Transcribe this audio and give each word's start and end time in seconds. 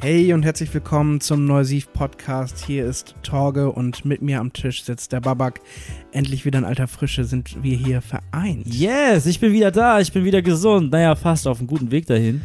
Hey 0.00 0.32
und 0.32 0.44
herzlich 0.44 0.72
willkommen 0.72 1.20
zum 1.20 1.44
Neusiv 1.44 1.92
Podcast. 1.92 2.64
Hier 2.64 2.86
ist 2.86 3.16
Torge 3.24 3.72
und 3.72 4.04
mit 4.04 4.22
mir 4.22 4.38
am 4.38 4.52
Tisch 4.52 4.84
sitzt 4.84 5.10
der 5.12 5.20
Babak. 5.20 5.60
Endlich 6.12 6.44
wieder 6.44 6.60
in 6.60 6.64
alter 6.64 6.86
Frische 6.86 7.24
sind 7.24 7.64
wir 7.64 7.76
hier 7.76 8.00
vereint. 8.00 8.66
Yes, 8.66 9.26
ich 9.26 9.40
bin 9.40 9.52
wieder 9.52 9.72
da, 9.72 9.98
ich 9.98 10.12
bin 10.12 10.24
wieder 10.24 10.40
gesund. 10.40 10.92
Naja, 10.92 11.16
fast 11.16 11.48
auf 11.48 11.58
einem 11.58 11.66
guten 11.66 11.90
Weg 11.90 12.06
dahin. 12.06 12.42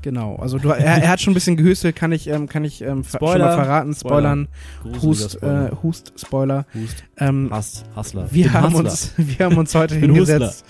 Genau, 0.00 0.36
also 0.36 0.58
du, 0.58 0.70
er, 0.70 0.78
er 1.02 1.08
hat 1.08 1.20
schon 1.20 1.32
ein 1.32 1.34
bisschen 1.34 1.56
gehüstelt, 1.58 1.96
kann 1.96 2.12
ich, 2.12 2.28
ähm, 2.28 2.46
kann 2.48 2.64
ich 2.64 2.80
ähm, 2.80 3.04
Spoiler. 3.04 3.32
schon 3.32 3.40
mal 3.40 3.54
verraten. 3.54 3.94
Spoilern, 3.94 4.48
Gruseliger 4.82 5.02
Hust, 5.02 5.32
Spoiler. 5.32 5.66
äh, 5.70 5.76
Hust, 5.82 6.12
Spoiler. 6.16 6.66
Hust. 6.74 7.04
Ähm, 7.18 7.48
Hass, 7.50 7.84
Hustler. 7.94 8.28
wir, 8.30 8.52
haben 8.54 8.72
Hustler. 8.74 8.90
uns, 8.90 9.12
wir 9.16 9.44
haben 9.44 9.56
uns 9.58 9.74
heute 9.74 9.96
hingesetzt. 9.96 10.64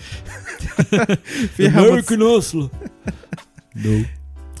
wir, 1.57 1.73
haben 1.73 1.83
uns, 1.83 2.09
American 2.09 2.21
Hustler. 2.21 2.69
No. 3.77 4.05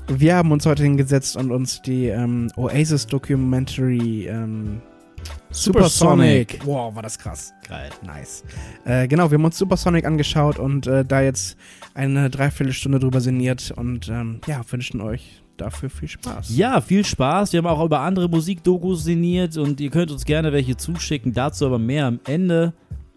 Wir 0.07 0.35
haben 0.35 0.51
uns 0.51 0.65
heute 0.65 0.83
hingesetzt 0.83 1.35
und 1.37 1.51
uns 1.51 1.81
die 1.81 2.07
ähm, 2.07 2.51
Oasis 2.55 3.07
Documentary 3.07 4.27
ähm, 4.27 4.81
Supersonic. 5.49 6.51
Supersonic. 6.51 6.59
Wow, 6.65 6.95
war 6.95 7.01
das 7.01 7.17
krass. 7.17 7.53
Geil. 7.67 7.89
Nice. 8.05 8.43
Äh, 8.83 9.07
genau, 9.07 9.31
wir 9.31 9.37
haben 9.37 9.45
uns 9.45 9.57
Supersonic 9.57 10.05
angeschaut 10.05 10.59
und 10.59 10.85
äh, 10.87 11.05
da 11.05 11.21
jetzt 11.21 11.57
eine 11.93 12.29
Dreiviertelstunde 12.29 12.99
drüber 12.99 13.21
sinniert 13.21 13.71
und 13.75 14.09
ähm, 14.09 14.41
ja, 14.47 14.61
wünschen 14.69 15.01
euch 15.01 15.41
dafür 15.57 15.89
viel 15.89 16.09
Spaß. 16.09 16.55
Ja, 16.55 16.81
viel 16.81 17.05
Spaß. 17.05 17.53
Wir 17.53 17.59
haben 17.59 17.67
auch 17.67 17.83
über 17.83 18.01
andere 18.01 18.27
Musikdokus 18.27 19.05
sinniert 19.05 19.57
und 19.57 19.79
ihr 19.79 19.89
könnt 19.89 20.11
uns 20.11 20.25
gerne 20.25 20.51
welche 20.51 20.75
zuschicken. 20.75 21.33
Dazu 21.33 21.65
aber 21.65 21.79
mehr 21.79 22.05
am 22.05 22.19
Ende. 22.27 22.73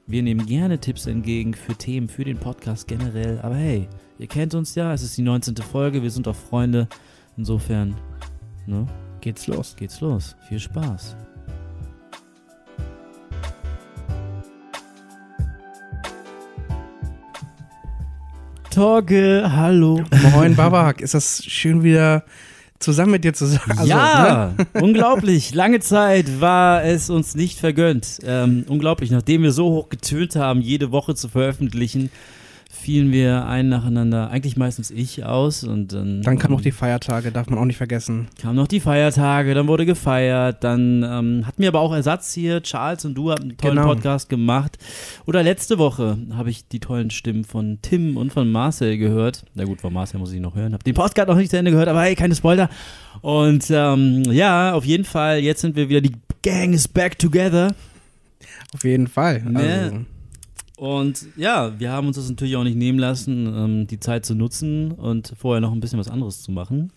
Wir 0.07 0.23
nehmen 0.23 0.47
gerne 0.47 0.79
Tipps 0.79 1.07
entgegen 1.07 1.53
für 1.55 1.75
Themen, 1.75 2.09
für 2.09 2.25
den 2.25 2.39
Podcast 2.39 2.89
generell. 2.89 3.41
Aber 3.43 3.57
hey, 3.57 3.89
ihr 4.19 4.27
kennt 4.27 4.55
uns 4.55 4.75
ja. 4.75 4.93
Es 4.93 5.03
ist 5.03 5.17
die 5.17 5.23
19. 5.23 5.57
Folge. 5.57 6.03
Wir 6.03 6.11
sind 6.11 6.29
auch 6.29 6.37
Freunde. 6.37 6.89
Insofern, 7.37 7.95
ne, 8.67 8.87
Geht's 9.21 9.47
los. 9.47 9.77
geht's 9.77 10.01
los. 10.01 10.37
Viel 10.49 10.61
Spaß. 10.61 11.17
Torge, 18.71 19.51
hallo. 19.51 20.05
Moin 20.33 20.55
Babak, 20.55 21.01
ist 21.01 21.15
das 21.15 21.43
schön 21.45 21.83
wieder 21.83 22.23
zusammen 22.79 23.13
mit 23.13 23.25
dir 23.25 23.35
zu 23.35 23.47
sein? 23.47 23.61
Also, 23.71 23.83
ne? 23.83 23.89
ja, 23.89 24.55
unglaublich. 24.81 25.53
Lange 25.53 25.81
Zeit 25.81 26.41
war 26.41 26.85
es 26.85 27.11
uns 27.11 27.35
nicht 27.35 27.59
vergönnt. 27.59 28.21
Ähm, 28.25 28.65
unglaublich, 28.69 29.11
nachdem 29.11 29.43
wir 29.43 29.51
so 29.51 29.71
hoch 29.71 29.89
getönt 29.89 30.37
haben, 30.37 30.61
jede 30.61 30.93
Woche 30.93 31.17
zu 31.17 31.29
veröffentlichen, 31.29 32.11
fielen 32.79 33.13
wir 33.13 33.47
ein 33.47 33.69
nacheinander, 33.69 34.31
eigentlich 34.31 34.57
meistens 34.57 34.91
ich 34.91 35.25
aus 35.25 35.65
und 35.65 35.93
dann, 35.93 36.23
Dann 36.23 36.39
kamen 36.39 36.55
noch 36.55 36.61
die 36.61 36.73
Feiertage, 36.73 37.31
darf 37.33 37.49
man 37.51 37.59
auch 37.59 37.65
nicht 37.65 37.77
vergessen. 37.77 38.29
kamen 38.41 38.57
noch 38.57 38.69
die 38.69 38.81
Feiertage, 38.81 39.55
dann 39.55 39.67
wurde 39.69 39.85
gefeiert, 39.85 40.63
dann 40.65 41.03
ähm, 41.03 41.47
hatten 41.47 41.61
wir 41.63 41.69
aber 41.69 41.81
auch 41.81 41.93
Ersatz 41.93 42.33
hier. 42.33 42.63
Charles 42.63 43.05
und 43.05 43.15
du 43.15 43.31
habt 43.31 43.43
einen 43.43 43.57
tollen 43.57 43.77
Genau. 43.77 43.89
Podcast 43.89 44.29
gemacht. 44.29 44.79
Oder 45.27 45.43
letzte 45.43 45.79
Woche 45.79 46.17
habe 46.33 46.51
ich 46.51 46.67
die 46.69 46.81
tollen 46.81 47.11
Stimmen 47.11 47.45
von 47.45 47.79
Tim 47.83 48.17
und 48.17 48.33
von 48.33 48.51
Marcel 48.51 48.97
gehört. 48.99 49.45
Na 49.55 49.65
gut, 49.65 49.81
von 49.81 49.93
Marcel 49.93 50.19
muss 50.21 50.33
ich 50.33 50.41
noch 50.41 50.55
hören. 50.55 50.73
Hab 50.75 50.85
den 50.85 50.95
Podcast 50.95 51.29
noch 51.29 51.37
nicht 51.37 51.51
zu 51.51 51.59
Ende 51.59 51.71
gehört, 51.71 51.89
aber 51.89 52.03
hey, 52.03 52.15
keine 52.15 52.35
Spoiler. 52.35 52.69
Und 53.21 53.67
ähm, 53.71 54.23
ja, 54.31 54.73
auf 54.75 54.85
jeden 54.85 55.05
Fall, 55.05 55.39
jetzt 55.41 55.61
sind 55.61 55.77
wir 55.77 55.89
wieder, 55.89 56.01
die 56.01 56.13
Gang 56.43 56.73
is 56.73 56.87
back 56.87 57.19
together. 57.19 57.75
Auf 58.75 58.85
jeden 58.85 59.07
Fall. 59.09 59.43
Ne? 59.43 60.07
Und 60.79 61.27
ja, 61.37 61.73
wir 61.81 61.91
haben 61.91 62.07
uns 62.07 62.15
das 62.17 62.31
natürlich 62.31 62.55
auch 62.55 62.63
nicht 62.63 62.77
nehmen 62.77 63.01
lassen, 63.01 63.47
ähm, 63.53 63.87
die 63.89 63.99
Zeit 63.99 64.25
zu 64.25 64.37
nutzen 64.37 64.93
und 64.93 65.35
vorher 65.37 65.61
noch 65.61 65.73
ein 65.73 65.81
bisschen 65.81 65.99
was 65.99 66.09
anderes 66.09 66.41
zu 66.41 66.53
machen. 66.53 66.93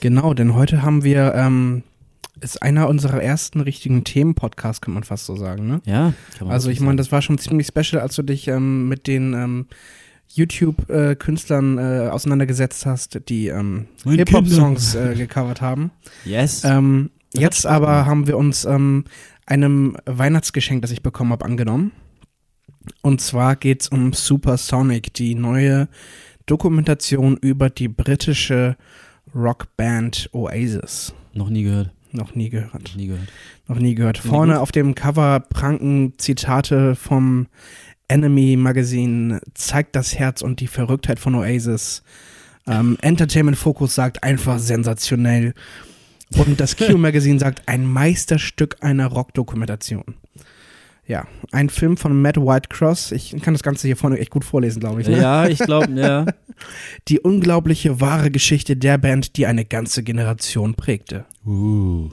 genau, 0.00 0.32
denn 0.32 0.54
heute 0.54 0.82
haben 0.82 1.04
wir, 1.04 1.34
ähm, 1.34 1.82
ist 2.40 2.62
einer 2.62 2.88
unserer 2.88 3.22
ersten 3.22 3.60
richtigen 3.60 4.04
Themen-Podcasts, 4.04 4.80
kann 4.80 4.94
man 4.94 5.04
fast 5.04 5.26
so 5.26 5.36
sagen, 5.36 5.66
ne? 5.66 5.82
Ja, 5.84 6.14
kann 6.38 6.46
man 6.46 6.54
Also 6.54 6.70
ich 6.70 6.80
meine, 6.80 6.96
das 6.96 7.12
war 7.12 7.20
schon 7.20 7.36
ziemlich 7.36 7.66
special, 7.66 8.00
als 8.00 8.16
du 8.16 8.22
dich 8.22 8.48
ähm, 8.48 8.88
mit 8.88 9.06
den 9.06 9.34
ähm, 9.34 9.66
YouTube-Künstlern 10.28 11.76
äh, 11.76 12.08
auseinandergesetzt 12.08 12.86
hast, 12.86 13.20
die 13.28 13.48
ähm, 13.48 13.86
Hip-Hop-Songs 14.04 14.94
äh, 14.94 15.14
gecovert 15.14 15.60
haben. 15.60 15.90
Yes. 16.24 16.64
Ähm, 16.64 17.10
jetzt 17.34 17.66
aber 17.66 18.06
haben 18.06 18.26
wir 18.26 18.38
uns 18.38 18.64
einem 18.64 19.04
Weihnachtsgeschenk, 20.06 20.80
das 20.80 20.90
ich 20.90 21.02
bekommen 21.02 21.32
habe, 21.32 21.44
angenommen. 21.44 21.92
Und 23.02 23.20
zwar 23.20 23.56
geht's 23.56 23.88
um 23.88 24.12
Supersonic, 24.12 25.14
die 25.14 25.34
neue 25.34 25.88
Dokumentation 26.46 27.36
über 27.36 27.70
die 27.70 27.88
britische 27.88 28.76
Rockband 29.34 30.30
Oasis. 30.32 31.14
noch 31.32 31.48
nie 31.48 31.64
gehört. 31.64 31.90
Noch 32.12 32.34
nie 32.36 32.48
gehört. 32.48 32.94
Nie 32.96 33.08
gehört. 33.08 33.28
Noch 33.66 33.78
nie 33.78 33.94
gehört. 33.96 34.18
Vorne 34.18 34.60
auf 34.60 34.70
dem 34.70 34.94
Cover 34.94 35.40
pranken 35.40 36.12
Zitate 36.16 36.94
vom 36.94 37.48
Enemy 38.06 38.56
Magazine, 38.56 39.40
zeigt 39.54 39.96
das 39.96 40.14
Herz 40.14 40.40
und 40.40 40.60
die 40.60 40.68
Verrücktheit 40.68 41.18
von 41.18 41.34
Oasis. 41.34 42.02
Ähm, 42.66 42.96
Entertainment 43.00 43.58
Focus 43.58 43.94
sagt 43.96 44.22
einfach 44.22 44.60
sensationell. 44.60 45.54
Und 46.36 46.60
das 46.60 46.76
Q 46.76 46.96
Magazine 46.98 47.38
sagt 47.40 47.62
ein 47.66 47.84
Meisterstück 47.84 48.76
einer 48.80 49.06
Rockdokumentation. 49.06 50.14
Ja, 51.06 51.26
ein 51.52 51.68
Film 51.68 51.96
von 51.98 52.20
Matt 52.22 52.36
Whitecross. 52.38 53.12
Ich 53.12 53.36
kann 53.42 53.52
das 53.54 53.62
Ganze 53.62 53.86
hier 53.86 53.96
vorne 53.96 54.18
echt 54.18 54.30
gut 54.30 54.44
vorlesen, 54.44 54.80
glaube 54.80 55.02
ich. 55.02 55.08
Ne? 55.08 55.18
Ja, 55.20 55.46
ich 55.46 55.58
glaube, 55.58 55.92
ja. 55.92 56.24
Die 57.08 57.20
unglaubliche 57.20 58.00
wahre 58.00 58.30
Geschichte 58.30 58.76
der 58.76 58.96
Band, 58.96 59.36
die 59.36 59.46
eine 59.46 59.64
ganze 59.64 60.02
Generation 60.02 60.74
prägte. 60.74 61.26
Uh. 61.44 62.08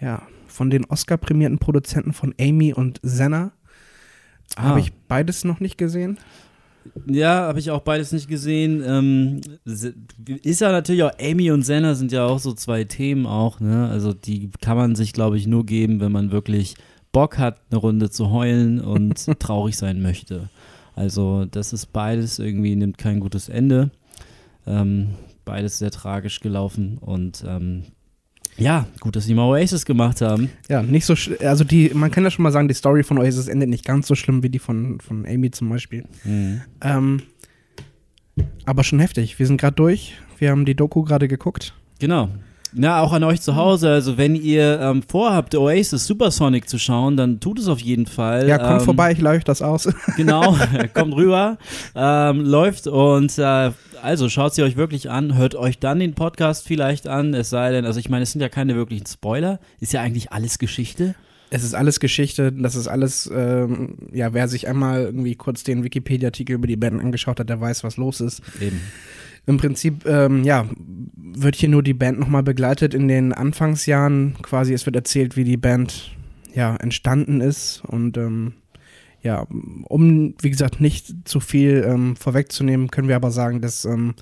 Ja, 0.00 0.22
von 0.46 0.70
den 0.70 0.84
Oscar-prämierten 0.84 1.58
Produzenten 1.58 2.12
von 2.12 2.34
Amy 2.38 2.72
und 2.72 3.00
Senna 3.02 3.52
Ah. 4.56 4.62
habe 4.64 4.80
ich 4.80 4.92
beides 5.08 5.44
noch 5.44 5.60
nicht 5.60 5.78
gesehen. 5.78 6.18
Ja, 7.06 7.42
habe 7.42 7.58
ich 7.58 7.70
auch 7.70 7.82
beides 7.82 8.10
nicht 8.10 8.26
gesehen. 8.28 8.82
Ähm, 8.84 9.40
ist 10.42 10.60
ja 10.60 10.72
natürlich 10.72 11.02
auch, 11.02 11.12
Amy 11.20 11.50
und 11.50 11.62
Senna 11.62 11.94
sind 11.94 12.10
ja 12.10 12.24
auch 12.26 12.38
so 12.38 12.52
zwei 12.52 12.84
Themen 12.84 13.26
auch, 13.26 13.60
ne? 13.60 13.88
Also 13.88 14.12
die 14.12 14.50
kann 14.60 14.76
man 14.76 14.94
sich, 14.96 15.12
glaube 15.12 15.36
ich, 15.36 15.46
nur 15.46 15.66
geben, 15.66 16.00
wenn 16.00 16.10
man 16.10 16.32
wirklich 16.32 16.74
Bock 17.12 17.38
hat, 17.38 17.60
eine 17.70 17.78
Runde 17.80 18.10
zu 18.10 18.30
heulen 18.30 18.80
und 18.80 19.26
traurig 19.40 19.76
sein 19.76 20.00
möchte. 20.02 20.48
Also 20.94 21.44
das 21.46 21.72
ist 21.72 21.92
beides 21.92 22.38
irgendwie, 22.38 22.76
nimmt 22.76 22.98
kein 22.98 23.20
gutes 23.20 23.48
Ende. 23.48 23.90
Ähm, 24.66 25.08
beides 25.44 25.78
sehr 25.78 25.90
tragisch 25.90 26.40
gelaufen 26.40 26.98
und 26.98 27.44
ähm, 27.46 27.84
ja, 28.58 28.86
gut, 29.00 29.16
dass 29.16 29.24
sie 29.24 29.34
mal 29.34 29.44
Oasis 29.48 29.86
gemacht 29.86 30.20
haben. 30.20 30.50
Ja, 30.68 30.82
nicht 30.82 31.06
so, 31.06 31.14
sch- 31.14 31.42
also 31.44 31.64
die, 31.64 31.90
man 31.94 32.10
kann 32.10 32.24
ja 32.24 32.30
schon 32.30 32.42
mal 32.42 32.52
sagen, 32.52 32.68
die 32.68 32.74
Story 32.74 33.02
von 33.02 33.16
Oasis 33.18 33.48
endet 33.48 33.70
nicht 33.70 33.84
ganz 33.86 34.06
so 34.06 34.14
schlimm 34.14 34.42
wie 34.42 34.50
die 34.50 34.58
von, 34.58 35.00
von 35.00 35.24
Amy 35.26 35.50
zum 35.50 35.70
Beispiel. 35.70 36.04
Mhm. 36.24 36.60
Ähm, 36.82 37.22
aber 38.66 38.84
schon 38.84 39.00
heftig. 39.00 39.38
Wir 39.38 39.46
sind 39.46 39.60
gerade 39.60 39.76
durch. 39.76 40.14
Wir 40.38 40.50
haben 40.50 40.64
die 40.66 40.74
Doku 40.74 41.02
gerade 41.04 41.26
geguckt. 41.28 41.74
Genau. 42.00 42.28
Na, 42.72 43.00
auch 43.00 43.12
an 43.12 43.24
euch 43.24 43.40
zu 43.40 43.56
Hause. 43.56 43.90
Also, 43.90 44.16
wenn 44.16 44.34
ihr 44.34 44.80
ähm, 44.80 45.02
vorhabt, 45.02 45.54
Oasis 45.54 46.06
Supersonic 46.06 46.68
zu 46.68 46.78
schauen, 46.78 47.16
dann 47.16 47.40
tut 47.40 47.58
es 47.58 47.68
auf 47.68 47.80
jeden 47.80 48.06
Fall. 48.06 48.48
Ja, 48.48 48.58
kommt 48.58 48.80
ähm, 48.80 48.84
vorbei, 48.84 49.12
ich 49.12 49.24
euch 49.24 49.44
das 49.44 49.62
aus. 49.62 49.88
Genau, 50.16 50.56
kommt 50.92 51.14
rüber, 51.14 51.56
ähm, 51.94 52.44
läuft 52.44 52.86
und 52.86 53.38
äh, 53.38 53.70
also 54.02 54.28
schaut 54.28 54.54
sie 54.54 54.62
euch 54.62 54.76
wirklich 54.76 55.10
an, 55.10 55.36
hört 55.36 55.54
euch 55.54 55.78
dann 55.78 55.98
den 56.00 56.14
Podcast 56.14 56.66
vielleicht 56.66 57.06
an, 57.06 57.34
es 57.34 57.50
sei 57.50 57.70
denn, 57.70 57.84
also 57.84 58.00
ich 58.00 58.08
meine, 58.08 58.24
es 58.24 58.32
sind 58.32 58.40
ja 58.40 58.48
keine 58.48 58.74
wirklichen 58.74 59.06
Spoiler, 59.06 59.60
ist 59.80 59.92
ja 59.92 60.00
eigentlich 60.00 60.32
alles 60.32 60.58
Geschichte. 60.58 61.14
Es 61.50 61.64
ist 61.64 61.74
alles 61.74 61.98
Geschichte, 61.98 62.52
das 62.52 62.76
ist 62.76 62.86
alles, 62.86 63.30
ähm, 63.34 63.96
ja, 64.12 64.32
wer 64.32 64.46
sich 64.46 64.68
einmal 64.68 65.02
irgendwie 65.02 65.34
kurz 65.34 65.64
den 65.64 65.82
Wikipedia-Artikel 65.82 66.54
über 66.54 66.66
die 66.66 66.76
Band 66.76 67.00
angeschaut 67.00 67.40
hat, 67.40 67.48
der 67.48 67.60
weiß, 67.60 67.82
was 67.82 67.96
los 67.96 68.20
ist. 68.20 68.40
Eben. 68.60 68.80
Im 69.50 69.56
Prinzip, 69.56 70.06
ähm, 70.06 70.44
ja, 70.44 70.68
wird 71.16 71.56
hier 71.56 71.68
nur 71.68 71.82
die 71.82 71.92
Band 71.92 72.20
nochmal 72.20 72.44
begleitet 72.44 72.94
in 72.94 73.08
den 73.08 73.32
Anfangsjahren. 73.32 74.36
Quasi, 74.42 74.72
es 74.72 74.86
wird 74.86 74.94
erzählt, 74.94 75.36
wie 75.36 75.42
die 75.42 75.56
Band 75.56 76.16
ja 76.54 76.76
entstanden 76.76 77.40
ist. 77.40 77.82
Und 77.84 78.16
ähm, 78.16 78.54
ja, 79.22 79.46
um, 79.88 80.34
wie 80.40 80.50
gesagt, 80.50 80.80
nicht 80.80 81.28
zu 81.28 81.40
viel 81.40 81.84
ähm, 81.84 82.14
vorwegzunehmen, 82.14 82.92
können 82.92 83.08
wir 83.08 83.16
aber 83.16 83.32
sagen, 83.32 83.60
dass, 83.60 83.84
ähm, 83.84 84.14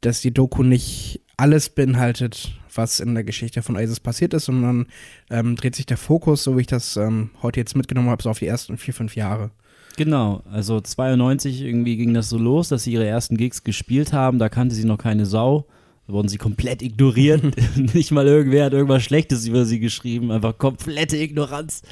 dass 0.00 0.22
die 0.22 0.32
Doku 0.32 0.62
nicht 0.62 1.20
alles 1.36 1.68
beinhaltet, 1.68 2.58
was 2.74 3.00
in 3.00 3.14
der 3.14 3.24
Geschichte 3.24 3.62
von 3.62 3.76
Oasis 3.76 4.00
passiert 4.00 4.32
ist, 4.32 4.46
sondern 4.46 4.86
ähm, 5.28 5.56
dreht 5.56 5.76
sich 5.76 5.84
der 5.84 5.98
Fokus, 5.98 6.42
so 6.42 6.56
wie 6.56 6.62
ich 6.62 6.66
das 6.66 6.96
ähm, 6.96 7.30
heute 7.42 7.60
jetzt 7.60 7.76
mitgenommen 7.76 8.08
habe, 8.08 8.22
so 8.22 8.30
auf 8.30 8.38
die 8.38 8.46
ersten 8.46 8.78
vier, 8.78 8.94
fünf 8.94 9.14
Jahre. 9.14 9.50
Genau, 9.96 10.42
also 10.50 10.80
92 10.80 11.62
irgendwie 11.62 11.96
ging 11.96 12.14
das 12.14 12.28
so 12.28 12.38
los, 12.38 12.68
dass 12.68 12.84
sie 12.84 12.92
ihre 12.92 13.06
ersten 13.06 13.36
Gigs 13.36 13.62
gespielt 13.62 14.12
haben, 14.12 14.38
da 14.38 14.48
kannte 14.48 14.74
sie 14.74 14.84
noch 14.84 14.98
keine 14.98 15.26
Sau. 15.26 15.66
Da 16.06 16.14
wurden 16.14 16.28
sie 16.28 16.38
komplett 16.38 16.82
ignoriert. 16.82 17.42
Nicht 17.94 18.10
mal 18.10 18.26
irgendwer 18.26 18.66
hat 18.66 18.72
irgendwas 18.72 19.02
Schlechtes 19.02 19.46
über 19.46 19.64
sie 19.64 19.80
geschrieben, 19.80 20.30
einfach 20.30 20.56
komplette 20.58 21.16
Ignoranz. 21.16 21.82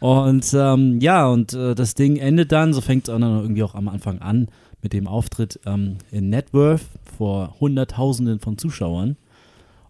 Und 0.00 0.52
ähm, 0.54 0.98
ja, 1.00 1.28
und 1.28 1.52
äh, 1.52 1.74
das 1.76 1.94
Ding 1.94 2.16
endet 2.16 2.50
dann, 2.50 2.74
so 2.74 2.80
fängt 2.80 3.06
es 3.08 3.12
dann 3.12 3.22
irgendwie 3.22 3.62
auch 3.62 3.76
am 3.76 3.88
Anfang 3.88 4.18
an, 4.18 4.48
mit 4.82 4.92
dem 4.92 5.06
Auftritt 5.06 5.60
ähm, 5.64 5.98
in 6.10 6.28
Networth 6.28 6.82
vor 7.16 7.54
Hunderttausenden 7.60 8.40
von 8.40 8.58
Zuschauern. 8.58 9.16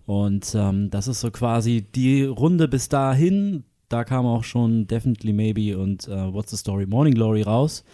Und 0.05 0.55
ähm, 0.55 0.91
das 0.91 1.09
ist 1.09 1.21
so 1.21 1.31
quasi 1.31 1.87
die 1.95 2.25
Runde 2.25 2.69
bis 2.69 2.91
dahin. 2.91 3.65
Da 3.93 4.05
kam 4.05 4.25
auch 4.27 4.45
schon 4.45 4.87
Definitely 4.87 5.33
Maybe 5.33 5.79
und 5.79 6.09
äh, 6.09 6.33
What's 6.33 6.51
the 6.51 6.57
Story 6.57 6.87
Morning 6.87 7.15
Glory 7.15 7.43
raus. 7.43 7.85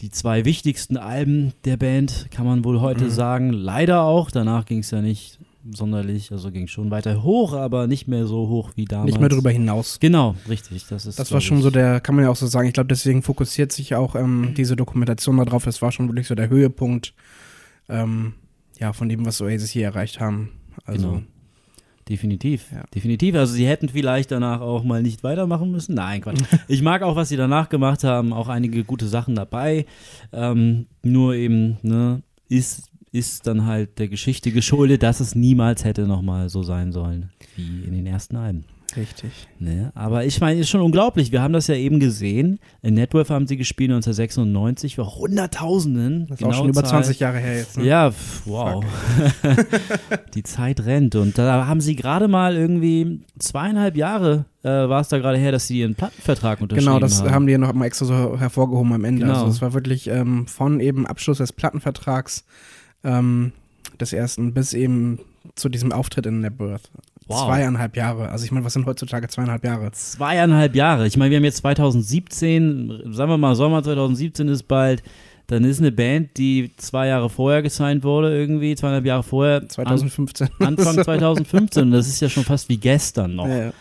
Die 0.00 0.10
zwei 0.10 0.44
wichtigsten 0.44 0.96
Alben 0.96 1.52
der 1.64 1.76
Band, 1.76 2.28
kann 2.30 2.46
man 2.46 2.64
wohl 2.64 2.80
heute 2.80 3.04
Mhm. 3.04 3.10
sagen. 3.10 3.50
Leider 3.52 4.02
auch. 4.02 4.30
Danach 4.30 4.64
ging 4.66 4.78
es 4.80 4.90
ja 4.90 5.00
nicht 5.02 5.38
sonderlich, 5.72 6.30
also 6.30 6.50
ging 6.50 6.66
schon 6.66 6.90
weiter 6.90 7.22
hoch, 7.22 7.52
aber 7.54 7.86
nicht 7.86 8.06
mehr 8.06 8.26
so 8.26 8.48
hoch 8.48 8.72
wie 8.76 8.84
damals. 8.84 9.06
Nicht 9.12 9.20
mehr 9.20 9.28
drüber 9.30 9.50
hinaus. 9.50 9.98
Genau, 9.98 10.34
richtig. 10.48 10.86
Das 10.88 11.06
ist. 11.06 11.18
Das 11.18 11.32
war 11.32 11.40
schon 11.40 11.62
so 11.62 11.70
der, 11.70 12.00
kann 12.00 12.14
man 12.14 12.24
ja 12.24 12.30
auch 12.30 12.36
so 12.36 12.46
sagen, 12.46 12.68
ich 12.68 12.74
glaube, 12.74 12.88
deswegen 12.88 13.22
fokussiert 13.22 13.72
sich 13.72 13.94
auch 13.94 14.14
ähm, 14.14 14.52
diese 14.56 14.76
Dokumentation 14.76 15.36
darauf. 15.38 15.64
Das 15.64 15.80
war 15.80 15.90
schon 15.90 16.08
wirklich 16.08 16.26
so 16.26 16.34
der 16.34 16.48
Höhepunkt 16.50 17.14
ähm, 17.88 18.34
ja, 18.78 18.92
von 18.92 19.08
dem, 19.08 19.24
was 19.24 19.40
Oasis 19.40 19.70
hier 19.70 19.84
erreicht 19.84 20.20
haben. 20.20 20.50
Also, 20.84 21.08
Genau. 21.08 21.22
Definitiv, 22.08 22.70
Ja. 22.72 22.84
definitiv. 22.94 23.34
Also 23.34 23.54
sie 23.54 23.66
hätten 23.66 23.88
vielleicht 23.88 24.30
danach 24.30 24.60
auch 24.60 24.84
mal 24.84 25.02
nicht 25.02 25.24
weitermachen 25.24 25.70
müssen. 25.70 25.94
Nein, 25.94 26.20
Quatsch. 26.20 26.40
ich 26.68 26.82
mag 26.82 27.02
auch, 27.02 27.16
was 27.16 27.30
sie 27.30 27.36
danach 27.36 27.68
gemacht 27.70 28.04
haben, 28.04 28.32
auch 28.32 28.48
einige 28.48 28.84
gute 28.84 29.06
Sachen 29.06 29.34
dabei. 29.34 29.86
Ähm, 30.32 30.86
nur 31.02 31.34
eben, 31.34 31.78
ne, 31.82 32.22
ist, 32.48 32.90
ist 33.10 33.46
dann 33.46 33.64
halt 33.64 33.98
der 33.98 34.08
Geschichte 34.08 34.50
geschuldet, 34.52 35.02
dass 35.02 35.20
es 35.20 35.34
niemals 35.34 35.84
hätte 35.84 36.06
nochmal 36.06 36.48
so 36.50 36.62
sein 36.62 36.92
sollen, 36.92 37.30
wie 37.56 37.84
in 37.84 37.92
den 37.94 38.06
ersten 38.06 38.36
Alben. 38.36 38.64
Richtig. 38.96 39.48
Ne? 39.58 39.92
Aber 39.94 40.24
ich 40.24 40.40
meine, 40.40 40.60
ist 40.60 40.68
schon 40.68 40.80
unglaublich. 40.80 41.32
Wir 41.32 41.42
haben 41.42 41.52
das 41.52 41.66
ja 41.66 41.74
eben 41.74 42.00
gesehen. 42.00 42.58
In 42.82 42.94
Networth 42.94 43.30
haben 43.30 43.46
sie 43.46 43.56
gespielt 43.56 43.90
1996 43.90 44.96
vor 44.96 45.16
Hunderttausenden. 45.16 46.26
Das 46.28 46.40
ist 46.40 46.46
auch 46.46 46.54
schon 46.54 46.68
über 46.68 46.84
20 46.84 47.20
Jahre 47.20 47.38
her 47.38 47.58
jetzt. 47.58 47.78
Ne? 47.78 47.84
Ja, 47.84 48.12
wow. 48.44 48.84
Die 50.34 50.42
Zeit 50.42 50.84
rennt. 50.84 51.14
Und 51.14 51.38
da 51.38 51.66
haben 51.66 51.80
sie 51.80 51.96
gerade 51.96 52.28
mal 52.28 52.56
irgendwie 52.56 53.20
zweieinhalb 53.38 53.96
Jahre 53.96 54.46
äh, 54.64 54.88
war 54.88 55.02
es 55.02 55.08
da 55.08 55.18
gerade 55.18 55.36
her, 55.38 55.52
dass 55.52 55.66
sie 55.66 55.80
ihren 55.80 55.94
Plattenvertrag 55.94 56.60
unterschrieben 56.60 56.86
Genau, 56.86 56.98
das 56.98 57.20
haben. 57.20 57.30
haben 57.30 57.46
die 57.46 57.52
ja 57.52 57.58
noch 57.58 57.72
mal 57.74 57.84
extra 57.84 58.06
so 58.06 58.38
hervorgehoben 58.38 58.94
am 58.94 59.04
Ende. 59.04 59.26
Genau. 59.26 59.34
Also 59.34 59.48
es 59.48 59.60
war 59.60 59.74
wirklich 59.74 60.08
ähm, 60.08 60.46
von 60.46 60.80
eben 60.80 61.06
Abschluss 61.06 61.38
des 61.38 61.52
Plattenvertrags 61.52 62.44
ähm, 63.04 63.52
des 64.00 64.12
ersten 64.12 64.54
bis 64.54 64.72
eben 64.72 65.18
zu 65.54 65.68
diesem 65.68 65.92
Auftritt 65.92 66.26
in 66.26 66.40
Nebworth. 66.40 66.90
Wow. 67.26 67.46
Zweieinhalb 67.46 67.96
Jahre. 67.96 68.28
Also 68.28 68.44
ich 68.44 68.52
meine, 68.52 68.64
was 68.64 68.74
sind 68.74 68.86
heutzutage 68.86 69.28
zweieinhalb 69.28 69.64
Jahre? 69.64 69.90
Zweieinhalb 69.92 70.74
Jahre. 70.74 71.06
Ich 71.06 71.16
meine, 71.16 71.30
wir 71.30 71.36
haben 71.38 71.44
jetzt 71.44 71.58
2017, 71.58 73.00
sagen 73.12 73.30
wir 73.30 73.38
mal 73.38 73.54
Sommer 73.54 73.82
2017 73.82 74.48
ist 74.48 74.64
bald. 74.64 75.02
Dann 75.46 75.64
ist 75.64 75.78
eine 75.78 75.92
Band, 75.92 76.36
die 76.38 76.72
zwei 76.78 77.08
Jahre 77.08 77.28
vorher 77.28 77.60
gesigned 77.62 78.02
wurde, 78.02 78.34
irgendwie, 78.34 78.74
zweieinhalb 78.76 79.04
Jahre 79.04 79.22
vorher. 79.22 79.68
2015. 79.68 80.48
An, 80.58 80.66
Anfang 80.78 80.94
2015. 81.04 81.90
Das 81.90 82.08
ist 82.08 82.20
ja 82.20 82.30
schon 82.30 82.44
fast 82.44 82.68
wie 82.70 82.78
gestern 82.78 83.34
noch. 83.36 83.46
Ja, 83.48 83.64
ja. 83.66 83.72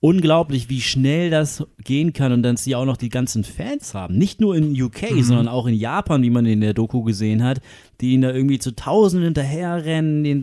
unglaublich, 0.00 0.68
wie 0.70 0.80
schnell 0.80 1.30
das 1.30 1.64
gehen 1.82 2.12
kann 2.12 2.30
und 2.30 2.44
dann 2.44 2.56
sie 2.56 2.76
auch 2.76 2.84
noch 2.84 2.96
die 2.96 3.08
ganzen 3.08 3.42
Fans 3.42 3.94
haben. 3.94 4.16
Nicht 4.16 4.40
nur 4.40 4.54
in 4.56 4.80
UK, 4.80 5.10
Mhm. 5.10 5.22
sondern 5.24 5.48
auch 5.48 5.66
in 5.66 5.74
Japan, 5.74 6.22
wie 6.22 6.30
man 6.30 6.46
in 6.46 6.60
der 6.60 6.72
Doku 6.72 7.02
gesehen 7.02 7.42
hat, 7.42 7.60
die 8.00 8.12
ihnen 8.12 8.22
da 8.22 8.30
irgendwie 8.32 8.60
zu 8.60 8.76
Tausenden 8.76 9.24
hinterherrennen, 9.24 10.24
in 10.24 10.40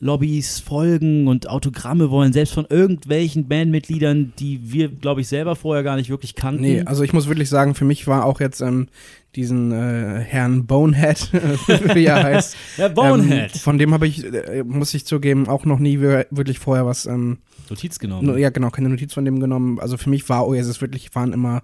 Hotellobbys 0.00 0.60
folgen 0.60 1.28
und 1.28 1.48
Autogramme 1.48 2.10
wollen, 2.10 2.32
selbst 2.32 2.54
von 2.54 2.66
irgendwelchen 2.68 3.48
Bandmitgliedern, 3.48 4.32
die 4.38 4.72
wir, 4.72 4.88
glaube 4.88 5.20
ich, 5.20 5.28
selber 5.28 5.56
vorher 5.56 5.82
gar 5.84 5.96
nicht 5.96 6.08
wirklich 6.10 6.34
kannten. 6.34 6.62
Nee, 6.62 6.82
also 6.84 7.02
ich 7.04 7.12
muss 7.12 7.28
wirklich 7.28 7.48
sagen, 7.48 7.74
für 7.74 7.84
mich 7.84 8.06
war 8.06 8.24
auch 8.24 8.40
jetzt 8.40 8.60
ähm, 8.62 8.88
diesen 9.36 9.72
äh, 9.72 10.20
Herrn 10.20 10.66
Bonehead, 10.66 11.30
wie 11.94 12.06
er 12.06 12.22
heißt. 12.22 12.56
ja, 12.78 12.88
Bonehead. 12.88 13.52
Ähm, 13.54 13.60
von 13.60 13.78
dem 13.78 13.92
habe 13.92 14.06
ich, 14.06 14.24
äh, 14.24 14.64
muss 14.64 14.94
ich 14.94 15.04
zugeben, 15.04 15.48
auch 15.48 15.64
noch 15.64 15.78
nie 15.78 16.00
wir- 16.00 16.26
wirklich 16.30 16.58
vorher 16.58 16.86
was, 16.86 17.06
ähm, 17.06 17.38
Notiz 17.68 17.98
genommen. 17.98 18.26
no, 18.26 18.36
ja 18.36 18.50
genau, 18.50 18.70
keine 18.70 18.88
Notiz 18.88 19.12
von 19.14 19.24
dem 19.24 19.38
genommen. 19.38 19.78
Also 19.78 19.96
für 19.96 20.10
mich 20.10 20.28
war 20.28 20.46
Oasis 20.48 20.80
wirklich, 20.80 21.14
waren 21.14 21.32
immer 21.32 21.62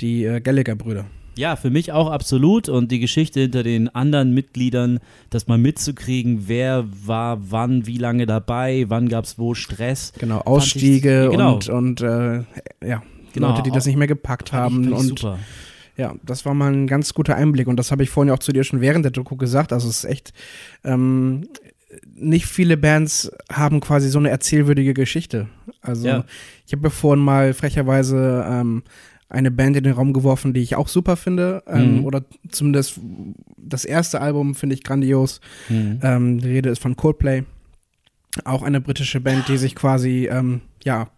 die 0.00 0.24
äh, 0.24 0.40
Gallagher-Brüder. 0.40 1.04
Ja, 1.36 1.56
für 1.56 1.70
mich 1.70 1.92
auch 1.92 2.10
absolut. 2.10 2.68
Und 2.68 2.90
die 2.90 2.98
Geschichte 3.00 3.40
hinter 3.40 3.62
den 3.62 3.88
anderen 3.94 4.32
Mitgliedern, 4.32 5.00
das 5.30 5.46
mal 5.48 5.58
mitzukriegen, 5.58 6.48
wer 6.48 6.84
war 7.04 7.38
wann, 7.50 7.86
wie 7.86 7.98
lange 7.98 8.26
dabei, 8.26 8.86
wann 8.88 9.08
gab 9.08 9.24
es 9.24 9.38
wo 9.38 9.54
Stress. 9.54 10.12
Genau, 10.18 10.38
Ausstiege 10.40 11.26
ich- 11.26 11.30
genau. 11.32 11.54
und, 11.54 11.68
und 11.68 12.00
äh, 12.00 12.38
ja, 12.84 13.02
Genau, 13.34 13.50
Leute, 13.50 13.62
die 13.64 13.70
das 13.70 13.84
nicht 13.84 13.96
mehr 13.96 14.06
gepackt 14.06 14.52
haben. 14.54 14.92
und 14.94 15.08
super. 15.08 15.38
ja, 15.98 16.14
das 16.24 16.46
war 16.46 16.54
mal 16.54 16.72
ein 16.72 16.86
ganz 16.86 17.12
guter 17.12 17.36
Einblick. 17.36 17.66
Und 17.66 17.76
das 17.76 17.90
habe 17.90 18.02
ich 18.02 18.08
vorhin 18.08 18.32
auch 18.32 18.38
zu 18.38 18.50
dir 18.52 18.64
schon 18.64 18.80
während 18.80 19.04
der 19.04 19.12
Doku 19.12 19.36
gesagt. 19.36 19.74
Also 19.74 19.88
es 19.90 20.04
ist 20.04 20.10
echt, 20.10 20.32
ähm, 20.84 21.46
nicht 22.14 22.46
viele 22.46 22.78
Bands 22.78 23.30
haben 23.52 23.80
quasi 23.80 24.08
so 24.08 24.18
eine 24.18 24.30
erzählwürdige 24.30 24.94
Geschichte. 24.94 25.48
Also 25.82 26.08
Ja. 26.08 26.24
ich 26.66 26.72
habe 26.72 26.84
ja 26.84 26.90
vorhin 26.90 27.22
mal 27.22 27.52
frecherweise 27.52 28.44
ähm, 28.48 28.82
eine 29.28 29.50
Band 29.50 29.76
in 29.76 29.84
den 29.84 29.92
Raum 29.94 30.12
geworfen, 30.12 30.52
die 30.54 30.60
ich 30.60 30.76
auch 30.76 30.88
super 30.88 31.16
finde. 31.16 31.62
Ähm, 31.66 31.98
Mhm. 31.98 32.04
Oder 32.04 32.24
zumindest 32.50 33.00
das 33.56 33.84
erste 33.84 34.20
Album 34.20 34.54
finde 34.54 34.74
ich 34.74 34.84
grandios. 34.84 35.40
Mhm. 35.68 35.98
Ähm, 36.02 36.38
die 36.40 36.48
Rede 36.48 36.68
ist 36.70 36.80
von 36.80 36.96
Coldplay. 36.96 37.44
Auch 38.44 38.62
eine 38.62 38.80
britische 38.80 39.20
Band, 39.20 39.48
die 39.48 39.56
sich 39.56 39.74
quasi, 39.74 40.28
ähm, 40.30 40.60
ja, 40.84 41.08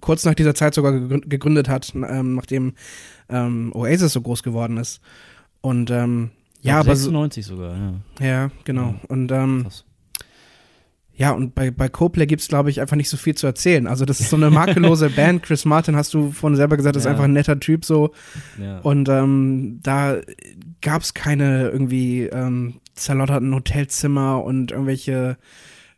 kurz 0.00 0.24
nach 0.24 0.34
dieser 0.34 0.54
Zeit 0.54 0.74
sogar 0.74 0.92
gegrün- 0.92 1.28
gegründet 1.28 1.68
hat, 1.68 1.92
ähm, 1.94 2.34
nachdem 2.36 2.72
ähm, 3.28 3.72
Oasis 3.74 4.12
so 4.12 4.20
groß 4.22 4.42
geworden 4.42 4.76
ist. 4.76 5.00
Und 5.60 5.90
ähm, 5.90 6.30
ja, 6.62 6.74
Ab 6.80 6.86
aber 6.86 6.96
so, 6.96 7.04
96 7.10 7.46
sogar, 7.46 7.76
ja. 8.20 8.26
ja, 8.26 8.50
genau. 8.64 8.94
Und 9.08 9.30
ähm, 9.32 9.62
Krass. 9.64 9.84
Ja, 11.20 11.32
und 11.32 11.54
bei, 11.54 11.70
bei 11.70 11.88
Coldplay 11.90 12.26
gibt 12.26 12.40
es, 12.40 12.48
glaube 12.48 12.70
ich, 12.70 12.80
einfach 12.80 12.96
nicht 12.96 13.10
so 13.10 13.16
viel 13.18 13.34
zu 13.34 13.46
erzählen. 13.46 13.86
Also, 13.86 14.04
das 14.06 14.20
ist 14.20 14.30
so 14.30 14.36
eine 14.36 14.50
makellose 14.60 15.10
Band. 15.10 15.42
Chris 15.42 15.64
Martin, 15.66 15.94
hast 15.96 16.14
du 16.14 16.30
vorhin 16.32 16.56
selber 16.56 16.76
gesagt, 16.78 16.96
ist 16.96 17.04
Ja. 17.04 17.10
einfach 17.10 17.24
ein 17.24 17.32
netter 17.34 17.60
Typ 17.60 17.84
so. 17.84 18.12
Ja. 18.58 18.78
Und 18.78 19.08
ähm, 19.10 19.80
da 19.82 20.16
gab 20.80 21.02
es 21.02 21.12
keine 21.12 21.68
irgendwie 21.68 22.22
ähm, 22.22 22.80
zerlotterten 22.94 23.54
Hotelzimmer 23.54 24.42
und 24.42 24.72
irgendwelche 24.72 25.36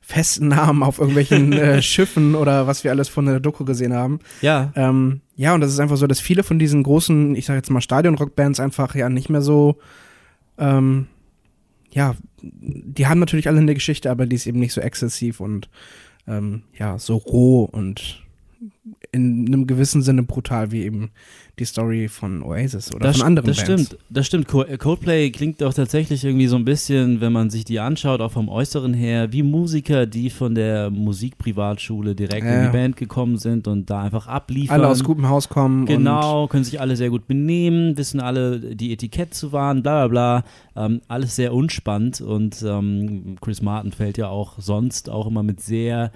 festen 0.01 0.49
Namen 0.49 0.83
auf 0.83 0.99
irgendwelchen 0.99 1.53
äh, 1.55 1.81
Schiffen 1.81 2.35
oder 2.35 2.67
was 2.67 2.83
wir 2.83 2.91
alles 2.91 3.09
von 3.09 3.25
der 3.27 3.39
Doku 3.39 3.65
gesehen 3.65 3.95
haben. 3.95 4.19
ja, 4.41 4.73
Ähm, 4.75 5.21
ja, 5.37 5.55
und 5.55 5.61
das 5.61 5.71
ist 5.71 5.79
einfach 5.79 5.97
so, 5.97 6.09
dass 6.09 6.21
viele 6.21 6.43
von 6.43 6.59
diesen 6.59 6.83
großen, 6.83 7.37
ich 7.37 7.47
sag 7.47 7.55
jetzt 7.55 7.71
mal 7.71 7.81
Stadion-Rock-Bands 7.81 8.59
einfach 8.59 8.95
ja 8.97 9.09
nicht 9.09 9.31
mehr 9.31 9.41
so, 9.43 9.79
ähm, 10.59 11.07
ja, 11.93 12.15
die 12.43 13.07
haben 13.07 13.21
natürlich 13.21 13.49
alle 13.49 13.61
eine 13.61 13.75
Geschichte, 13.75 14.11
aber 14.11 14.27
die 14.27 14.37
ist 14.37 14.47
eben 14.47 14.59
nicht 14.59 14.73
so 14.73 14.81
exzessiv 14.81 15.41
und 15.41 15.69
ähm, 16.27 16.63
ja, 16.79 16.99
so 16.99 17.17
roh 17.17 17.65
und 17.65 18.23
in 19.13 19.47
einem 19.47 19.67
gewissen 19.69 20.03
Sinne 20.03 20.25
brutal 20.25 20.73
wie 20.73 20.83
eben 20.83 21.11
die 21.59 21.65
Story 21.65 22.09
von 22.09 22.43
Oasis 22.43 22.93
oder 22.93 23.07
das, 23.07 23.19
von 23.19 23.27
anderen 23.27 23.47
das 23.47 23.65
Bands. 23.65 23.85
stimmt. 23.85 24.03
Das 24.11 24.27
stimmt. 24.27 24.53
Äh, 24.55 24.77
Coldplay 24.79 25.31
klingt 25.31 25.61
doch 25.61 25.73
tatsächlich 25.75 26.25
irgendwie 26.25 26.47
so 26.49 26.57
ein 26.57 26.65
bisschen, 26.65 27.21
wenn 27.21 27.33
man 27.33 27.51
sich 27.51 27.65
die 27.65 27.79
anschaut, 27.79 28.21
auch 28.21 28.33
vom 28.33 28.49
Äußeren 28.49 28.93
her, 28.95 29.33
wie 29.33 29.43
Musiker, 29.45 30.07
die 30.07 30.31
von 30.31 30.55
der 30.57 30.91
Musikprivatschule 30.91 32.15
direkt 32.17 32.43
in 32.45 32.53
Ja. 32.53 32.67
die 32.67 32.73
Band 32.73 32.97
gekommen 32.97 33.37
sind 33.39 33.69
und 33.69 33.89
da 33.91 34.03
einfach 34.03 34.27
abliefern. 34.27 34.81
Alle 34.81 34.89
aus 34.89 35.05
gutem 35.05 35.29
Haus 35.29 35.49
kommen. 35.49 35.87
Genau, 35.87 36.49
können 36.49 36.65
sich 36.65 36.81
alle 36.81 36.97
sehr 36.97 37.11
gut 37.11 37.29
benehmen, 37.29 37.97
wissen 37.97 38.19
alle 38.19 38.59
die 38.75 38.93
Etikett 38.93 39.35
zu 39.35 39.53
wahren, 39.53 39.83
bla 39.83 40.09
bla 40.09 40.43
bla. 40.75 40.85
Ähm, 40.87 41.03
alles 41.07 41.37
sehr 41.37 41.53
unspannend 41.55 42.21
und 42.23 42.65
ähm, 42.67 43.37
Chris 43.41 43.61
Martin 43.63 43.93
fällt 43.93 44.17
ja 44.19 44.29
auch 44.29 44.55
sonst 44.59 45.11
auch 45.11 45.27
immer 45.27 45.43
mit 45.43 45.61
sehr 45.61 46.11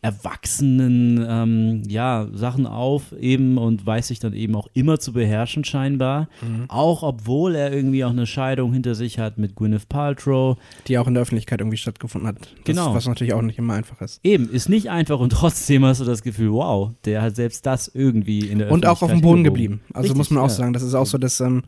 erwachsenen 0.00 1.24
ähm, 1.28 1.82
ja, 1.88 2.03
Sachen 2.32 2.66
auf 2.66 3.12
eben 3.12 3.58
und 3.58 3.84
weiß 3.84 4.08
sich 4.08 4.18
dann 4.20 4.32
eben 4.32 4.54
auch 4.54 4.68
immer 4.74 5.00
zu 5.00 5.12
beherrschen 5.12 5.64
scheinbar. 5.64 6.28
Mhm. 6.42 6.66
Auch 6.68 7.02
obwohl 7.02 7.54
er 7.54 7.72
irgendwie 7.72 8.04
auch 8.04 8.10
eine 8.10 8.26
Scheidung 8.26 8.72
hinter 8.72 8.94
sich 8.94 9.18
hat 9.18 9.38
mit 9.38 9.56
Gwyneth 9.56 9.88
Paltrow. 9.88 10.56
Die 10.86 10.98
auch 10.98 11.06
in 11.06 11.14
der 11.14 11.22
Öffentlichkeit 11.22 11.60
irgendwie 11.60 11.78
stattgefunden 11.78 12.28
hat. 12.28 12.40
Das, 12.40 12.74
Genau. 12.74 12.94
Was 12.94 13.06
natürlich 13.06 13.34
auch 13.34 13.42
nicht 13.42 13.58
immer 13.58 13.74
einfach 13.74 14.00
ist. 14.00 14.20
Eben, 14.22 14.48
ist 14.50 14.68
nicht 14.68 14.90
einfach 14.90 15.18
und 15.20 15.30
trotzdem 15.32 15.84
hast 15.84 16.00
du 16.00 16.04
das 16.04 16.22
Gefühl, 16.22 16.52
wow, 16.52 16.92
der 17.04 17.22
hat 17.22 17.36
selbst 17.36 17.66
das 17.66 17.88
irgendwie 17.88 18.40
in 18.40 18.58
der 18.58 18.70
Und 18.70 18.86
auch 18.86 18.92
auf 18.92 18.98
dem 18.98 19.04
Öffentlichkeit 19.04 19.22
Boden 19.22 19.44
geblieben. 19.44 19.80
Also 19.92 20.08
Richtig, 20.08 20.16
muss 20.18 20.30
man 20.30 20.42
auch 20.42 20.48
ja. 20.48 20.54
sagen, 20.54 20.72
das 20.72 20.82
ist 20.82 20.94
auch 20.94 21.06
so, 21.06 21.18
dass, 21.18 21.40
ähm, 21.40 21.62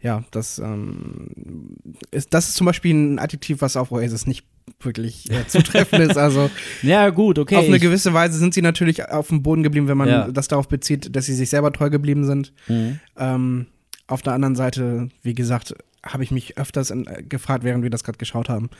ja, 0.00 0.24
das, 0.30 0.58
ähm, 0.58 1.76
ist, 2.10 2.32
das 2.34 2.48
ist 2.48 2.54
zum 2.56 2.66
Beispiel 2.66 2.94
ein 2.94 3.18
Adjektiv, 3.18 3.60
was 3.60 3.76
auf 3.76 3.92
Oasis 3.92 4.26
nicht 4.26 4.44
wirklich 4.80 5.30
äh, 5.30 5.46
zutreffend 5.46 6.10
ist. 6.10 6.16
Also 6.16 6.50
Ja, 6.82 7.10
gut, 7.10 7.38
okay. 7.38 7.56
auf 7.56 7.66
eine 7.66 7.78
gewisse 7.78 8.12
Weise 8.14 8.38
sind 8.38 8.54
sie 8.54 8.62
natürlich 8.62 9.08
auf 9.08 9.28
dem 9.28 9.42
Boden 9.42 9.62
geblieben, 9.62 9.88
wenn 9.88 9.96
man 9.98 10.08
Ja. 10.08 10.30
das 10.30 10.48
darauf 10.48 10.68
bezieht, 10.68 11.14
dass 11.16 11.26
sie 11.26 11.34
sich 11.34 11.50
selber 11.50 11.72
treu 11.72 11.90
geblieben 11.90 12.24
sind. 12.24 12.52
Mhm. 12.68 13.00
Ähm, 13.16 13.66
auf 14.06 14.22
der 14.22 14.32
anderen 14.32 14.56
Seite, 14.56 15.08
wie 15.22 15.34
gesagt, 15.34 15.74
habe 16.04 16.22
ich 16.24 16.30
mich 16.30 16.56
öfters 16.56 16.90
in, 16.90 17.06
äh, 17.06 17.22
gefragt, 17.22 17.64
während 17.64 17.82
wir 17.82 17.90
das 17.90 18.04
gerade 18.04 18.18
geschaut 18.18 18.48
haben. 18.48 18.70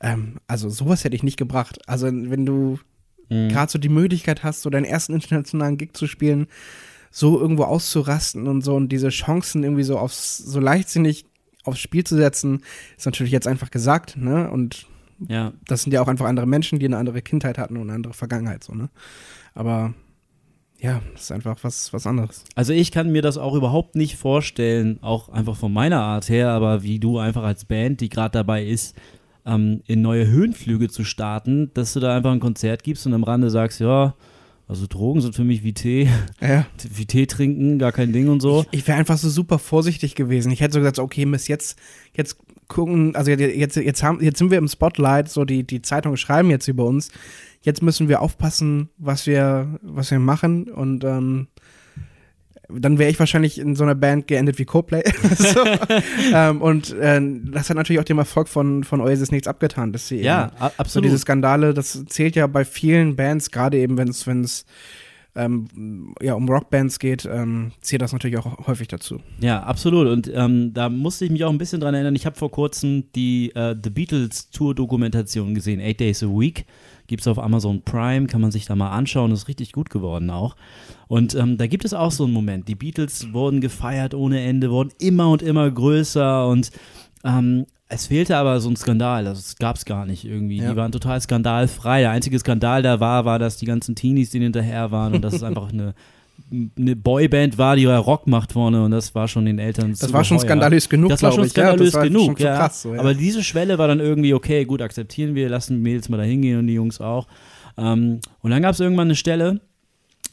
Ähm, 0.00 0.36
also 0.46 0.68
sowas 0.68 1.02
hätte 1.04 1.16
ich 1.16 1.22
nicht 1.22 1.36
gebracht. 1.38 1.78
Also 1.88 2.06
wenn 2.06 2.46
du 2.46 2.78
Mhm. 3.30 3.48
gerade 3.50 3.70
so 3.70 3.78
die 3.78 3.88
Möglichkeit 3.90 4.42
hast, 4.44 4.62
so 4.62 4.70
deinen 4.70 4.84
ersten 4.86 5.12
internationalen 5.12 5.76
Gig 5.76 5.90
zu 5.94 6.06
spielen, 6.06 6.46
so 7.10 7.38
irgendwo 7.40 7.64
auszurasten 7.64 8.46
und 8.46 8.62
so 8.62 8.74
und 8.76 8.90
diese 8.90 9.08
Chancen 9.10 9.64
irgendwie 9.64 9.82
so 9.82 9.98
aufs, 9.98 10.38
so 10.38 10.60
leichtsinnig 10.60 11.24
aufs 11.64 11.80
Spiel 11.80 12.04
zu 12.04 12.16
setzen, 12.16 12.62
ist 12.96 13.04
natürlich 13.06 13.32
jetzt 13.32 13.46
einfach 13.46 13.70
gesagt, 13.70 14.16
ne? 14.16 14.50
Und 14.50 14.86
Ja. 15.26 15.52
Das 15.66 15.82
sind 15.82 15.92
ja 15.92 16.00
auch 16.02 16.08
einfach 16.08 16.26
andere 16.26 16.46
Menschen, 16.46 16.78
die 16.78 16.86
eine 16.86 16.96
andere 16.96 17.22
Kindheit 17.22 17.58
hatten 17.58 17.76
und 17.76 17.82
eine 17.84 17.94
andere 17.94 18.14
Vergangenheit, 18.14 18.62
so, 18.62 18.74
ne? 18.74 18.88
Aber 19.54 19.94
ja, 20.80 21.02
das 21.12 21.22
ist 21.22 21.32
einfach 21.32 21.56
was, 21.62 21.92
was 21.92 22.06
anderes. 22.06 22.44
Also 22.54 22.72
ich 22.72 22.92
kann 22.92 23.10
mir 23.10 23.22
das 23.22 23.36
auch 23.36 23.54
überhaupt 23.54 23.96
nicht 23.96 24.16
vorstellen, 24.16 24.98
auch 25.02 25.28
einfach 25.28 25.56
von 25.56 25.72
meiner 25.72 26.00
Art 26.00 26.28
her, 26.28 26.50
aber 26.50 26.84
wie 26.84 27.00
du 27.00 27.18
einfach 27.18 27.42
als 27.42 27.64
Band, 27.64 28.00
die 28.00 28.08
gerade 28.08 28.30
dabei 28.32 28.64
ist, 28.64 28.94
ähm, 29.44 29.82
in 29.86 30.02
neue 30.02 30.28
Höhenflüge 30.28 30.88
zu 30.88 31.02
starten, 31.02 31.72
dass 31.74 31.94
du 31.94 32.00
da 32.00 32.16
einfach 32.16 32.30
ein 32.30 32.38
Konzert 32.38 32.84
gibst 32.84 33.06
und 33.06 33.14
am 33.14 33.24
Rande 33.24 33.50
sagst, 33.50 33.80
ja, 33.80 34.14
also 34.68 34.86
Drogen 34.86 35.20
sind 35.22 35.34
für 35.34 35.44
mich 35.44 35.64
wie 35.64 35.72
Tee, 35.72 36.08
Ja. 36.40 36.66
wie 36.94 37.06
Tee 37.06 37.26
trinken, 37.26 37.78
gar 37.80 37.90
kein 37.90 38.12
Ding 38.12 38.28
und 38.28 38.40
so. 38.40 38.64
Ich 38.70 38.86
wäre 38.86 38.98
einfach 38.98 39.18
so 39.18 39.30
super 39.30 39.58
vorsichtig 39.58 40.14
gewesen. 40.14 40.52
Ich 40.52 40.60
hätte 40.60 40.74
so 40.74 40.78
gesagt, 40.80 41.00
okay, 41.00 41.24
bis 41.24 41.48
jetzt, 41.48 41.76
jetzt 42.14 42.36
gucken, 42.68 43.16
also 43.16 43.30
jetzt, 43.30 43.76
jetzt, 43.76 44.02
haben, 44.02 44.22
jetzt 44.22 44.38
sind 44.38 44.50
wir 44.50 44.58
im 44.58 44.68
Spotlight, 44.68 45.28
so 45.28 45.44
die, 45.44 45.64
die 45.64 45.82
Zeitungen 45.82 46.16
schreiben 46.16 46.50
jetzt 46.50 46.68
über 46.68 46.84
uns. 46.84 47.10
Jetzt 47.62 47.82
müssen 47.82 48.08
wir 48.08 48.20
aufpassen, 48.22 48.88
was 48.98 49.26
wir, 49.26 49.78
was 49.82 50.10
wir 50.10 50.18
machen 50.20 50.68
und 50.68 51.02
ähm, 51.04 51.48
dann 52.70 52.98
wäre 52.98 53.10
ich 53.10 53.18
wahrscheinlich 53.18 53.58
in 53.58 53.74
so 53.76 53.84
einer 53.84 53.94
Band 53.94 54.26
geendet 54.26 54.58
wie 54.58 54.66
Coldplay. 54.66 55.02
so. 55.38 55.58
ähm, 56.34 56.60
und 56.60 56.92
äh, 56.98 57.18
das 57.50 57.70
hat 57.70 57.76
natürlich 57.78 57.98
auch 58.00 58.04
dem 58.04 58.18
Erfolg 58.18 58.46
von, 58.46 58.84
von 58.84 59.00
Oasis 59.00 59.30
nichts 59.32 59.48
abgetan, 59.48 59.92
dass 59.92 60.06
sie 60.08 60.20
Ja, 60.20 60.48
eben, 60.48 60.56
a- 60.62 60.68
so 60.68 60.74
absolut. 60.76 61.06
diese 61.06 61.18
Skandale, 61.18 61.72
das 61.72 62.04
zählt 62.06 62.36
ja 62.36 62.46
bei 62.46 62.66
vielen 62.66 63.16
Bands, 63.16 63.50
gerade 63.50 63.78
eben 63.78 63.96
wenn 63.96 64.08
es 64.08 64.66
ähm, 65.34 66.14
ja, 66.20 66.34
um 66.34 66.48
Rockbands 66.48 66.98
geht, 66.98 67.28
ähm, 67.30 67.72
zählt 67.80 68.02
das 68.02 68.12
natürlich 68.12 68.38
auch 68.38 68.66
häufig 68.66 68.88
dazu. 68.88 69.20
Ja, 69.40 69.62
absolut. 69.62 70.08
Und 70.08 70.30
ähm, 70.34 70.72
da 70.74 70.88
musste 70.88 71.24
ich 71.24 71.30
mich 71.30 71.44
auch 71.44 71.50
ein 71.50 71.58
bisschen 71.58 71.80
dran 71.80 71.94
erinnern. 71.94 72.16
Ich 72.16 72.26
habe 72.26 72.36
vor 72.36 72.50
kurzem 72.50 73.04
die 73.14 73.54
äh, 73.54 73.76
The 73.80 73.90
Beatles 73.90 74.50
Tour 74.50 74.74
Dokumentation 74.74 75.54
gesehen, 75.54 75.80
Eight 75.80 76.00
Days 76.00 76.22
a 76.22 76.26
Week. 76.26 76.66
Gibt 77.06 77.22
es 77.22 77.28
auf 77.28 77.38
Amazon 77.38 77.82
Prime, 77.82 78.26
kann 78.26 78.40
man 78.40 78.50
sich 78.50 78.66
da 78.66 78.76
mal 78.76 78.90
anschauen. 78.90 79.32
Ist 79.32 79.48
richtig 79.48 79.72
gut 79.72 79.90
geworden 79.90 80.28
auch. 80.30 80.56
Und 81.06 81.34
ähm, 81.34 81.56
da 81.56 81.66
gibt 81.66 81.84
es 81.84 81.94
auch 81.94 82.12
so 82.12 82.24
einen 82.24 82.34
Moment. 82.34 82.68
Die 82.68 82.74
Beatles 82.74 83.32
wurden 83.32 83.60
gefeiert 83.60 84.14
ohne 84.14 84.40
Ende, 84.42 84.70
wurden 84.70 84.92
immer 84.98 85.30
und 85.30 85.42
immer 85.42 85.70
größer 85.70 86.46
und 86.48 86.70
ähm, 87.24 87.66
es 87.88 88.06
fehlte 88.06 88.36
aber 88.36 88.60
so 88.60 88.68
ein 88.68 88.76
Skandal, 88.76 89.26
es 89.26 89.56
gab 89.56 89.76
es 89.76 89.84
gar 89.84 90.04
nicht 90.04 90.24
irgendwie. 90.24 90.58
Ja. 90.58 90.70
Die 90.70 90.76
waren 90.76 90.92
total 90.92 91.20
skandalfrei. 91.20 92.00
Der 92.00 92.10
einzige 92.10 92.38
Skandal 92.38 92.82
da 92.82 93.00
war, 93.00 93.24
war, 93.24 93.38
dass 93.38 93.56
die 93.56 93.66
ganzen 93.66 93.94
Teenies 93.94 94.30
denen 94.30 94.44
hinterher 94.44 94.90
waren 94.90 95.14
und 95.14 95.22
dass 95.22 95.32
es 95.32 95.42
einfach 95.44 95.72
eine, 95.72 95.94
eine 96.78 96.96
Boyband 96.96 97.56
war, 97.56 97.76
die 97.76 97.86
Rock 97.86 98.26
macht 98.26 98.52
vorne 98.52 98.84
und 98.84 98.90
das 98.90 99.14
war 99.14 99.26
schon 99.26 99.46
den 99.46 99.58
Eltern 99.58 99.94
Das 99.98 100.12
war 100.12 100.22
schon 100.22 100.38
skandalös 100.38 100.88
genug, 100.88 101.08
Das 101.10 101.22
war 101.22 101.32
schon 101.32 101.44
ja. 101.44 101.50
skandalös 101.50 101.92
das 101.92 102.02
genug, 102.02 102.26
schon 102.26 102.36
zu 102.36 102.42
ja. 102.42 102.56
krass, 102.56 102.82
so, 102.82 102.94
ja. 102.94 103.00
Aber 103.00 103.14
diese 103.14 103.42
Schwelle 103.42 103.78
war 103.78 103.88
dann 103.88 104.00
irgendwie, 104.00 104.34
okay, 104.34 104.66
gut, 104.66 104.82
akzeptieren 104.82 105.34
wir, 105.34 105.48
lassen 105.48 105.76
die 105.76 105.82
Mädels 105.82 106.10
mal 106.10 106.18
da 106.18 106.24
hingehen 106.24 106.58
und 106.58 106.66
die 106.66 106.74
Jungs 106.74 107.00
auch. 107.00 107.26
Ähm, 107.78 108.20
und 108.42 108.50
dann 108.50 108.60
gab 108.60 108.74
es 108.74 108.80
irgendwann 108.80 109.08
eine 109.08 109.16
Stelle, 109.16 109.60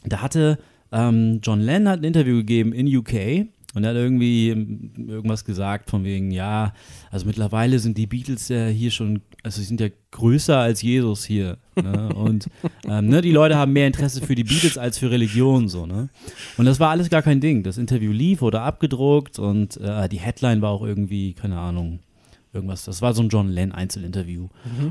da 0.04 0.20
hatte 0.20 0.58
ähm, 0.92 1.40
John 1.42 1.60
Lennon 1.60 1.88
hat 1.88 2.00
ein 2.00 2.04
Interview 2.04 2.36
gegeben 2.36 2.72
in 2.72 2.94
UK 2.94 3.46
und 3.74 3.84
er 3.84 3.90
hat 3.90 3.96
irgendwie 3.96 4.50
ähm, 4.50 4.92
irgendwas 5.08 5.44
gesagt 5.44 5.90
von 5.90 6.04
wegen, 6.04 6.30
ja, 6.30 6.72
also 7.10 7.26
mittlerweile 7.26 7.78
sind 7.78 7.98
die 7.98 8.06
Beatles 8.06 8.48
ja 8.48 8.66
hier 8.68 8.90
schon, 8.90 9.20
also 9.42 9.60
sie 9.60 9.66
sind 9.66 9.80
ja 9.80 9.88
größer 10.12 10.56
als 10.58 10.82
Jesus 10.82 11.24
hier. 11.24 11.58
Ne? 11.74 12.08
Und 12.14 12.48
ähm, 12.88 13.08
ne, 13.08 13.20
die 13.20 13.32
Leute 13.32 13.56
haben 13.56 13.72
mehr 13.72 13.86
Interesse 13.86 14.22
für 14.22 14.34
die 14.34 14.44
Beatles 14.44 14.78
als 14.78 14.98
für 14.98 15.10
Religion 15.10 15.68
so, 15.68 15.84
ne? 15.84 16.08
Und 16.56 16.64
das 16.64 16.80
war 16.80 16.90
alles 16.90 17.10
gar 17.10 17.22
kein 17.22 17.40
Ding. 17.40 17.62
Das 17.62 17.76
Interview 17.76 18.12
lief, 18.12 18.40
wurde 18.40 18.62
abgedruckt 18.62 19.38
und 19.38 19.76
äh, 19.78 20.08
die 20.08 20.20
Headline 20.20 20.62
war 20.62 20.70
auch 20.70 20.82
irgendwie, 20.82 21.34
keine 21.34 21.58
Ahnung, 21.58 22.00
irgendwas. 22.54 22.84
Das 22.84 23.02
war 23.02 23.12
so 23.12 23.22
ein 23.22 23.28
John 23.28 23.48
Lennon 23.50 23.74
Einzelinterview. 23.74 24.48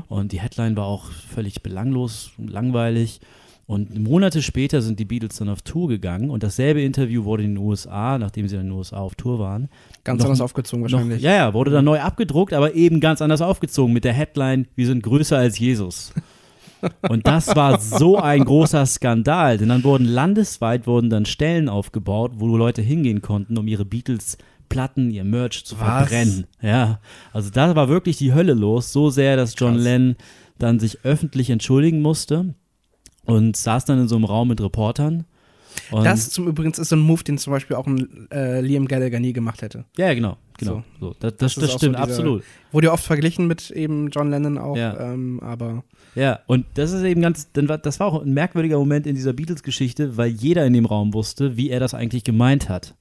Und 0.08 0.30
die 0.30 0.40
Headline 0.40 0.76
war 0.76 0.86
auch 0.86 1.10
völlig 1.10 1.62
belanglos, 1.62 2.30
langweilig. 2.38 3.20
Und 3.66 3.98
Monate 3.98 4.42
später 4.42 4.80
sind 4.80 5.00
die 5.00 5.04
Beatles 5.04 5.36
dann 5.38 5.48
auf 5.48 5.62
Tour 5.62 5.88
gegangen 5.88 6.30
und 6.30 6.44
dasselbe 6.44 6.82
Interview 6.82 7.24
wurde 7.24 7.42
in 7.42 7.56
den 7.56 7.64
USA, 7.64 8.16
nachdem 8.16 8.46
sie 8.46 8.54
in 8.56 8.62
den 8.62 8.70
USA 8.70 8.98
auf 8.98 9.16
Tour 9.16 9.40
waren, 9.40 9.68
Ganz 10.04 10.20
noch- 10.20 10.26
anders 10.26 10.40
aufgezogen 10.40 10.84
noch, 10.84 10.92
wahrscheinlich. 10.92 11.20
ja, 11.22 11.32
ja, 11.34 11.52
wurde 11.54 11.72
dann 11.72 11.84
neu 11.84 11.98
abgedruckt, 12.00 12.52
aber 12.54 12.74
eben 12.74 13.00
ganz 13.00 13.20
anders 13.20 13.42
aufgezogen 13.42 13.92
mit 13.92 14.04
der 14.04 14.12
Headline, 14.12 14.68
wir 14.76 14.86
sind 14.86 15.02
größer 15.02 15.36
als 15.36 15.58
Jesus. 15.58 16.12
Und 17.08 17.26
das 17.26 17.56
war 17.56 17.80
so 17.80 18.18
ein 18.18 18.44
großer 18.44 18.86
Skandal, 18.86 19.58
denn 19.58 19.70
dann 19.70 19.82
wurden 19.82 20.04
landesweit 20.06 20.86
wurden 20.86 21.10
dann 21.10 21.24
Stellen 21.26 21.68
aufgebaut, 21.68 22.32
wo 22.36 22.54
Leute 22.56 22.82
hingehen 22.82 23.20
konnten, 23.22 23.58
um 23.58 23.66
ihre 23.66 23.84
Beatles 23.84 24.38
Platten, 24.68 25.10
ihr 25.10 25.24
Merch 25.24 25.64
zu 25.64 25.80
Was? 25.80 26.08
verbrennen. 26.08 26.46
Ja, 26.60 27.00
also 27.32 27.50
da 27.50 27.74
war 27.74 27.88
wirklich 27.88 28.16
die 28.18 28.32
Hölle 28.34 28.54
los, 28.54 28.92
so 28.92 29.10
sehr, 29.10 29.36
dass 29.36 29.54
John 29.56 29.74
Krass. 29.74 29.84
Lennon 29.84 30.16
dann 30.58 30.78
sich 30.78 30.98
öffentlich 31.04 31.50
entschuldigen 31.50 32.00
musste 32.02 32.54
und 33.26 33.56
saß 33.56 33.84
dann 33.84 34.00
in 34.00 34.08
so 34.08 34.16
einem 34.16 34.24
Raum 34.24 34.48
mit 34.48 34.60
Reportern. 34.60 35.24
Und 35.90 36.04
Das 36.04 36.30
zum 36.30 36.48
Übrigens 36.48 36.78
ist 36.78 36.88
so 36.88 36.96
ein 36.96 37.00
Move, 37.00 37.22
den 37.22 37.36
zum 37.38 37.52
Beispiel 37.52 37.76
auch 37.76 37.86
ein 37.86 38.28
äh, 38.32 38.60
Liam 38.62 38.88
Gallagher 38.88 39.20
nie 39.20 39.32
gemacht 39.34 39.60
hätte. 39.62 39.84
ja, 39.98 40.14
genau, 40.14 40.38
genau. 40.58 40.82
So. 40.98 41.14
das, 41.20 41.36
das, 41.36 41.52
ist 41.52 41.62
das 41.62 41.64
auch 41.68 41.72
so 41.72 41.78
stimmt 41.78 41.96
dieser- 41.96 42.02
absolut. 42.02 42.42
Wurde 42.72 42.86
ja 42.86 42.92
oft 42.94 43.04
verglichen 43.04 43.46
mit 43.46 43.70
eben 43.70 44.08
John 44.10 44.30
Lennon 44.30 44.56
auch, 44.58 44.76
Ja. 44.76 44.98
ähm, 45.12 45.38
aber 45.42 45.84
Ja, 46.14 46.40
und 46.46 46.64
das 46.74 46.92
ist 46.92 47.02
eben 47.02 47.20
ganz, 47.20 47.50
das 47.52 48.00
war 48.00 48.06
auch 48.06 48.22
ein 48.22 48.32
merkwürdiger 48.32 48.78
Moment 48.78 49.06
in 49.06 49.14
dieser 49.14 49.34
Beatles-Geschichte, 49.34 50.16
weil 50.16 50.30
jeder 50.30 50.64
in 50.64 50.72
dem 50.72 50.86
Raum 50.86 51.12
wusste, 51.12 51.58
wie 51.58 51.68
er 51.68 51.78
das 51.78 51.92
eigentlich 51.92 52.24
gemeint 52.24 52.70
hat. 52.70 52.94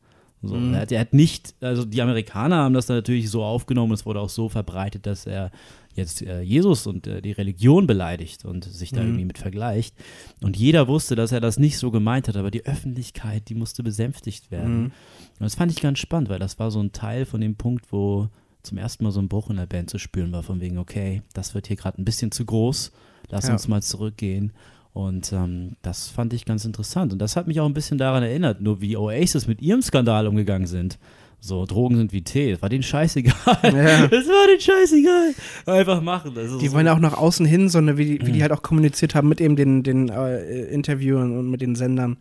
So, 0.44 0.56
Mhm. 0.56 0.74
er, 0.74 0.82
hat 0.82 0.92
er 0.92 1.00
hat 1.00 1.14
nicht, 1.14 1.56
also 1.62 1.86
die 1.86 2.02
Amerikaner 2.02 2.58
haben 2.58 2.74
das 2.74 2.88
dann 2.88 2.98
natürlich 2.98 3.30
so 3.32 3.42
aufgenommen, 3.44 3.94
es 3.94 4.06
wurde 4.06 4.20
auch 4.20 4.30
so 4.30 4.50
verbreitet, 4.50 5.06
dass 5.06 5.26
er 5.26 5.50
jetzt 5.96 6.22
äh, 6.22 6.42
Jesus 6.42 6.88
und 6.88 7.08
äh, 7.08 7.22
die 7.22 7.32
Religion 7.32 7.88
beleidigt 7.88 8.46
und 8.46 8.64
sich 8.66 8.92
da 8.92 9.02
Mhm. 9.02 9.08
irgendwie 9.08 9.26
mit 9.26 9.38
vergleicht. 9.38 9.96
Und 10.42 10.58
jeder 10.58 10.88
wusste, 10.88 11.16
dass 11.16 11.32
er 11.32 11.42
das 11.42 11.58
nicht 11.58 11.78
so 11.78 11.90
gemeint 11.92 12.28
hat, 12.28 12.36
aber 12.38 12.52
die 12.52 12.66
Öffentlichkeit, 12.66 13.50
die 13.50 13.56
musste 13.56 13.82
besänftigt 13.84 14.52
werden. 14.52 14.78
Mhm. 14.78 14.84
Und 14.86 15.42
das 15.42 15.56
fand 15.56 15.72
ich 15.72 15.82
ganz 15.82 16.00
spannend, 16.00 16.30
weil 16.30 16.40
das 16.40 16.60
war 16.60 16.70
so 16.72 16.80
ein 16.82 16.92
Teil 16.92 17.26
von 17.26 17.42
dem 17.42 17.56
Punkt, 17.56 17.92
wo 17.92 18.30
zum 18.64 18.78
ersten 18.78 19.04
Mal 19.04 19.12
so 19.12 19.20
ein 19.20 19.28
Bruch 19.30 19.50
in 19.50 19.58
der 19.58 19.66
Band 19.68 19.90
zu 19.90 19.98
spüren 20.00 20.32
war, 20.32 20.44
von 20.44 20.60
wegen, 20.60 20.78
okay, 20.80 21.22
das 21.34 21.54
wird 21.54 21.68
hier 21.68 21.76
gerade 21.78 22.02
ein 22.02 22.06
bisschen 22.06 22.32
zu 22.32 22.46
groß, 22.46 22.92
lass 23.30 23.48
Ja. 23.48 23.54
uns 23.54 23.68
mal 23.68 23.82
zurückgehen. 23.84 24.52
Und 24.92 25.34
ähm, 25.34 25.76
das 25.82 26.08
fand 26.08 26.32
ich 26.34 26.46
ganz 26.46 26.64
interessant. 26.64 27.12
Und 27.14 27.20
das 27.20 27.36
hat 27.36 27.48
mich 27.48 27.60
auch 27.60 27.66
ein 27.66 27.74
bisschen 27.74 27.98
daran 27.98 28.24
erinnert, 28.24 28.62
nur 28.62 28.80
wie 28.82 28.96
Oasis 28.96 29.46
mit 29.46 29.62
ihrem 29.62 29.82
Skandal 29.82 30.26
umgegangen 30.26 30.68
sind. 30.68 30.98
So, 31.48 31.66
Drogen 31.66 31.96
sind 31.98 32.12
wie 32.12 32.24
Tee. 32.24 32.52
Das 32.54 32.62
war 32.64 32.70
denen 32.70 32.82
scheißegal. 32.84 33.36
Ja. 33.64 34.08
Das 34.08 34.26
war 34.28 34.48
denen 34.48 34.60
scheißegal. 34.60 35.34
Einfach 35.68 36.02
machen. 36.02 36.34
Die 36.60 36.68
so. 36.68 36.74
wollen 36.74 36.88
ja 36.88 36.94
auch 36.96 37.00
nach 37.00 37.14
außen 37.18 37.46
hin, 37.46 37.70
so 37.70 37.78
eine, 37.78 37.98
wie, 37.98 38.06
die- 38.18 38.26
wie 38.26 38.32
Mhm. 38.32 38.34
die 38.34 38.42
halt 38.42 38.52
auch 38.52 38.64
kommuniziert 38.64 39.14
haben 39.14 39.30
mit 39.30 39.40
eben 39.42 39.56
den, 39.56 39.84
den 39.84 40.10
äh, 40.10 40.64
Interviewern 40.66 41.38
und 41.38 41.50
mit 41.52 41.62
den 41.62 41.76
Sendern. 41.76 42.18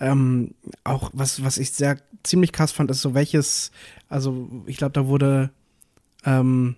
Ähm, 0.00 0.52
auch 0.84 1.10
was, 1.14 1.42
was 1.42 1.56
ich 1.58 1.70
sehr 1.70 1.96
ziemlich 2.22 2.52
krass 2.52 2.70
fand, 2.70 2.90
ist 2.90 3.00
so 3.00 3.14
welches, 3.14 3.72
also 4.08 4.48
ich 4.66 4.76
glaube, 4.76 4.92
da 4.92 5.06
wurde 5.06 5.50
ähm, 6.26 6.76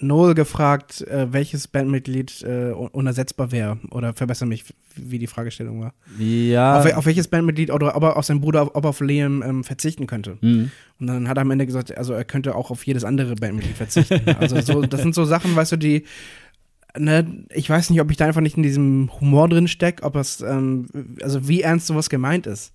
Noel 0.00 0.34
gefragt, 0.34 1.02
äh, 1.02 1.32
welches 1.32 1.66
Bandmitglied 1.68 2.42
äh, 2.42 2.72
un- 2.72 2.88
unersetzbar 2.88 3.50
wäre. 3.52 3.78
Oder 3.90 4.14
verbessere 4.14 4.48
mich, 4.48 4.64
wie 4.96 5.18
die 5.18 5.26
Fragestellung 5.26 5.80
war. 5.80 5.94
Ja. 6.18 6.78
Auf, 6.80 6.92
auf 6.94 7.06
welches 7.06 7.28
Bandmitglied 7.28 7.70
oder 7.70 7.96
ob 7.96 8.02
er 8.02 8.16
auf 8.16 8.24
seinen 8.24 8.40
Bruder, 8.40 8.74
ob 8.76 8.84
er 8.84 8.88
auf 8.90 9.00
Liam 9.00 9.42
ähm, 9.42 9.64
verzichten 9.64 10.06
könnte. 10.06 10.38
Mhm. 10.40 10.70
Und 11.00 11.06
dann 11.06 11.28
hat 11.28 11.36
er 11.38 11.42
am 11.42 11.50
Ende 11.50 11.66
gesagt, 11.66 11.96
also 11.96 12.12
er 12.12 12.24
könnte 12.24 12.54
auch 12.54 12.70
auf 12.70 12.84
jedes 12.86 13.04
andere 13.04 13.34
Bandmitglied 13.34 13.76
verzichten. 13.76 14.20
Also 14.40 14.60
so, 14.60 14.82
das 14.82 15.02
sind 15.02 15.14
so 15.14 15.24
Sachen, 15.24 15.54
weißt 15.56 15.72
du, 15.72 15.76
die, 15.76 16.04
ne, 16.96 17.44
ich 17.52 17.68
weiß 17.68 17.90
nicht, 17.90 18.00
ob 18.00 18.10
ich 18.10 18.16
da 18.16 18.26
einfach 18.26 18.40
nicht 18.40 18.56
in 18.56 18.62
diesem 18.62 19.10
Humor 19.20 19.48
drin 19.48 19.68
stecke, 19.68 20.02
ob 20.04 20.16
es, 20.16 20.40
ähm, 20.40 20.86
also 21.22 21.48
wie 21.48 21.62
ernst 21.62 21.86
sowas 21.86 22.08
gemeint 22.10 22.46
ist. 22.46 22.72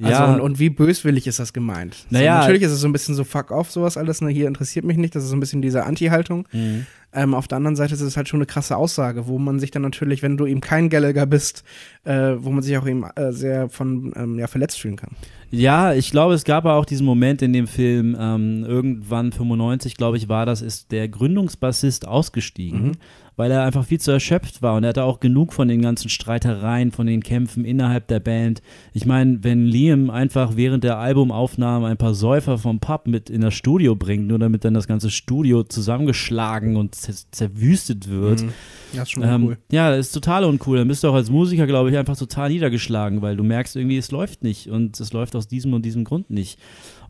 Also 0.00 0.08
Ja. 0.10 0.32
und, 0.34 0.40
und 0.40 0.58
wie 0.58 0.70
böswillig 0.70 1.26
ist 1.26 1.38
das 1.38 1.52
gemeint? 1.52 2.06
Naja. 2.10 2.34
so, 2.36 2.38
natürlich 2.40 2.62
ist 2.62 2.72
es 2.72 2.80
so 2.80 2.88
ein 2.88 2.92
bisschen 2.92 3.14
so 3.14 3.24
fuck 3.24 3.50
off, 3.50 3.70
sowas 3.70 3.96
alles, 3.98 4.20
ne, 4.22 4.30
hier 4.30 4.48
interessiert 4.48 4.84
mich 4.86 4.96
nicht, 4.96 5.14
das 5.14 5.24
ist 5.24 5.30
so 5.30 5.36
ein 5.36 5.40
bisschen 5.40 5.60
diese 5.60 5.84
Anti-Haltung. 5.84 6.48
Mhm. 6.52 6.86
Ähm, 7.14 7.34
auf 7.34 7.46
der 7.46 7.56
anderen 7.56 7.76
Seite 7.76 7.92
ist 7.92 8.00
es 8.00 8.16
halt 8.16 8.26
schon 8.26 8.38
eine 8.38 8.46
krasse 8.46 8.74
Aussage, 8.74 9.26
wo 9.26 9.38
man 9.38 9.60
sich 9.60 9.70
dann 9.70 9.82
natürlich, 9.82 10.22
wenn 10.22 10.38
du 10.38 10.46
eben 10.46 10.62
kein 10.62 10.88
Gallagher 10.88 11.26
bist, 11.26 11.62
äh, 12.04 12.32
wo 12.38 12.50
man 12.50 12.62
sich 12.62 12.78
auch 12.78 12.86
eben 12.86 13.04
äh, 13.16 13.32
sehr 13.32 13.68
von 13.68 14.14
ähm, 14.16 14.38
ja, 14.38 14.46
verletzt 14.46 14.80
fühlen 14.80 14.96
kann. 14.96 15.10
Ja, 15.50 15.92
ich 15.92 16.10
glaube, 16.10 16.32
es 16.32 16.44
gab 16.44 16.64
auch 16.64 16.86
diesen 16.86 17.04
Moment 17.04 17.42
in 17.42 17.52
dem 17.52 17.66
Film, 17.66 18.16
ähm, 18.18 18.64
irgendwann 18.66 19.30
95, 19.30 19.98
glaube 19.98 20.16
ich, 20.16 20.30
war 20.30 20.46
das, 20.46 20.62
ist 20.62 20.90
der 20.90 21.06
Gründungsbassist 21.08 22.08
ausgestiegen, 22.08 22.82
Mhm. 22.86 22.92
Weil 23.36 23.50
er 23.50 23.64
einfach 23.64 23.84
viel 23.84 24.00
zu 24.00 24.10
erschöpft 24.10 24.62
war 24.62 24.74
und 24.76 24.84
er 24.84 24.90
hatte 24.90 25.04
auch 25.04 25.20
genug 25.20 25.52
von 25.52 25.68
den 25.68 25.82
ganzen 25.82 26.08
Streitereien, 26.08 26.92
von 26.92 27.06
den 27.06 27.22
Kämpfen 27.22 27.64
innerhalb 27.64 28.08
der 28.08 28.20
Band. 28.20 28.62
Ich 28.92 29.06
meine, 29.06 29.42
wenn 29.42 29.66
Liam 29.66 30.10
einfach 30.10 30.56
während 30.56 30.84
der 30.84 30.98
Albumaufnahme 30.98 31.86
ein 31.86 31.96
paar 31.96 32.14
Säufer 32.14 32.58
vom 32.58 32.80
Pub 32.80 33.06
mit 33.06 33.30
in 33.30 33.40
das 33.40 33.54
Studio 33.54 33.96
bringt, 33.96 34.26
nur 34.26 34.38
damit 34.38 34.64
dann 34.64 34.74
das 34.74 34.86
ganze 34.86 35.10
Studio 35.10 35.62
zusammengeschlagen 35.62 36.76
und 36.76 36.94
zer 36.94 37.14
zerwüstet 37.30 38.08
wird, 38.08 38.42
Mhm. 38.42 38.52
Ja, 38.92 39.02
ist 39.02 39.10
schon 39.12 39.22
ähm, 39.22 39.44
cool. 39.44 39.58
Ja, 39.70 39.90
das 39.90 40.06
ist 40.08 40.12
total 40.12 40.44
uncool. 40.44 40.78
Dann 40.78 40.88
bist 40.88 41.02
du 41.02 41.08
auch 41.08 41.14
als 41.14 41.30
Musiker, 41.30 41.66
glaube 41.66 41.90
ich, 41.90 41.96
einfach 41.96 42.16
total 42.16 42.50
niedergeschlagen, 42.50 43.22
weil 43.22 43.36
du 43.36 43.42
merkst 43.42 43.76
irgendwie, 43.76 43.96
es 43.96 44.10
läuft 44.10 44.42
nicht 44.42 44.68
und 44.68 44.98
es 45.00 45.12
läuft 45.12 45.34
aus 45.34 45.48
diesem 45.48 45.72
und 45.72 45.84
diesem 45.84 46.04
Grund 46.04 46.30
nicht. 46.30 46.58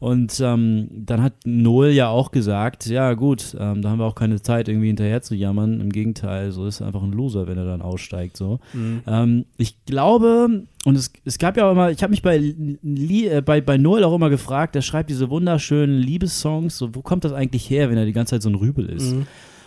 Und 0.03 0.41
ähm, 0.41 0.89
dann 0.91 1.23
hat 1.23 1.35
Noel 1.45 1.93
ja 1.93 2.09
auch 2.09 2.33
gesagt, 2.33 2.87
ja 2.87 3.15
gut, 3.15 3.57
ähm, 3.57 3.83
da 3.83 3.91
haben 3.91 4.01
wir 4.01 4.05
auch 4.05 4.17
keine 4.17 4.43
Zeit, 4.43 4.67
irgendwie 4.67 4.89
hinterher 4.89 5.23
zu 5.23 5.37
jammern. 5.37 5.81
Im 5.81 5.91
Gegenteil, 5.91 6.51
so 6.51 6.67
ist 6.67 6.81
er 6.81 6.89
einfach 6.89 7.05
ein 7.05 7.13
Loser, 7.13 7.47
wenn 7.47 7.57
er 7.57 7.67
dann 7.67 7.83
aussteigt. 7.83 8.37
So. 8.37 8.59
Mhm. 8.73 9.03
Ähm, 9.07 9.45
ich 9.59 9.77
glaube, 9.87 10.65
und 10.85 10.97
es, 10.97 11.13
es 11.25 11.39
gab 11.39 11.57
ja 11.57 11.69
auch 11.69 11.71
immer, 11.71 11.93
ich 11.93 12.03
habe 12.03 12.11
mich 12.11 12.23
bei, 12.23 12.37
Lie, 12.83 13.29
äh, 13.29 13.43
bei, 13.43 13.61
bei 13.61 13.79
Noel 13.79 14.03
auch 14.03 14.17
immer 14.17 14.29
gefragt, 14.29 14.75
der 14.75 14.83
schreibt 14.83 15.09
diese 15.09 15.31
wunderschönen 15.31 16.01
Liebessongs, 16.01 16.79
so, 16.79 16.97
wo 16.97 17.03
kommt 17.03 17.23
das 17.23 17.33
eigentlich 17.33 17.71
her, 17.71 17.89
wenn 17.89 17.97
er 17.97 18.05
die 18.05 18.13
ganze 18.13 18.31
Zeit 18.35 18.43
so 18.43 18.49
ein 18.49 18.57
Rübel 18.57 18.87
ist? 18.87 19.15
Mhm. 19.15 19.27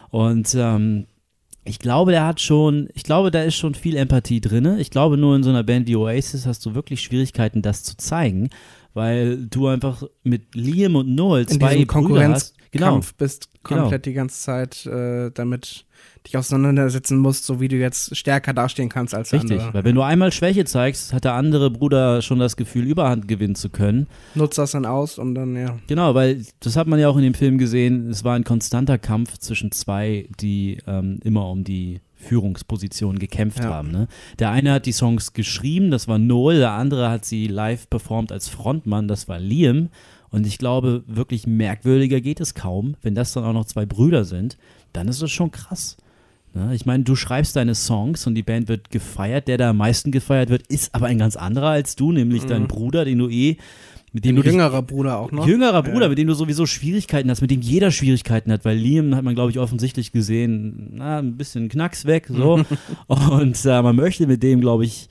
Und 0.10 0.54
ähm, 0.54 1.06
ich 1.64 1.80
glaube, 1.80 2.12
der 2.12 2.26
hat 2.26 2.42
schon, 2.42 2.90
ich 2.94 3.04
glaube, 3.04 3.32
da 3.32 3.42
ist 3.42 3.56
schon 3.56 3.74
viel 3.74 3.96
Empathie 3.96 4.42
drin. 4.42 4.80
Ich 4.80 4.92
glaube, 4.92 5.16
nur 5.16 5.34
in 5.34 5.44
so 5.44 5.50
einer 5.50 5.64
Band 5.64 5.88
wie 5.88 5.96
Oasis 5.96 6.46
hast 6.46 6.66
du 6.66 6.76
wirklich 6.76 7.00
Schwierigkeiten, 7.00 7.62
das 7.62 7.84
zu 7.84 7.96
zeigen, 7.96 8.50
weil 8.96 9.46
du 9.46 9.68
einfach 9.68 10.04
mit 10.24 10.56
Liam 10.56 10.96
und 10.96 11.14
Noel 11.14 11.44
In 11.44 11.48
zwei 11.60 11.86
Brüder 11.86 12.30
hast. 12.30 12.56
Genau. 12.72 12.88
Konkurrenzkampf 12.88 13.14
bist 13.16 13.50
Genau. 13.64 13.82
komplett 13.82 14.06
die 14.06 14.14
ganze 14.14 14.40
Zeit 14.42 14.86
äh, 14.86 15.32
damit 15.32 15.86
dich 16.28 16.38
auseinandersetzen 16.38 17.18
musst, 17.18 17.46
so 17.46 17.60
wie 17.60 17.68
du 17.68 17.78
jetzt 17.78 18.16
stärker 18.16 18.54
dastehen 18.54 18.90
kannst 18.90 19.14
als 19.16 19.30
der 19.30 19.42
Richtig, 19.42 19.60
andere. 19.60 19.74
weil 19.74 19.84
wenn 19.86 19.96
du 19.96 20.02
einmal 20.02 20.32
Schwäche 20.32 20.66
zeigst, 20.66 21.14
hat 21.14 21.24
der 21.24 21.34
andere 21.34 21.72
Bruder 21.72 22.22
schon 22.22 22.40
das 22.40 22.58
Gefühl, 22.58 22.86
Überhand 22.86 23.28
gewinnen 23.28 23.56
zu 23.56 23.70
können. 23.70 24.08
Nutzt 24.36 24.58
das 24.58 24.72
dann 24.72 24.86
aus 24.86 25.18
und 25.18 25.36
dann, 25.36 25.56
ja. 25.56 25.78
Genau, 25.88 26.14
weil 26.16 26.44
das 26.60 26.76
hat 26.76 26.88
man 26.88 27.00
ja 27.00 27.10
auch 27.10 27.18
in 27.18 27.24
dem 27.24 27.34
Film 27.34 27.58
gesehen, 27.58 28.10
es 28.10 28.24
war 28.24 28.36
ein 28.36 28.44
konstanter 28.44 28.98
Kampf 28.98 29.38
zwischen 29.38 29.72
zwei, 29.72 30.28
die 30.40 30.78
ähm, 30.88 31.20
immer 31.24 31.50
um 31.50 31.64
die 31.64 32.02
Führungsposition 32.16 33.20
gekämpft 33.20 33.60
Ja. 33.60 33.66
haben. 33.72 33.92
Ne? 33.92 34.08
Der 34.40 34.52
eine 34.52 34.72
hat 34.72 34.86
die 34.86 34.92
Songs 34.92 35.34
geschrieben, 35.34 35.92
das 35.92 36.08
war 36.08 36.18
Noel, 36.18 36.60
der 36.60 36.72
andere 36.72 37.10
hat 37.10 37.26
sie 37.26 37.48
live 37.48 37.90
performt 37.90 38.32
als 38.32 38.48
Frontmann, 38.50 39.08
das 39.08 39.28
war 39.28 39.40
Liam. 39.40 39.90
Und 40.30 40.46
ich 40.48 40.58
glaube, 40.58 41.04
wirklich 41.08 41.48
merkwürdiger 41.48 42.20
geht 42.20 42.40
es 42.42 42.54
kaum, 42.56 42.96
wenn 43.02 43.16
das 43.16 43.34
dann 43.34 43.44
auch 43.46 43.54
noch 43.54 43.66
zwei 43.66 43.86
Brüder 43.86 44.26
sind, 44.26 44.58
dann 44.92 45.08
ist 45.08 45.22
das 45.22 45.32
schon 45.32 45.52
krass. 45.52 45.98
Ne? 46.54 46.74
Ich 46.74 46.86
meine, 46.86 47.04
du 47.04 47.16
schreibst 47.16 47.56
deine 47.56 47.76
Songs 47.76 48.26
und 48.28 48.36
die 48.36 48.44
Band 48.44 48.68
wird 48.68 48.90
gefeiert, 48.90 49.48
der 49.48 49.58
da 49.58 49.70
am 49.70 49.78
meisten 49.78 50.12
gefeiert 50.12 50.50
wird, 50.50 50.68
ist 50.68 50.94
aber 50.96 51.08
ein 51.08 51.18
ganz 51.20 51.36
anderer 51.36 51.70
als 51.70 51.96
du, 51.96 52.12
nämlich 52.12 52.46
dein 52.46 52.68
Bruder, 52.68 53.06
den 53.06 53.20
du 53.20 53.30
eh, 53.30 53.58
mit 54.16 54.24
dem 54.24 54.30
Ein 54.30 54.36
du 54.38 54.42
dich 54.44 54.52
jüngerer 54.54 54.82
Bruder 54.82 55.18
auch 55.18 55.34
noch. 55.34 55.46
Jüngerer 55.46 55.84
Bruder, 55.84 56.08
mit 56.08 56.18
dem 56.18 56.28
du 56.28 56.34
sowieso 56.36 56.66
Schwierigkeiten 56.66 57.30
hast, 57.30 57.42
mit 57.42 57.52
dem 57.52 57.60
jeder 57.60 57.92
Schwierigkeiten 57.92 58.50
hat, 58.50 58.64
weil 58.64 58.78
Liam 58.78 59.14
hat 59.14 59.26
man, 59.26 59.36
glaube 59.36 59.52
ich, 59.52 59.60
offensichtlich 59.60 60.14
gesehen, 60.14 60.92
na, 60.94 61.20
ein 61.20 61.36
bisschen 61.36 61.68
Knacks 61.68 62.06
weg, 62.06 62.28
so. 62.30 62.64
und 63.08 63.66
äh, 63.66 63.82
man 63.82 63.94
möchte 63.98 64.26
mit 64.26 64.42
dem, 64.42 64.62
glaube 64.62 64.86
ich, 64.86 65.10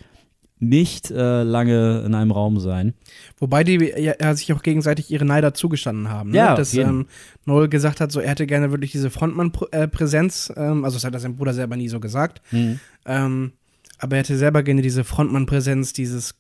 nicht 0.59 1.11
äh, 1.11 1.43
lange 1.43 2.03
in 2.07 2.15
einem 2.15 2.31
Raum 2.31 2.59
sein. 2.61 2.95
Wobei 3.37 3.63
die 3.63 3.75
ja, 3.75 4.15
ja, 4.19 4.35
sich 4.35 4.51
auch 4.55 4.63
gegenseitig 4.63 5.11
ihre 5.11 5.27
Neider 5.27 5.53
zugestanden 5.53 6.09
haben. 6.09 6.31
Ne? 6.31 6.39
Ja, 6.39 6.55
Dass 6.55 6.73
ähm, 6.73 7.05
Noel 7.45 7.69
gesagt 7.69 8.01
hat, 8.01 8.11
so 8.11 8.21
er 8.21 8.31
hätte 8.31 8.47
gerne 8.47 8.71
wirklich 8.71 8.93
diese 8.93 9.11
Frontmann-Präsenz, 9.11 10.51
ähm, 10.57 10.83
also 10.83 10.97
das 10.97 11.05
hat 11.05 11.13
er 11.13 11.21
sein 11.21 11.37
Bruder 11.37 11.53
selber 11.53 11.77
nie 11.77 11.91
so 11.91 12.01
gesagt. 12.01 12.41
Ähm, 13.05 13.53
aber 14.05 14.17
er 14.17 14.21
hätte 14.21 14.37
selber 14.37 14.63
gerne 14.63 14.83
diese 14.83 15.03
Frontmann-Präsenz, 15.03 15.95
dieses 15.95 16.35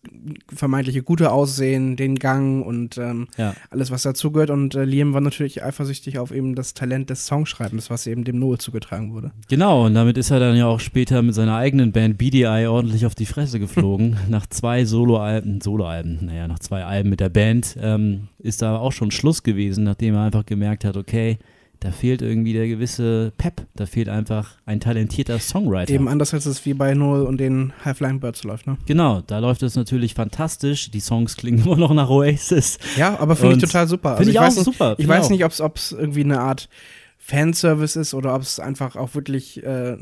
vermeintliche 0.54 1.02
gute 1.02 1.32
Aussehen, 1.32 1.96
den 1.96 2.16
Gang 2.16 2.64
und 2.64 2.98
ähm, 2.98 3.26
Ja. 3.38 3.54
alles, 3.70 3.90
was 3.90 4.02
dazugehört. 4.02 4.50
Und 4.50 4.74
äh, 4.74 4.84
Liam 4.84 5.14
war 5.14 5.22
natürlich 5.22 5.64
eifersüchtig 5.64 6.18
auf 6.18 6.30
eben 6.30 6.54
das 6.54 6.74
Talent 6.74 7.08
des 7.08 7.24
Songschreibens, 7.26 7.88
was 7.88 8.06
eben 8.06 8.24
dem 8.24 8.38
Noel 8.38 8.58
zugetragen 8.58 9.14
wurde. 9.14 9.32
Genau, 9.48 9.86
und 9.86 9.94
damit 9.94 10.18
ist 10.18 10.30
er 10.30 10.40
dann 10.40 10.56
ja 10.56 10.66
auch 10.66 10.80
später 10.80 11.22
mit 11.22 11.34
seiner 11.34 11.56
eigenen 11.56 11.92
Band 11.92 12.18
BDI 12.18 12.66
ordentlich 12.66 13.06
auf 13.06 13.14
die 13.14 13.26
Fresse 13.26 13.58
geflogen. 13.58 14.18
nach 14.28 14.46
zwei 14.46 14.84
Soloalben, 14.84 15.62
Soloalben, 15.62 16.26
naja, 16.26 16.46
nach 16.46 16.58
zwei 16.58 16.84
Alben 16.84 17.08
mit 17.08 17.20
der 17.20 17.30
Band 17.30 17.78
ähm, 17.80 18.28
ist 18.38 18.60
da 18.60 18.76
auch 18.76 18.92
schon 18.92 19.10
Schluss 19.10 19.42
gewesen, 19.42 19.84
nachdem 19.84 20.14
er 20.14 20.24
einfach 20.24 20.44
gemerkt 20.44 20.84
hat, 20.84 20.98
okay, 20.98 21.38
da 21.80 21.90
fehlt 21.90 22.22
irgendwie 22.22 22.52
der 22.52 22.66
gewisse 22.66 23.32
Pep, 23.36 23.66
da 23.74 23.86
fehlt 23.86 24.08
einfach 24.08 24.56
ein 24.66 24.80
talentierter 24.80 25.38
Songwriter. 25.38 25.92
Eben 25.92 26.08
anders 26.08 26.32
als 26.32 26.46
es 26.46 26.64
wie 26.64 26.74
bei 26.74 26.94
Noel 26.94 27.22
und 27.26 27.38
den 27.38 27.72
High 27.84 27.96
Flying 27.96 28.20
Birds 28.20 28.44
läuft, 28.44 28.66
ne? 28.66 28.78
Genau, 28.86 29.22
da 29.26 29.38
läuft 29.38 29.62
es 29.62 29.76
natürlich 29.76 30.14
fantastisch. 30.14 30.90
Die 30.90 31.00
Songs 31.00 31.36
klingen 31.36 31.58
immer 31.64 31.76
noch 31.76 31.92
nach 31.92 32.08
Oasis. 32.08 32.78
Ja, 32.96 33.18
aber 33.18 33.36
finde 33.36 33.56
ich 33.56 33.62
total 33.62 33.86
super. 33.86 34.16
Finde 34.16 34.32
ich, 34.32 34.38
weiß 34.38 34.54
auch 34.54 34.56
nicht, 34.56 34.64
super. 34.64 34.94
Ich 34.98 35.08
weiß 35.08 35.26
auch. 35.26 35.30
nicht, 35.30 35.44
ob 35.44 35.76
es 35.76 35.92
irgendwie 35.92 36.24
eine 36.24 36.40
Art 36.40 36.68
Fanservice 37.26 37.96
ist 37.98 38.12
oder 38.12 38.34
ob 38.34 38.42
es 38.42 38.60
einfach 38.60 38.96
auch 38.96 39.14
wirklich 39.14 39.62
äh, 39.64 39.96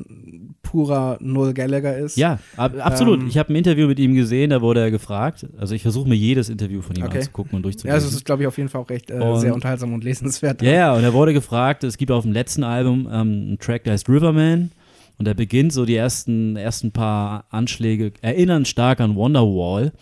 purer 0.63 1.19
Noel 1.21 1.55
Gallagher 1.55 1.97
ist. 1.97 2.17
Ja, 2.17 2.41
ab, 2.57 2.73
absolut. 2.81 3.21
Ähm, 3.21 3.29
ich 3.29 3.39
habe 3.39 3.53
ein 3.53 3.57
Interview 3.57 3.87
mit 3.87 4.01
ihm 4.01 4.15
gesehen, 4.15 4.51
da 4.51 4.61
wurde 4.61 4.81
er 4.81 4.91
gefragt. 4.91 5.47
Also 5.57 5.75
ich 5.77 5.83
versuche 5.83 6.09
mir 6.09 6.17
jedes 6.17 6.49
Interview 6.49 6.83
von 6.83 6.97
ihm 6.97 7.05
Okay. 7.05 7.19
anzugucken 7.19 7.53
und 7.53 7.61
Ja, 7.61 7.63
durchzulesen. 7.63 8.09
es 8.09 8.13
ist, 8.15 8.25
glaube 8.25 8.43
ich, 8.43 8.49
auf 8.49 8.57
jeden 8.59 8.69
Fall 8.69 8.81
auch 8.81 8.91
recht 8.91 9.11
äh, 9.13 9.15
Und- 9.21 9.39
sehr 9.41 9.55
unterhaltsam 9.55 9.93
und 9.95 10.03
lesenswert. 10.03 10.63
Ja, 10.63 10.73
ja, 10.73 10.95
und 10.95 11.05
er 11.05 11.13
wurde 11.13 11.33
gefragt, 11.33 11.85
es 11.85 11.97
gibt 11.97 12.11
auf 12.11 12.25
dem 12.25 12.33
letzten 12.33 12.65
Album 12.65 13.03
ähm, 13.07 13.11
einen 13.11 13.59
Track, 13.61 13.85
der 13.85 13.93
heißt 13.93 14.09
Riverman. 14.09 14.73
Und 15.19 15.27
der 15.29 15.35
beginnt 15.35 15.73
so 15.73 15.85
die 15.85 15.95
ersten, 15.95 16.57
ersten 16.57 16.91
paar 16.91 17.45
Anschläge, 17.51 18.13
erinnern 18.23 18.65
stark 18.65 18.99
an 19.01 19.15
Wonderwall. 19.15 19.93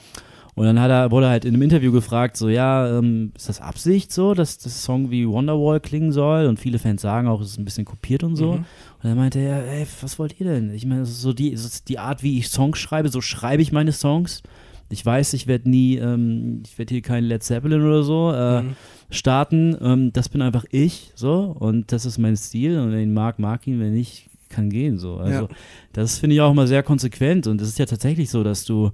Und 0.60 0.66
dann 0.66 0.78
hat 0.78 0.90
er, 0.90 1.10
wurde 1.10 1.24
er 1.24 1.30
halt 1.30 1.46
in 1.46 1.54
einem 1.54 1.62
Interview 1.62 1.90
gefragt, 1.90 2.36
so, 2.36 2.50
ja, 2.50 2.98
ähm, 2.98 3.32
ist 3.34 3.48
das 3.48 3.62
Absicht 3.62 4.12
so, 4.12 4.34
dass 4.34 4.58
das 4.58 4.84
Song 4.84 5.10
wie 5.10 5.26
Wonderwall 5.26 5.80
klingen 5.80 6.12
soll? 6.12 6.44
Und 6.44 6.60
viele 6.60 6.78
Fans 6.78 7.00
sagen 7.00 7.28
auch, 7.28 7.40
es 7.40 7.52
ist 7.52 7.58
ein 7.58 7.64
bisschen 7.64 7.86
kopiert 7.86 8.22
und 8.24 8.36
so. 8.36 8.52
Mhm. 8.52 8.58
Und 8.58 8.64
dann 9.04 9.16
meinte 9.16 9.38
er, 9.38 9.66
ey, 9.66 9.86
was 10.02 10.18
wollt 10.18 10.38
ihr 10.38 10.44
denn? 10.44 10.70
Ich 10.74 10.84
meine, 10.84 11.00
das 11.00 11.08
ist 11.08 11.22
so 11.22 11.32
die, 11.32 11.52
das 11.52 11.64
ist 11.64 11.88
die 11.88 11.98
Art, 11.98 12.22
wie 12.22 12.36
ich 12.38 12.48
Songs 12.50 12.78
schreibe, 12.78 13.08
so 13.08 13.22
schreibe 13.22 13.62
ich 13.62 13.72
meine 13.72 13.92
Songs. 13.92 14.42
Ich 14.90 15.06
weiß, 15.06 15.32
ich 15.32 15.46
werde 15.46 15.70
nie, 15.70 15.96
ähm, 15.96 16.62
ich 16.66 16.76
werde 16.78 16.92
hier 16.92 17.00
kein 17.02 17.24
Led 17.24 17.42
Zeppelin 17.42 17.80
oder 17.82 18.02
so 18.02 18.30
äh, 18.30 18.60
Mhm. 18.60 18.76
starten. 19.08 19.76
Ähm, 19.80 20.12
das 20.12 20.28
bin 20.28 20.42
einfach 20.42 20.66
ich, 20.72 21.12
so. 21.14 21.56
Und 21.58 21.90
das 21.90 22.04
ist 22.04 22.18
mein 22.18 22.36
Stil. 22.36 22.78
Und 22.78 22.92
wenn 22.92 23.00
ihn 23.00 23.14
mag, 23.14 23.38
mag 23.38 23.66
ihn, 23.66 23.80
wenn 23.80 23.94
nicht, 23.94 24.28
kann 24.50 24.68
gehen, 24.68 24.98
so. 24.98 25.16
Also, 25.16 25.44
Ja. 25.44 25.48
das 25.94 26.18
finde 26.18 26.34
ich 26.34 26.42
auch 26.42 26.50
immer 26.50 26.66
sehr 26.66 26.82
konsequent. 26.82 27.46
Und 27.46 27.62
es 27.62 27.68
ist 27.68 27.78
ja 27.78 27.86
tatsächlich 27.86 28.28
so, 28.28 28.42
dass 28.44 28.66
du 28.66 28.90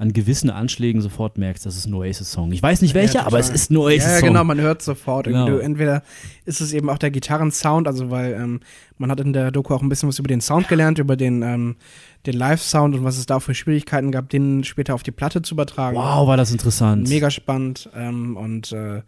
an 0.00 0.14
gewissen 0.14 0.48
Anschlägen 0.48 1.02
sofort 1.02 1.36
merkst, 1.36 1.66
das 1.66 1.76
ist 1.76 1.84
ein 1.84 1.92
Oasis-Song. 1.92 2.50
Ich 2.52 2.62
weiß 2.62 2.80
nicht 2.80 2.94
welcher, 2.94 3.20
Ja, 3.20 3.26
aber 3.26 3.38
es 3.38 3.50
ist 3.50 3.70
ein 3.70 3.76
Oasis-Song. 3.76 4.14
Ja, 4.14 4.20
genau, 4.28 4.44
man 4.44 4.58
hört 4.58 4.80
sofort. 4.80 5.26
Genau. 5.26 5.58
Entweder 5.58 6.02
ist 6.46 6.62
es 6.62 6.72
eben 6.72 6.88
auch 6.88 6.96
der 6.96 7.10
Gitarrensound, 7.10 7.86
also 7.86 8.10
weil 8.10 8.32
ähm, 8.32 8.60
man 8.96 9.10
hat 9.10 9.20
in 9.20 9.34
der 9.34 9.50
Doku 9.50 9.74
auch 9.74 9.82
ein 9.82 9.90
bisschen 9.90 10.08
was 10.08 10.18
über 10.18 10.28
den 10.28 10.40
Sound 10.40 10.68
gelernt, 10.68 10.98
über 10.98 11.16
den, 11.16 11.42
ähm, 11.42 11.76
den 12.24 12.32
Live-Sound 12.32 12.94
und 12.94 13.04
was 13.04 13.18
es 13.18 13.26
da 13.26 13.40
für 13.40 13.54
Schwierigkeiten 13.54 14.10
gab, 14.10 14.30
den 14.30 14.64
später 14.64 14.94
auf 14.94 15.02
die 15.02 15.10
Platte 15.10 15.42
zu 15.42 15.52
übertragen. 15.52 15.98
Wow, 15.98 16.26
war 16.26 16.38
das 16.38 16.50
interessant. 16.50 17.06
Mega 17.06 17.30
spannend. 17.30 17.90
Ähm, 17.94 18.38
und 18.38 18.72
äh, 18.72 19.02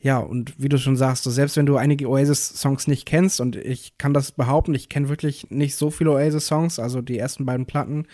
ja, 0.00 0.20
und 0.20 0.54
wie 0.56 0.70
du 0.70 0.78
schon 0.78 0.96
sagst, 0.96 1.24
so 1.24 1.30
selbst 1.30 1.58
wenn 1.58 1.66
du 1.66 1.76
einige 1.76 2.08
Oasis-Songs 2.08 2.86
nicht 2.86 3.04
kennst, 3.04 3.42
und 3.42 3.56
ich 3.56 3.98
kann 3.98 4.14
das 4.14 4.32
behaupten, 4.32 4.74
ich 4.74 4.88
kenne 4.88 5.10
wirklich 5.10 5.50
nicht 5.50 5.76
so 5.76 5.90
viele 5.90 6.12
Oasis-Songs, 6.12 6.78
also 6.78 7.02
die 7.02 7.18
ersten 7.18 7.44
beiden 7.44 7.66
Platten. 7.66 8.06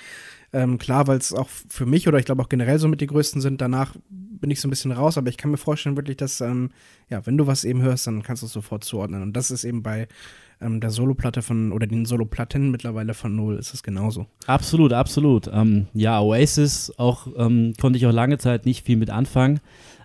Ähm, 0.53 0.79
klar, 0.79 1.07
weil 1.07 1.19
es 1.19 1.33
auch 1.33 1.49
für 1.49 1.87
mich 1.87 2.09
oder 2.09 2.19
ich 2.19 2.25
glaube 2.25 2.43
auch 2.43 2.49
generell 2.49 2.79
so 2.79 2.89
mit 2.89 3.01
die 3.01 3.07
größten 3.07 3.41
sind. 3.41 3.61
Danach 3.61 3.95
bin 4.09 4.51
ich 4.51 4.61
so 4.61 4.67
ein 4.67 4.71
bisschen 4.71 4.91
raus, 4.91 5.17
aber 5.17 5.29
ich 5.29 5.37
kann 5.37 5.51
mir 5.51 5.59
vorstellen 5.59 5.97
wirklich, 5.97 6.17
dass, 6.17 6.41
ähm, 6.41 6.71
ja, 7.09 7.25
wenn 7.27 7.37
du 7.37 7.47
was 7.47 7.65
eben 7.65 7.83
hörst, 7.83 8.07
dann 8.07 8.23
kannst 8.23 8.43
du 8.43 8.47
es 8.47 8.53
sofort 8.53 8.83
zuordnen. 8.83 9.23
Und 9.23 9.35
das 9.35 9.51
ist 9.51 9.65
eben 9.65 9.83
bei 9.83 10.09
ähm, 10.61 10.81
der 10.81 10.91
Soloplatte 10.91 11.43
von, 11.43 11.73
oder 11.73 11.87
den 11.87 12.05
Soloplatten 12.05 12.71
mittlerweile 12.71 13.15
von 13.15 13.35
Null, 13.35 13.59
ist 13.59 13.75
es 13.75 13.83
genauso. 13.83 14.27
Absolut, 14.47 14.93
absolut. 14.93 15.49
Ähm, 15.53 15.87
ja, 15.95 16.21
Oasis 16.21 16.93
auch 16.97 17.29
ähm, 17.37 17.75
konnte 17.81 17.99
ich 17.99 18.07
auch 18.07 18.13
lange 18.13 18.39
Zeit 18.39 18.67
nicht 18.67 18.85
viel 18.85 18.97
mit 18.97 19.11
anfangen. 19.11 19.61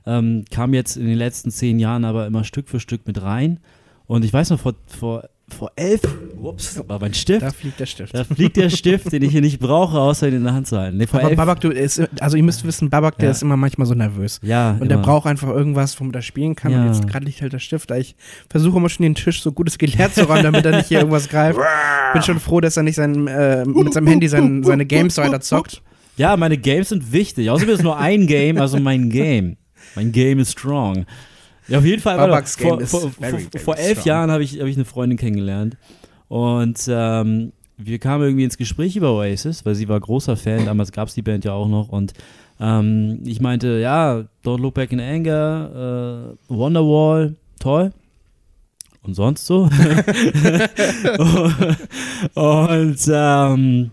Ähm, 0.06 0.46
kam 0.52 0.74
jetzt 0.74 0.98
in 0.98 1.08
den 1.08 1.18
letzten 1.18 1.50
zehn 1.50 1.80
Jahren 1.80 2.06
aber 2.06 2.28
immer 2.28 2.44
Stück 2.44 2.70
für 2.70 2.80
Stück 2.80 3.08
mit 3.08 3.22
rein. 3.22 3.60
Und 4.06 4.24
ich 4.24 4.32
weiß 4.32 4.52
noch, 4.52 4.60
vor, 4.60 4.76
vor, 4.86 5.28
vor 5.48 5.72
elf, 5.76 6.02
ups, 6.42 6.82
war 6.88 7.00
mein 7.00 7.14
Stift. 7.14 7.44
Da 7.44 7.52
fliegt 7.52 7.80
der 7.80 7.86
Stift. 7.86 8.14
Da 8.16 8.24
fliegt 8.24 8.58
der 8.58 8.70
Stift, 8.72 9.12
den 9.12 9.22
ich 9.22 9.32
hier 9.32 9.42
nicht 9.42 9.60
brauche, 9.60 10.00
außer 10.00 10.28
ihn 10.28 10.36
in 10.38 10.44
der 10.44 10.54
Hand 10.54 10.68
zu 10.68 10.78
halten. 10.78 10.98
Nee, 10.98 11.06
vor 11.06 11.20
Aber 11.20 11.30
elf, 11.30 11.38
Babak, 11.38 11.62
du 11.62 11.70
ist, 11.70 12.02
also 12.20 12.36
ihr 12.36 12.42
müsst 12.44 12.66
wissen, 12.66 12.90
Babak, 12.90 13.18
der 13.20 13.26
Ja. 13.28 13.32
ist 13.32 13.44
immer 13.44 13.56
manchmal 13.56 13.86
so 13.86 13.94
nervös. 13.94 14.40
ja, 14.42 14.72
Und 14.80 14.90
der 14.90 14.98
immer. 14.98 15.06
braucht 15.06 15.28
einfach 15.28 15.50
irgendwas, 15.50 16.00
womit 16.00 16.16
er 16.16 16.24
spielen 16.24 16.56
kann. 16.56 16.72
Ja. 16.72 16.82
Und 16.82 16.88
jetzt 16.88 17.08
gerade 17.08 17.26
liegt 17.26 17.42
halt 17.42 17.54
der 17.54 17.60
Stift. 17.60 17.92
Da 17.92 17.96
Ich 17.98 18.16
versuche 18.50 18.78
immer 18.78 18.90
schon 18.90 19.04
den 19.04 19.14
Tisch 19.16 19.42
so 19.44 19.52
gut 19.52 19.68
es 19.68 19.78
geht 19.78 19.96
leer 19.98 20.12
zu 20.12 20.24
räumen, 20.28 20.44
damit 20.44 20.66
er 20.66 20.78
nicht 20.78 20.88
hier 20.88 20.98
irgendwas 21.00 21.30
greift. 21.30 21.60
Bin 22.14 22.22
schon 22.24 22.40
froh, 22.40 22.60
dass 22.60 22.76
er 22.78 22.84
nicht 22.84 22.96
sein, 22.96 23.28
äh, 23.28 23.66
mit 23.66 23.94
seinem 23.94 24.08
Handy 24.08 24.28
sein, 24.28 24.64
seine 24.64 24.86
Games 24.86 25.18
weiter 25.18 25.42
zockt. 25.42 25.82
Ja, 26.18 26.38
meine 26.38 26.58
Games 26.58 26.90
sind 26.90 27.12
wichtig. 27.12 27.50
Außerdem 27.52 27.74
ist 27.74 27.80
es 27.80 27.84
nur 27.84 27.98
ein 27.98 28.26
Game, 28.26 28.58
also 28.58 28.80
mein 28.80 29.10
Game. 29.10 29.58
Mein 29.96 30.12
Game 30.12 30.40
ist 30.40 30.54
strong. 30.54 31.06
Ja, 31.68 31.80
auf 31.80 31.86
jeden 31.86 32.02
Fall. 32.02 32.18
warte, 32.18 32.48
vor, 32.48 32.80
vor, 32.82 33.02
vor, 33.12 33.40
vor 33.60 33.78
elf 33.78 34.00
strong. 34.00 34.06
Jahren 34.08 34.32
habe 34.32 34.44
ich, 34.44 34.60
hab 34.60 34.68
ich 34.68 34.76
eine 34.76 34.86
Freundin 34.86 35.18
kennengelernt. 35.18 35.78
Und 36.28 36.88
ähm, 36.90 37.52
wir 37.78 38.00
kamen 38.00 38.24
irgendwie 38.24 38.46
ins 38.46 38.58
Gespräch 38.58 38.96
über 38.96 39.12
Oasis, 39.12 39.66
weil 39.66 39.76
sie 39.76 39.88
war 39.90 40.00
großer 40.00 40.38
Fan. 40.38 40.66
Damals 40.66 40.92
gab 40.92 41.08
es 41.08 41.14
die 41.14 41.22
Band 41.22 41.46
ja 41.46 41.54
auch 41.54 41.68
noch. 41.68 41.90
Und 41.90 42.14
ähm, 42.60 43.20
ich 43.26 43.42
meinte, 43.42 43.80
ja, 43.80 44.24
Don't 44.44 44.60
Look 44.62 44.76
Back 44.76 44.92
in 44.92 45.00
Anger, 45.00 46.34
äh, 46.50 46.54
Wonderwall, 46.54 47.36
toll. 47.60 47.92
Und 49.02 49.14
sonst 49.14 49.46
so. 49.46 49.64
und 52.34 52.98
ähm, 53.08 53.92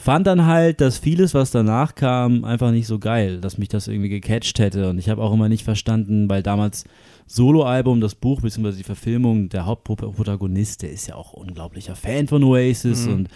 fand 0.00 0.26
dann 0.26 0.46
halt, 0.46 0.80
dass 0.80 0.98
vieles, 0.98 1.34
was 1.34 1.50
danach 1.50 1.94
kam, 1.94 2.44
einfach 2.44 2.70
nicht 2.70 2.86
so 2.86 2.98
geil, 2.98 3.40
dass 3.40 3.58
mich 3.58 3.68
das 3.68 3.86
irgendwie 3.86 4.08
gecatcht 4.08 4.58
hätte. 4.58 4.88
Und 4.88 4.98
ich 4.98 5.08
habe 5.10 5.22
auch 5.22 5.32
immer 5.32 5.48
nicht 5.48 5.64
verstanden, 5.64 6.28
weil 6.28 6.42
damals 6.42 6.84
Soloalbum, 7.26 8.00
das 8.00 8.14
Buch 8.14 8.40
bzw. 8.40 8.72
die 8.72 8.82
Verfilmung, 8.82 9.50
der 9.50 9.66
Hauptprotagonist, 9.66 10.82
der 10.82 10.90
ist 10.90 11.06
ja 11.06 11.16
auch 11.16 11.34
unglaublicher 11.34 11.96
Fan 11.96 12.28
von 12.28 12.42
Oasis 12.42 13.06
mhm. 13.06 13.12
und 13.12 13.28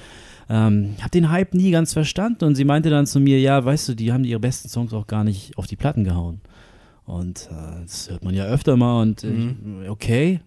ähm, 0.48 0.94
habe 1.00 1.10
den 1.10 1.30
Hype 1.30 1.52
nie 1.52 1.70
ganz 1.70 1.92
verstanden. 1.92 2.46
Und 2.46 2.54
sie 2.54 2.64
meinte 2.64 2.88
dann 2.88 3.06
zu 3.06 3.20
mir, 3.20 3.38
ja, 3.40 3.62
weißt 3.62 3.90
du, 3.90 3.94
die 3.94 4.12
haben 4.12 4.24
ihre 4.24 4.40
besten 4.40 4.68
Songs 4.68 4.94
auch 4.94 5.06
gar 5.06 5.22
nicht 5.22 5.58
auf 5.58 5.66
die 5.66 5.76
Platten 5.76 6.04
gehauen. 6.04 6.40
Und 7.04 7.50
äh, 7.52 7.82
das 7.82 8.08
hört 8.10 8.24
man 8.24 8.34
ja 8.34 8.46
öfter 8.46 8.78
mal 8.78 9.02
und 9.02 9.22
mhm. 9.22 9.82
ich, 9.82 9.90
okay, 9.90 10.40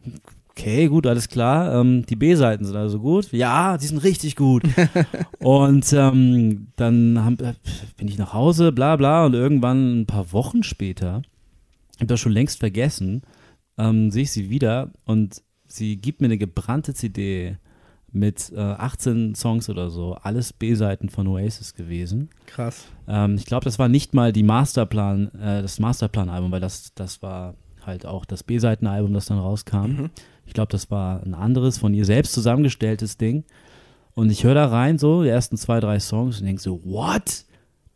okay, 0.57 0.87
gut, 0.87 1.05
alles 1.05 1.29
klar. 1.29 1.79
Ähm, 1.79 2.05
die 2.05 2.15
B-Seiten 2.15 2.65
sind 2.65 2.75
also 2.75 2.99
gut. 2.99 3.31
Ja, 3.31 3.77
die 3.77 3.85
sind 3.85 4.03
richtig 4.03 4.35
gut. 4.35 4.63
und 5.39 5.93
ähm, 5.93 6.67
dann 6.75 7.23
haben, 7.23 7.39
äh, 7.39 7.53
bin 7.95 8.07
ich 8.07 8.17
nach 8.17 8.33
Hause, 8.33 8.71
bla 8.71 8.95
bla, 8.95 9.25
und 9.25 9.33
irgendwann 9.33 10.01
ein 10.01 10.05
paar 10.07 10.31
Wochen 10.33 10.63
später, 10.63 11.21
ich 11.93 11.99
habe 11.99 12.07
das 12.07 12.19
schon 12.19 12.31
längst 12.31 12.59
vergessen, 12.59 13.21
ähm, 13.77 14.11
sehe 14.11 14.23
ich 14.23 14.31
sie 14.31 14.49
wieder 14.49 14.91
und 15.05 15.41
sie 15.67 15.97
gibt 15.97 16.21
mir 16.21 16.27
eine 16.27 16.37
gebrannte 16.37 16.93
CD 16.93 17.57
mit 18.11 18.51
äh, 18.55 18.59
18 18.59 19.35
Songs 19.35 19.69
oder 19.69 19.89
so, 19.89 20.15
alles 20.15 20.53
B-Seiten 20.53 21.09
von 21.09 21.27
Oasis 21.27 21.75
gewesen. 21.75 22.29
Krass. 22.47 22.85
Ähm, 23.07 23.35
ich 23.35 23.45
glaube, 23.45 23.65
das 23.65 23.77
war 23.77 23.89
nicht 23.89 24.13
mal 24.13 24.33
die 24.33 24.43
Masterplan, 24.43 25.27
äh, 25.35 25.61
das 25.61 25.79
Masterplan-Album, 25.79 26.51
weil 26.51 26.61
das, 26.61 26.93
das 26.95 27.21
war 27.21 27.55
halt 27.85 28.05
auch 28.05 28.25
das 28.25 28.43
B-Seiten-Album, 28.43 29.13
das 29.13 29.27
dann 29.27 29.39
rauskam. 29.39 29.87
Mhm. 29.87 30.09
Ich 30.47 30.53
glaube, 30.53 30.71
das 30.71 30.89
war 30.89 31.21
ein 31.23 31.33
anderes, 31.33 31.77
von 31.77 31.93
ihr 31.93 32.05
selbst 32.05 32.33
zusammengestelltes 32.33 33.17
Ding. 33.17 33.43
Und 34.13 34.31
ich 34.31 34.43
höre 34.43 34.55
da 34.55 34.65
rein, 34.65 34.97
so, 34.97 35.23
die 35.23 35.29
ersten 35.29 35.57
zwei, 35.57 35.79
drei 35.79 35.99
Songs 35.99 36.39
und 36.39 36.47
denke 36.47 36.61
so, 36.61 36.81
what? 36.83 37.45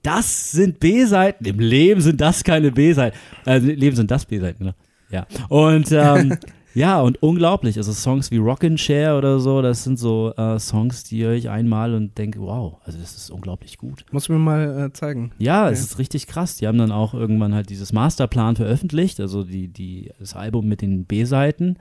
Das 0.03 0.51
sind 0.51 0.79
B-Seiten? 0.79 1.45
Im 1.45 1.59
Leben 1.59 2.01
sind 2.01 2.21
das 2.21 2.43
keine 2.43 2.71
B-Seiten. 2.71 3.17
Also, 3.45 3.69
im 3.69 3.79
Leben 3.79 3.95
sind 3.95 4.11
das 4.11 4.25
B-Seiten, 4.25 4.65
ne? 4.65 4.75
Ja. 5.09 5.25
Und 5.49 5.91
ähm, 5.91 6.37
Ja, 6.73 7.01
und 7.01 7.21
unglaublich. 7.21 7.77
Also 7.77 7.91
Songs 7.91 8.31
wie 8.31 8.37
Rockin' 8.37 8.77
Share 8.77 9.17
oder 9.17 9.39
so, 9.39 9.61
das 9.61 9.83
sind 9.83 9.99
so 9.99 10.33
äh, 10.37 10.57
Songs, 10.57 11.03
die 11.03 11.23
höre 11.23 11.33
ich 11.33 11.49
einmal 11.49 11.93
und 11.93 12.17
denke, 12.17 12.39
wow, 12.39 12.77
also 12.85 12.97
das 12.97 13.15
ist 13.15 13.29
unglaublich 13.29 13.77
gut. 13.77 14.05
Muss 14.11 14.29
mir 14.29 14.37
mal 14.37 14.85
äh, 14.85 14.93
zeigen. 14.93 15.31
Ja, 15.37 15.65
okay. 15.65 15.73
es 15.73 15.81
ist 15.81 15.99
richtig 15.99 16.27
krass. 16.27 16.57
Die 16.57 16.67
haben 16.67 16.77
dann 16.77 16.91
auch 16.91 17.13
irgendwann 17.13 17.53
halt 17.53 17.69
dieses 17.69 17.91
Masterplan 17.91 18.55
veröffentlicht, 18.55 19.19
also 19.19 19.43
die, 19.43 19.67
die, 19.67 20.11
das 20.19 20.35
Album 20.35 20.67
mit 20.67 20.81
den 20.81 21.05
B-Seiten. 21.05 21.77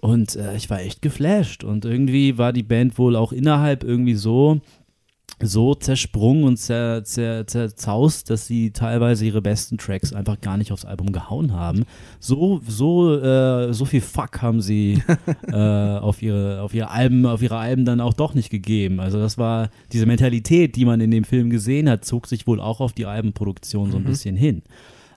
Und 0.00 0.36
äh, 0.36 0.56
ich 0.56 0.70
war 0.70 0.80
echt 0.80 1.02
geflasht. 1.02 1.64
Und 1.64 1.84
irgendwie 1.84 2.38
war 2.38 2.52
die 2.52 2.62
Band 2.62 2.98
wohl 2.98 3.16
auch 3.16 3.32
innerhalb 3.32 3.82
irgendwie 3.82 4.14
so, 4.14 4.60
so 5.40 5.74
zersprungen 5.74 6.44
und 6.44 6.56
zer, 6.56 7.02
zer, 7.04 7.46
zerzaust, 7.46 8.30
dass 8.30 8.46
sie 8.46 8.70
teilweise 8.70 9.26
ihre 9.26 9.42
besten 9.42 9.76
Tracks 9.76 10.12
einfach 10.12 10.40
gar 10.40 10.56
nicht 10.56 10.72
aufs 10.72 10.84
Album 10.84 11.12
gehauen 11.12 11.52
haben. 11.52 11.84
So, 12.20 12.60
so, 12.66 13.20
äh, 13.20 13.72
so 13.72 13.84
viel 13.84 14.00
Fuck 14.00 14.40
haben 14.40 14.60
sie 14.60 15.02
äh, 15.48 15.54
auf, 15.54 16.22
ihre, 16.22 16.62
auf, 16.62 16.74
ihre 16.74 16.90
Alben, 16.90 17.26
auf 17.26 17.42
ihre 17.42 17.56
Alben 17.56 17.84
dann 17.84 18.00
auch 18.00 18.14
doch 18.14 18.34
nicht 18.34 18.50
gegeben. 18.50 19.00
Also 19.00 19.18
das 19.18 19.36
war 19.36 19.70
diese 19.92 20.06
Mentalität, 20.06 20.76
die 20.76 20.84
man 20.84 21.00
in 21.00 21.10
dem 21.10 21.24
Film 21.24 21.50
gesehen 21.50 21.88
hat, 21.88 22.04
zog 22.04 22.26
sich 22.26 22.46
wohl 22.46 22.60
auch 22.60 22.80
auf 22.80 22.92
die 22.92 23.06
Albenproduktion 23.06 23.90
so 23.90 23.96
ein 23.96 24.04
mhm. 24.04 24.08
bisschen 24.08 24.36
hin. 24.36 24.62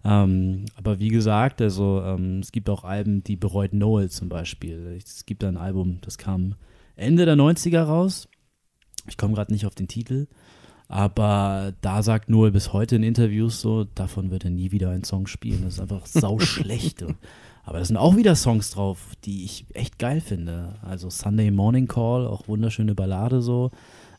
Ähm, 0.03 0.65
aber 0.75 0.99
wie 0.99 1.09
gesagt, 1.09 1.61
also 1.61 2.01
ähm, 2.03 2.39
es 2.39 2.51
gibt 2.51 2.69
auch 2.69 2.83
Alben, 2.83 3.23
die 3.23 3.35
bereut 3.35 3.73
Noel 3.73 4.09
zum 4.09 4.29
Beispiel. 4.29 4.97
Es 4.97 5.25
gibt 5.25 5.43
ein 5.43 5.57
Album, 5.57 5.99
das 6.01 6.17
kam 6.17 6.55
Ende 6.95 7.25
der 7.25 7.35
90er 7.35 7.83
raus 7.83 8.27
ich 9.07 9.17
komme 9.17 9.33
gerade 9.33 9.51
nicht 9.51 9.65
auf 9.65 9.75
den 9.75 9.87
Titel, 9.87 10.27
aber 10.87 11.73
da 11.81 12.03
sagt 12.03 12.29
Noel 12.29 12.51
bis 12.51 12.73
heute 12.73 12.97
in 12.97 13.03
Interviews 13.03 13.61
so, 13.61 13.85
davon 13.85 14.29
wird 14.29 14.43
er 14.43 14.51
nie 14.51 14.71
wieder 14.71 14.89
einen 14.89 15.03
Song 15.03 15.27
spielen. 15.27 15.61
Das 15.63 15.75
ist 15.75 15.79
einfach 15.79 16.05
sau 16.05 16.39
schlecht. 16.39 17.03
Aber 17.63 17.79
da 17.79 17.85
sind 17.85 17.97
auch 17.97 18.15
wieder 18.15 18.35
Songs 18.35 18.71
drauf, 18.71 19.13
die 19.23 19.45
ich 19.45 19.65
echt 19.73 19.99
geil 19.99 20.19
finde. 20.19 20.79
Also 20.81 21.09
Sunday 21.09 21.51
Morning 21.51 21.87
Call, 21.87 22.27
auch 22.27 22.47
wunderschöne 22.47 22.95
Ballade 22.95 23.41
so. 23.41 23.71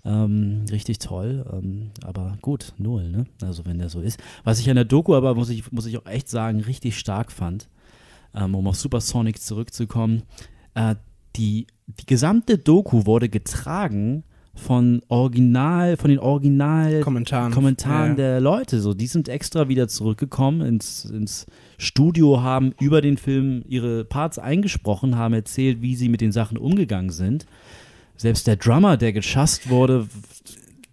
Ähm, 0.04 0.64
richtig 0.70 0.98
toll. 0.98 1.44
Ähm, 1.52 1.90
aber 2.02 2.36
gut, 2.42 2.72
Noel, 2.78 3.10
ne? 3.10 3.26
Also 3.40 3.64
wenn 3.64 3.78
der 3.78 3.88
so 3.88 4.00
ist. 4.00 4.18
Was 4.44 4.58
ich 4.58 4.68
an 4.68 4.76
der 4.76 4.84
Doku 4.84 5.14
aber, 5.14 5.34
muss 5.34 5.48
ich, 5.48 5.70
muss 5.70 5.86
ich 5.86 5.96
auch 5.98 6.06
echt 6.06 6.28
sagen, 6.28 6.60
richtig 6.60 6.98
stark 6.98 7.30
fand, 7.30 7.68
ähm, 8.34 8.54
um 8.54 8.66
auf 8.66 8.76
Supersonic 8.76 9.40
zurückzukommen, 9.40 10.22
äh, 10.74 10.96
die, 11.36 11.66
die 11.86 12.06
gesamte 12.06 12.58
Doku 12.58 13.06
wurde 13.06 13.28
getragen 13.28 14.24
von 14.54 15.00
Original, 15.08 15.96
von 15.96 16.10
den 16.10 16.18
Original 16.18 17.00
Kommentaren, 17.00 17.52
Kommentaren 17.52 18.10
ja. 18.10 18.16
der 18.16 18.40
Leute. 18.40 18.80
So, 18.80 18.92
die 18.92 19.06
sind 19.06 19.28
extra 19.28 19.68
wieder 19.68 19.88
zurückgekommen 19.88 20.60
ins, 20.60 21.04
ins 21.06 21.46
Studio, 21.78 22.42
haben 22.42 22.74
über 22.78 23.00
den 23.00 23.16
Film 23.16 23.62
ihre 23.66 24.04
Parts 24.04 24.38
eingesprochen, 24.38 25.16
haben 25.16 25.32
erzählt, 25.32 25.80
wie 25.80 25.96
sie 25.96 26.08
mit 26.08 26.20
den 26.20 26.32
Sachen 26.32 26.58
umgegangen 26.58 27.10
sind. 27.10 27.46
Selbst 28.16 28.46
der 28.46 28.56
Drummer, 28.56 28.96
der 28.96 29.12
geschasst 29.12 29.68
wurde, 29.68 30.08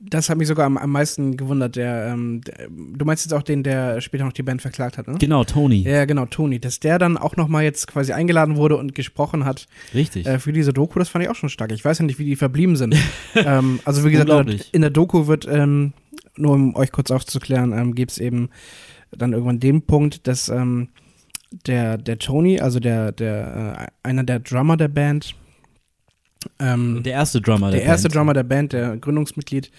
das 0.09 0.29
hat 0.29 0.37
mich 0.37 0.47
sogar 0.47 0.65
am, 0.65 0.77
am 0.77 0.91
meisten 0.91 1.37
gewundert. 1.37 1.75
Der, 1.75 2.07
ähm, 2.07 2.41
der, 2.41 2.67
du 2.69 3.05
meinst 3.05 3.25
jetzt 3.25 3.33
auch 3.33 3.43
den, 3.43 3.63
der 3.63 4.01
später 4.01 4.25
noch 4.25 4.33
die 4.33 4.43
Band 4.43 4.61
verklagt 4.61 4.97
hat, 4.97 5.07
ne? 5.07 5.15
Genau, 5.19 5.43
Tony. 5.43 5.81
Ja, 5.81 6.05
genau, 6.05 6.25
Tony. 6.25 6.59
Dass 6.59 6.79
der 6.79 6.99
dann 6.99 7.17
auch 7.17 7.35
nochmal 7.35 7.63
jetzt 7.63 7.87
quasi 7.87 8.13
eingeladen 8.13 8.55
wurde 8.55 8.77
und 8.77 8.95
gesprochen 8.95 9.45
hat. 9.45 9.67
Richtig. 9.93 10.25
Äh, 10.25 10.39
für 10.39 10.53
diese 10.53 10.73
Doku, 10.73 10.99
das 10.99 11.09
fand 11.09 11.23
ich 11.23 11.29
auch 11.29 11.35
schon 11.35 11.49
stark. 11.49 11.71
Ich 11.71 11.83
weiß 11.83 11.99
ja 11.99 12.05
nicht, 12.05 12.19
wie 12.19 12.25
die 12.25 12.35
verblieben 12.35 12.75
sind. 12.75 12.95
ähm, 13.35 13.79
also 13.85 14.03
wie 14.05 14.11
gesagt, 14.11 14.69
in 14.71 14.81
der, 14.81 14.89
Doku 14.89 15.27
wird, 15.27 15.47
ähm, 15.49 15.93
nur 16.35 16.53
um 16.53 16.75
euch 16.75 16.91
kurz 16.91 17.11
aufzuklären, 17.11 17.73
ähm, 17.73 17.95
gibt 17.95 18.11
es 18.11 18.17
eben 18.17 18.49
dann 19.11 19.33
irgendwann 19.33 19.59
den 19.59 19.81
Punkt, 19.81 20.27
dass 20.27 20.49
ähm, 20.49 20.89
der, 21.67 21.97
der 21.97 22.19
Tony, 22.19 22.59
also 22.59 22.79
der, 22.79 23.11
der, 23.11 23.89
äh, 24.03 24.07
einer 24.07 24.23
der 24.23 24.39
Drummer 24.39 24.77
der 24.77 24.87
Band, 24.87 25.35
ähm, 26.59 27.03
der 27.03 27.13
erste 27.13 27.41
Drummer 27.41 27.71
der, 27.71 27.79
der 27.79 27.87
erste 27.87 28.07
Band. 28.07 28.15
Drummer 28.15 28.33
der 28.33 28.43
Band, 28.43 28.73
der 28.73 28.97
Gründungsmitglied, 28.97 29.71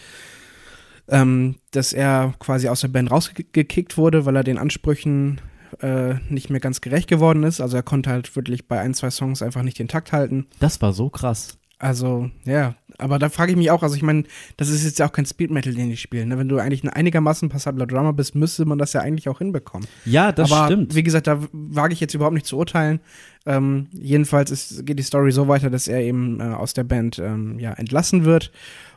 ähm, 1.09 1.57
dass 1.71 1.93
er 1.93 2.35
quasi 2.39 2.69
aus 2.69 2.81
der 2.81 2.89
Band 2.89 3.11
rausgekickt 3.11 3.97
wurde, 3.97 4.27
weil 4.27 4.37
er 4.37 4.45
den 4.45 4.59
Ansprüchen 4.59 5.41
äh, 5.81 6.15
nicht 6.29 6.51
mehr 6.51 6.61
ganz 6.61 6.81
gerecht 6.81 7.09
geworden 7.09 7.43
ist. 7.43 7.61
Also 7.61 7.77
er 7.77 7.83
konnte 7.83 8.11
halt 8.11 8.35
wirklich 8.37 8.69
bei 8.69 8.81
ein, 8.81 8.95
zwei 8.95 9.11
Songs 9.11 9.43
einfach 9.43 9.63
nicht 9.63 9.79
den 9.79 9.89
Takt 9.89 10.13
halten. 10.13 10.47
Das 10.59 10.81
war 10.83 10.93
so 10.93 11.09
krass. 11.11 11.60
Also, 11.81 12.31
ja, 12.45 12.75
aber 12.99 13.19
da 13.19 13.31
frage 13.31 13.53
ich 13.53 13.57
mich 13.57 13.71
auch, 13.71 13.83
also 13.83 13.97
ich 13.97 14.03
meine, 14.03 14.25
das 14.59 14.69
ist 14.69 14.85
jetzt 14.85 14.99
ja 14.99 15.09
auch 15.09 15.13
kein 15.13 15.25
Speed 15.25 15.51
Metal, 15.51 15.73
den 15.73 15.91
ich 15.91 16.03
spiele. 16.03 16.27
Ne? 16.27 16.37
Wenn 16.37 16.49
du 16.49 16.59
eigentlich 16.59 16.85
ein 16.85 16.91
einigermaßen 16.91 17.49
passabler 17.49 17.87
Drummer 17.87 18.13
bist, 18.13 18.35
müsste 18.35 18.67
man 18.67 18.77
das 18.77 18.93
ja 18.93 19.01
eigentlich 19.01 19.31
auch 19.31 19.39
hinbekommen. 19.39 19.89
Ja, 20.05 20.31
das 20.31 20.53
aber, 20.53 20.67
stimmt. 20.67 20.95
Wie 20.95 21.03
gesagt, 21.03 21.27
da 21.27 21.41
wage 21.53 21.95
ich 21.95 22.01
jetzt 22.01 22.13
überhaupt 22.13 22.35
nicht 22.35 22.45
zu 22.45 22.59
urteilen. 22.59 23.01
Ähm, 23.47 23.89
jedenfalls 23.93 24.51
ist, 24.51 24.85
geht 24.85 24.99
die 24.99 25.03
Story 25.03 25.33
so 25.33 25.49
weiter, 25.49 25.71
dass 25.71 25.89
er 25.89 26.01
eben 26.01 26.39
äh, 26.39 26.45
aus 26.45 26.75
der 26.75 26.85
Band 26.85 27.19
ähm, 27.19 27.59
ja, 27.59 27.73
entlassen 27.73 28.27
wird 28.27 28.53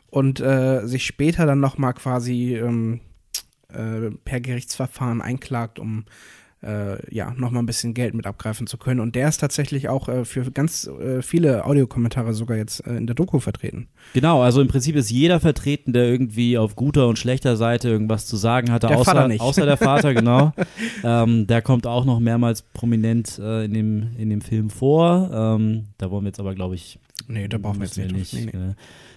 und 0.09 0.41
äh, 0.41 0.85
sich 0.85 1.05
später 1.05 1.45
dann 1.45 1.61
nochmal 1.61 1.93
quasi 1.93 2.57
ähm, 2.57 2.99
äh, 3.69 4.11
per 4.25 4.41
Gerichtsverfahren 4.41 5.21
einklagt, 5.21 5.79
um 5.79 6.03
äh, 6.63 6.97
ja, 7.13 7.34
nochmal 7.36 7.63
ein 7.63 7.65
bisschen 7.65 7.93
Geld 7.93 8.13
mit 8.13 8.26
abgreifen 8.26 8.67
zu 8.67 8.78
können. 8.78 8.99
Und 8.99 9.15
der 9.15 9.30
ist 9.30 9.38
tatsächlich 9.38 9.89
auch 9.89 10.08
äh, 10.08 10.26
für 10.26 10.49
ganz 10.52 10.88
äh, 10.88 11.21
viele 11.21 11.65
Audiokommentare 11.65 12.34
sogar 12.34 12.58
jetzt 12.58 12.86
äh, 12.88 12.95
in 12.95 13.08
der 13.08 13.15
Doku 13.15 13.39
vertreten. 13.39 13.88
Genau, 14.13 14.41
also 14.41 14.62
im 14.62 14.67
Prinzip 14.67 14.95
ist 14.95 15.10
jeder 15.10 15.39
vertreten, 15.39 15.93
der 15.93 16.06
irgendwie 16.06 16.58
auf 16.58 16.76
guter 16.76 17.08
und 17.08 17.19
schlechter 17.19 17.58
Seite 17.58 17.89
irgendwas 17.89 18.26
zu 18.26 18.38
sagen 18.38 18.71
hatte, 18.71 18.88
der 18.88 18.97
außer, 18.97 19.30
außer 19.39 19.65
der 19.65 19.78
Vater, 19.78 20.13
genau. 20.13 20.54
ähm, 21.04 21.47
der 21.47 21.62
kommt 21.62 21.86
auch 21.88 22.06
noch 22.06 22.19
mehrmals 22.19 22.62
prominent 22.62 23.39
äh, 23.39 23.65
in, 23.65 23.73
dem, 23.73 24.08
in 24.17 24.30
dem 24.30 24.41
Film 24.41 24.69
vor. 24.69 25.30
Ähm, 25.34 25.86
da 25.97 26.10
wollen 26.12 26.23
wir 26.23 26.30
jetzt 26.30 26.39
aber, 26.39 26.56
glaube 26.56 26.76
ich, 26.76 26.99
Nee, 27.28 27.47
da 27.47 27.58
brauchen 27.58 27.80
wir 27.80 27.86
jetzt 27.86 27.97
nicht. 27.97 28.13
nicht 28.13 28.34
nee, 28.34 28.52
nee. 28.54 28.73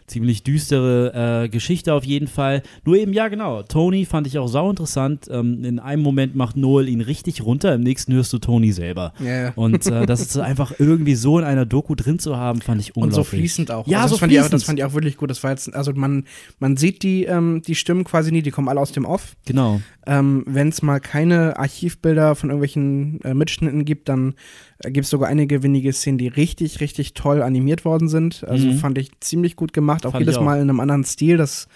Ziemlich 0.06 0.42
düstere 0.42 1.44
äh, 1.44 1.48
Geschichte 1.48 1.92
auf 1.92 2.04
jeden 2.04 2.28
Fall. 2.28 2.62
Nur 2.84 2.96
eben, 2.96 3.12
ja, 3.12 3.28
genau. 3.28 3.62
Tony 3.62 4.04
fand 4.04 4.26
ich 4.26 4.38
auch 4.38 4.46
sau 4.46 4.70
interessant. 4.70 5.26
Ähm, 5.30 5.64
in 5.64 5.78
einem 5.78 6.02
Moment 6.02 6.36
macht 6.36 6.56
Noel 6.56 6.88
ihn 6.88 7.00
richtig 7.00 7.44
runter, 7.44 7.74
im 7.74 7.82
nächsten 7.82 8.12
hörst 8.12 8.32
du 8.32 8.38
Tony 8.38 8.72
selber. 8.72 9.12
Yeah. 9.20 9.52
Und 9.56 9.86
äh, 9.86 10.06
das 10.06 10.20
ist 10.20 10.36
einfach 10.38 10.74
irgendwie 10.78 11.14
so 11.14 11.38
in 11.38 11.44
einer 11.44 11.66
Doku 11.66 11.94
drin 11.94 12.18
zu 12.18 12.36
haben, 12.36 12.60
fand 12.60 12.80
ich 12.80 12.94
unglaublich. 12.96 13.18
Und 13.18 13.24
so 13.24 13.24
fließend 13.24 13.70
auch. 13.70 13.86
Ja, 13.86 14.02
also 14.02 14.10
so 14.10 14.14
das 14.14 14.20
fand 14.20 14.32
fließend. 14.32 14.46
Ich, 14.46 14.50
das 14.52 14.64
fand 14.64 14.78
ich 14.78 14.84
auch 14.84 14.94
wirklich 14.94 15.16
gut. 15.16 15.30
Das 15.30 15.42
war 15.42 15.50
jetzt, 15.50 15.74
also 15.74 15.92
man, 15.94 16.24
man 16.58 16.76
sieht 16.76 17.02
die, 17.02 17.24
ähm, 17.24 17.62
die 17.66 17.74
Stimmen 17.74 18.04
quasi 18.04 18.30
nie, 18.32 18.42
die 18.42 18.50
kommen 18.50 18.68
alle 18.68 18.80
aus 18.80 18.92
dem 18.92 19.04
Off. 19.04 19.36
Genau. 19.44 19.80
Ähm, 20.06 20.44
Wenn 20.46 20.68
es 20.68 20.82
mal 20.82 21.00
keine 21.00 21.58
Archivbilder 21.58 22.36
von 22.36 22.50
irgendwelchen 22.50 23.20
äh, 23.22 23.34
Mitschnitten 23.34 23.84
gibt, 23.84 24.08
dann 24.08 24.34
gibt 24.82 25.04
es 25.04 25.10
sogar 25.10 25.28
einige 25.28 25.62
wenige 25.62 25.92
Szenen, 25.92 26.18
die 26.18 26.28
richtig, 26.28 26.80
richtig 26.80 27.14
toll 27.14 27.42
animiert 27.42 27.84
worden 27.84 28.08
sind. 28.08 28.44
Also 28.46 28.68
mhm. 28.68 28.78
fand 28.78 28.98
ich 28.98 29.10
ziemlich 29.20 29.56
gut 29.56 29.72
gemacht. 29.72 30.04
Auch 30.06 30.12
fand 30.12 30.26
jedes 30.26 30.40
Mal 30.40 30.56
in 30.56 30.68
einem 30.68 30.80
anderen 30.80 31.04
Stil. 31.04 31.36
Das 31.36 31.68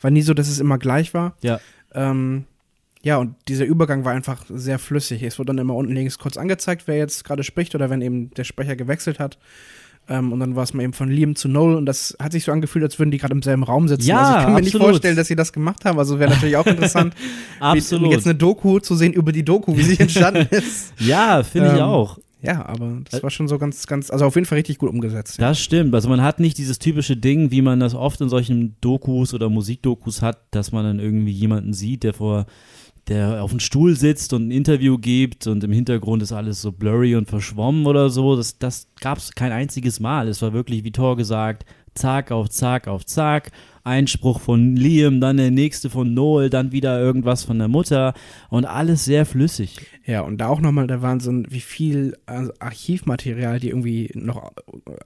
war 0.00 0.10
nie 0.10 0.22
so, 0.22 0.34
dass 0.34 0.48
es 0.48 0.60
immer 0.60 0.78
gleich 0.78 1.14
war. 1.14 1.36
Ja. 1.42 1.60
Ähm, 1.94 2.44
ja, 3.02 3.18
und 3.18 3.34
dieser 3.48 3.66
Übergang 3.66 4.04
war 4.04 4.12
einfach 4.12 4.44
sehr 4.48 4.78
flüssig. 4.78 5.22
Es 5.22 5.38
wurde 5.38 5.48
dann 5.48 5.58
immer 5.58 5.74
unten 5.74 5.94
links 5.94 6.18
kurz 6.18 6.36
angezeigt, 6.36 6.84
wer 6.86 6.96
jetzt 6.96 7.24
gerade 7.24 7.42
spricht 7.42 7.74
oder 7.74 7.90
wenn 7.90 8.00
eben 8.00 8.30
der 8.30 8.44
Sprecher 8.44 8.76
gewechselt 8.76 9.18
hat. 9.18 9.38
Ähm, 10.08 10.32
und 10.32 10.40
dann 10.40 10.54
war 10.54 10.64
es 10.64 10.74
mal 10.74 10.82
eben 10.82 10.92
von 10.92 11.08
Liam 11.08 11.34
zu 11.34 11.48
Noel 11.48 11.76
und 11.76 11.86
das 11.86 12.14
hat 12.20 12.32
sich 12.32 12.44
so 12.44 12.52
angefühlt, 12.52 12.84
als 12.84 12.98
würden 12.98 13.10
die 13.10 13.18
gerade 13.18 13.32
im 13.32 13.42
selben 13.42 13.62
Raum 13.62 13.88
sitzen. 13.88 14.06
Ja, 14.06 14.18
also 14.18 14.30
ich 14.30 14.36
kann 14.36 14.52
mir 14.52 14.58
absolut. 14.58 14.74
nicht 14.74 14.82
vorstellen, 14.82 15.16
dass 15.16 15.28
sie 15.28 15.36
das 15.36 15.52
gemacht 15.52 15.84
haben. 15.84 15.98
Also 15.98 16.18
wäre 16.18 16.30
natürlich 16.30 16.56
auch 16.56 16.66
interessant, 16.66 17.14
Absolut. 17.60 18.10
Wie, 18.10 18.14
jetzt 18.14 18.26
eine 18.26 18.34
Doku 18.34 18.80
zu 18.80 18.94
sehen 18.96 19.14
über 19.14 19.32
die 19.32 19.44
Doku, 19.44 19.76
wie 19.76 19.82
sie 19.82 19.98
entstanden 19.98 20.46
ist. 20.50 20.92
Ja, 20.98 21.42
finde 21.42 21.68
ich 21.68 21.74
Ähm, 21.74 21.80
auch. 21.80 22.18
Ja, 22.44 22.66
aber 22.66 23.00
das 23.10 23.22
war 23.22 23.30
schon 23.30 23.48
so 23.48 23.58
ganz, 23.58 23.86
ganz, 23.86 24.10
also 24.10 24.26
auf 24.26 24.34
jeden 24.34 24.46
Fall 24.46 24.56
richtig 24.56 24.78
gut 24.78 24.90
umgesetzt. 24.90 25.40
Das 25.40 25.58
stimmt. 25.58 25.94
Also 25.94 26.10
man 26.10 26.22
hat 26.22 26.40
nicht 26.40 26.58
dieses 26.58 26.78
typische 26.78 27.16
Ding, 27.16 27.50
wie 27.50 27.62
man 27.62 27.80
das 27.80 27.94
oft 27.94 28.20
in 28.20 28.28
solchen 28.28 28.76
Dokus 28.82 29.32
oder 29.32 29.48
Musikdokus 29.48 30.20
hat, 30.20 30.38
dass 30.50 30.70
man 30.70 30.84
dann 30.84 30.98
irgendwie 31.00 31.32
jemanden 31.32 31.72
sieht, 31.72 32.02
der 32.02 32.12
vor 32.12 32.46
der 33.08 33.42
auf 33.42 33.50
dem 33.50 33.60
Stuhl 33.60 33.94
sitzt 33.96 34.32
und 34.32 34.48
ein 34.48 34.50
Interview 34.50 34.96
gibt 34.98 35.46
und 35.46 35.62
im 35.62 35.72
Hintergrund 35.72 36.22
ist 36.22 36.32
alles 36.32 36.62
so 36.62 36.72
blurry 36.72 37.16
und 37.16 37.28
verschwommen 37.28 37.86
oder 37.86 38.08
so. 38.10 38.36
Das, 38.36 38.58
das 38.58 38.86
gab 39.00 39.18
es 39.18 39.32
kein 39.34 39.52
einziges 39.52 40.00
Mal. 40.00 40.28
Es 40.28 40.40
war 40.42 40.52
wirklich, 40.52 40.84
wie 40.84 40.92
Thor 40.92 41.16
gesagt, 41.16 41.64
zack 41.94 42.30
auf 42.32 42.48
zack 42.50 42.88
auf 42.88 43.04
zack. 43.06 43.50
Einspruch 43.86 44.40
von 44.40 44.76
Liam, 44.76 45.20
dann 45.20 45.36
der 45.36 45.50
nächste 45.50 45.90
von 45.90 46.14
Noel, 46.14 46.48
dann 46.48 46.72
wieder 46.72 46.98
irgendwas 46.98 47.44
von 47.44 47.58
der 47.58 47.68
Mutter 47.68 48.14
und 48.48 48.64
alles 48.64 49.04
sehr 49.04 49.26
flüssig. 49.26 49.76
Ja, 50.06 50.22
und 50.22 50.38
da 50.38 50.48
auch 50.48 50.62
nochmal 50.62 50.86
der 50.86 51.02
Wahnsinn, 51.02 51.46
wie 51.50 51.60
viel 51.60 52.16
äh, 52.24 52.46
Archivmaterial 52.60 53.60
die 53.60 53.68
irgendwie 53.68 54.10
noch 54.14 54.52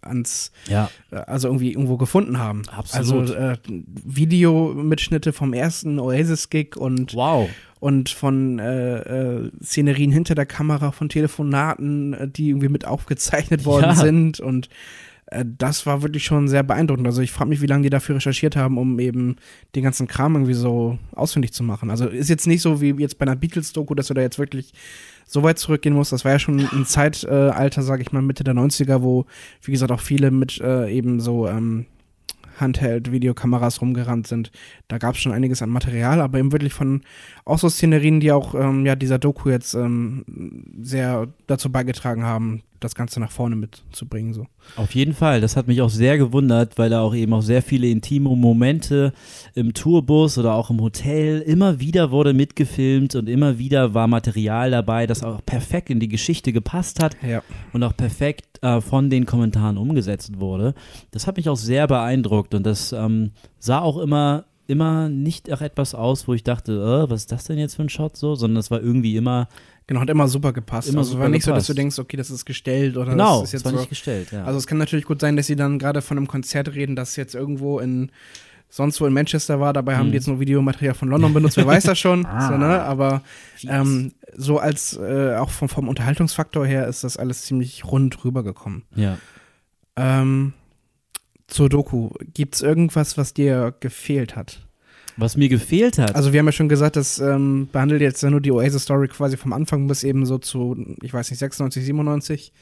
ans, 0.00 0.52
Ja. 0.68 0.90
also 1.10 1.48
irgendwie 1.48 1.72
irgendwo 1.72 1.96
gefunden 1.96 2.38
haben. 2.38 2.62
Absolut. 2.70 3.32
Also 3.32 3.34
äh, 3.34 3.56
Videomitschnitte 4.04 5.32
vom 5.32 5.52
ersten 5.52 5.98
Oasis-Gig 5.98 6.76
und, 6.76 7.14
Wow. 7.14 7.48
Und 7.80 8.08
von 8.08 8.58
äh, 8.58 8.98
äh, 8.98 9.50
Szenerien 9.62 10.10
hinter 10.12 10.34
der 10.34 10.46
Kamera, 10.46 10.92
von 10.92 11.08
Telefonaten, 11.08 12.12
äh, 12.14 12.28
die 12.28 12.50
irgendwie 12.50 12.68
mit 12.68 12.84
aufgezeichnet 12.86 13.64
worden 13.64 13.84
Ja. 13.84 13.94
sind 13.94 14.40
und 14.40 14.68
äh, 15.26 15.44
das 15.46 15.86
war 15.86 16.02
wirklich 16.02 16.24
schon 16.24 16.48
sehr 16.48 16.62
beeindruckend. 16.62 17.06
Also 17.06 17.22
ich 17.22 17.30
frage 17.32 17.50
mich, 17.50 17.60
wie 17.62 17.66
lange 17.66 17.82
die 17.84 17.90
dafür 17.90 18.16
recherchiert 18.16 18.56
haben, 18.56 18.78
um 18.78 18.98
eben 18.98 19.36
den 19.74 19.82
ganzen 19.84 20.06
Kram 20.06 20.34
irgendwie 20.34 20.54
so 20.54 20.98
ausfindig 21.14 21.52
zu 21.52 21.62
machen. 21.62 21.90
Also 21.90 22.06
ist 22.08 22.28
jetzt 22.30 22.46
nicht 22.46 22.62
so 22.62 22.80
wie 22.80 22.90
jetzt 22.94 23.18
bei 23.18 23.26
einer 23.26 23.36
Beatles-Doku, 23.36 23.94
dass 23.94 24.06
du 24.08 24.14
da 24.14 24.22
jetzt 24.22 24.38
wirklich 24.38 24.72
so 25.26 25.42
weit 25.42 25.58
zurückgehen 25.58 25.94
musst. 25.94 26.12
Das 26.12 26.24
war 26.24 26.32
ja 26.32 26.38
schon 26.38 26.60
ein 26.60 26.86
Zeitalter, 26.86 27.48
äh, 27.48 27.50
Alter, 27.50 27.82
sag 27.82 28.00
ich 28.00 28.12
mal, 28.12 28.22
Mitte 28.22 28.42
der 28.44 28.54
90er, 28.54 29.02
wo, 29.02 29.26
wie 29.62 29.72
gesagt, 29.72 29.92
auch 29.92 30.00
viele 30.00 30.30
mit 30.30 30.58
äh, 30.62 30.90
eben 30.90 31.20
so 31.20 31.46
ähm, 31.46 31.84
Handheld-Videokameras 32.60 33.80
rumgerannt 33.80 34.26
sind. 34.26 34.50
Da 34.88 34.98
gab 34.98 35.14
es 35.14 35.20
schon 35.20 35.32
einiges 35.32 35.62
an 35.62 35.70
Material, 35.70 36.20
aber 36.20 36.38
eben 36.38 36.52
wirklich 36.52 36.74
von 36.74 37.02
auch 37.44 37.58
so 37.58 37.68
Szenerien, 37.68 38.20
die 38.20 38.32
auch 38.32 38.54
ähm, 38.54 38.86
ja 38.86 38.96
dieser 38.96 39.18
Doku 39.18 39.50
jetzt 39.50 39.74
ähm, 39.74 40.24
sehr 40.80 41.28
dazu 41.46 41.70
beigetragen 41.70 42.24
haben, 42.24 42.62
das 42.80 42.94
Ganze 42.94 43.20
nach 43.20 43.30
vorne 43.30 43.56
mitzubringen. 43.56 44.32
So. 44.34 44.46
Auf 44.76 44.94
jeden 44.94 45.14
Fall, 45.14 45.40
das 45.40 45.56
hat 45.56 45.66
mich 45.66 45.82
auch 45.82 45.90
sehr 45.90 46.18
gewundert, 46.18 46.78
weil 46.78 46.90
da 46.90 47.00
auch 47.00 47.14
eben 47.14 47.32
auch 47.32 47.42
sehr 47.42 47.62
viele 47.62 47.88
intime 47.88 48.28
Momente 48.36 49.12
im 49.54 49.74
Tourbus 49.74 50.38
oder 50.38 50.54
auch 50.54 50.70
im 50.70 50.80
Hotel 50.80 51.40
immer 51.40 51.80
wieder 51.80 52.10
wurde 52.10 52.32
mitgefilmt 52.34 53.14
und 53.14 53.28
immer 53.28 53.58
wieder 53.58 53.94
war 53.94 54.06
Material 54.06 54.70
dabei, 54.70 55.06
das 55.06 55.22
auch 55.22 55.44
perfekt 55.44 55.90
in 55.90 56.00
die 56.00 56.08
Geschichte 56.08 56.52
gepasst 56.52 57.02
hat 57.02 57.16
Ja. 57.26 57.42
und 57.72 57.82
auch 57.82 57.96
perfekt 57.96 58.62
äh, 58.62 58.80
von 58.80 59.10
den 59.10 59.26
Kommentaren 59.26 59.78
umgesetzt 59.78 60.40
wurde. 60.40 60.74
Das 61.10 61.26
hat 61.26 61.36
mich 61.36 61.48
auch 61.48 61.56
sehr 61.56 61.86
beeindruckt 61.86 62.54
und 62.54 62.64
das 62.64 62.92
ähm, 62.92 63.32
sah 63.58 63.80
auch 63.80 63.98
immer 63.98 64.44
immer 64.70 65.08
nicht 65.08 65.50
auch 65.50 65.62
etwas 65.62 65.94
aus, 65.94 66.28
wo 66.28 66.34
ich 66.34 66.44
dachte, 66.44 66.72
äh, 66.72 67.10
was 67.10 67.22
ist 67.22 67.32
das 67.32 67.44
denn 67.44 67.56
jetzt 67.58 67.76
für 67.76 67.82
ein 67.82 67.88
Shot 67.88 68.18
so, 68.18 68.34
sondern 68.34 68.58
es 68.58 68.70
war 68.70 68.82
irgendwie 68.82 69.16
immer 69.16 69.48
Genau, 69.88 70.00
hat 70.00 70.10
immer 70.10 70.28
super 70.28 70.52
gepasst. 70.52 70.88
Immer 70.88 70.98
also 70.98 71.08
es 71.08 71.12
super 71.12 71.22
war 71.24 71.28
nicht 71.30 71.42
so, 71.44 71.50
dass 71.50 71.64
gepasst. 71.64 71.68
du 71.70 71.74
denkst, 71.74 71.98
okay, 71.98 72.16
das 72.16 72.30
ist 72.30 72.44
gestellt 72.44 72.96
oder 72.96 73.10
genau, 73.12 73.40
das 73.40 73.48
ist 73.48 73.48
es 73.48 73.52
jetzt 73.54 73.64
war 73.64 73.72
so. 73.72 73.78
nicht 73.78 73.88
gestellt, 73.88 74.30
ja. 74.30 74.44
Also 74.44 74.58
es 74.58 74.66
kann 74.66 74.78
natürlich 74.78 75.06
gut 75.06 75.20
sein, 75.20 75.34
dass 75.36 75.46
sie 75.48 75.56
dann 75.56 75.78
gerade 75.80 76.00
von 76.02 76.16
einem 76.16 76.26
Konzert 76.28 76.74
reden, 76.74 76.94
das 76.94 77.16
jetzt 77.16 77.34
irgendwo 77.34 77.80
in 77.80 78.10
sonst 78.70 79.00
wo 79.00 79.06
in 79.06 79.14
Manchester 79.14 79.60
war. 79.60 79.72
Dabei 79.72 79.96
haben 79.96 80.08
Mhm. 80.08 80.10
die 80.12 80.16
jetzt 80.18 80.28
nur 80.28 80.40
Videomaterial 80.40 80.92
von 80.94 81.08
London 81.08 81.32
benutzt. 81.32 81.56
Wer 81.56 81.66
weiß 81.66 81.84
das 81.84 81.98
schon? 81.98 82.26
Ah. 82.30 82.48
so, 82.48 82.58
ne? 82.58 82.82
Aber 82.82 83.22
ähm, 83.66 84.12
so 84.36 84.58
als 84.58 84.94
äh, 84.98 85.36
auch 85.36 85.48
vom, 85.50 85.70
vom 85.70 85.88
Unterhaltungsfaktor 85.88 86.66
her 86.66 86.86
ist 86.86 87.02
das 87.02 87.16
alles 87.16 87.42
ziemlich 87.42 87.84
rund 87.86 88.24
rübergekommen. 88.24 88.84
ja. 88.94 89.16
Ähm, 89.96 90.52
zur 91.48 91.70
Doku. 91.70 92.10
Gibt's 92.34 92.60
irgendwas, 92.60 93.16
was 93.16 93.32
dir 93.32 93.74
gefehlt 93.80 94.36
hat? 94.36 94.67
Was 95.18 95.36
mir 95.36 95.48
gefehlt 95.48 95.98
hat. 95.98 96.14
Also 96.14 96.32
wir 96.32 96.38
haben 96.38 96.46
ja 96.46 96.52
schon 96.52 96.68
gesagt, 96.68 96.94
das 96.94 97.18
ähm, 97.18 97.68
behandelt 97.72 98.00
jetzt 98.00 98.22
nur 98.22 98.40
die 98.40 98.52
Oasis-Story 98.52 99.08
quasi 99.08 99.36
vom 99.36 99.52
Anfang 99.52 99.88
bis 99.88 100.04
eben 100.04 100.24
so 100.24 100.38
zu, 100.38 100.76
ich 101.02 101.12
weiß 101.12 101.30
nicht, 101.30 101.40
96, 101.40 101.84
97. 101.84 102.52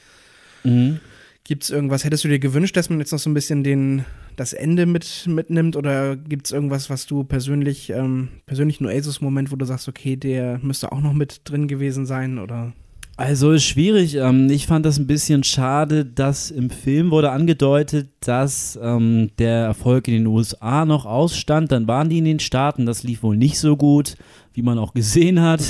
mhm. 0.64 1.00
Gibt 1.44 1.62
es 1.62 1.70
irgendwas, 1.70 2.04
hättest 2.04 2.24
du 2.24 2.28
dir 2.28 2.40
gewünscht, 2.40 2.76
dass 2.76 2.90
man 2.90 2.98
jetzt 2.98 3.12
noch 3.12 3.20
so 3.20 3.30
ein 3.30 3.34
bisschen 3.34 3.62
den, 3.62 4.04
das 4.34 4.52
Ende 4.52 4.84
mit, 4.84 5.26
mitnimmt 5.28 5.76
oder 5.76 6.16
gibt 6.16 6.46
es 6.46 6.52
irgendwas, 6.52 6.90
was 6.90 7.06
du 7.06 7.22
persönlich, 7.22 7.90
ähm, 7.90 8.30
persönlich 8.46 8.80
einen 8.80 8.88
Oasis-Moment, 8.88 9.52
wo 9.52 9.56
du 9.56 9.64
sagst, 9.64 9.86
okay, 9.86 10.16
der 10.16 10.58
müsste 10.58 10.90
auch 10.90 11.00
noch 11.00 11.12
mit 11.12 11.42
drin 11.44 11.68
gewesen 11.68 12.04
sein 12.04 12.40
oder? 12.40 12.72
Also 13.18 13.52
ist 13.52 13.64
schwierig. 13.64 14.16
Ähm, 14.16 14.50
ich 14.50 14.66
fand 14.66 14.84
das 14.84 14.98
ein 14.98 15.06
bisschen 15.06 15.42
schade, 15.42 16.04
dass 16.04 16.50
im 16.50 16.68
Film 16.68 17.10
wurde 17.10 17.30
angedeutet, 17.30 18.10
dass 18.20 18.78
ähm, 18.82 19.30
der 19.38 19.64
Erfolg 19.64 20.06
in 20.06 20.14
den 20.14 20.26
USA 20.26 20.84
noch 20.84 21.06
ausstand. 21.06 21.72
Dann 21.72 21.88
waren 21.88 22.10
die 22.10 22.18
in 22.18 22.26
den 22.26 22.40
Staaten. 22.40 22.84
Das 22.84 23.04
lief 23.04 23.22
wohl 23.22 23.36
nicht 23.36 23.58
so 23.58 23.74
gut, 23.76 24.16
wie 24.52 24.60
man 24.60 24.78
auch 24.78 24.92
gesehen 24.92 25.40
hat. 25.40 25.62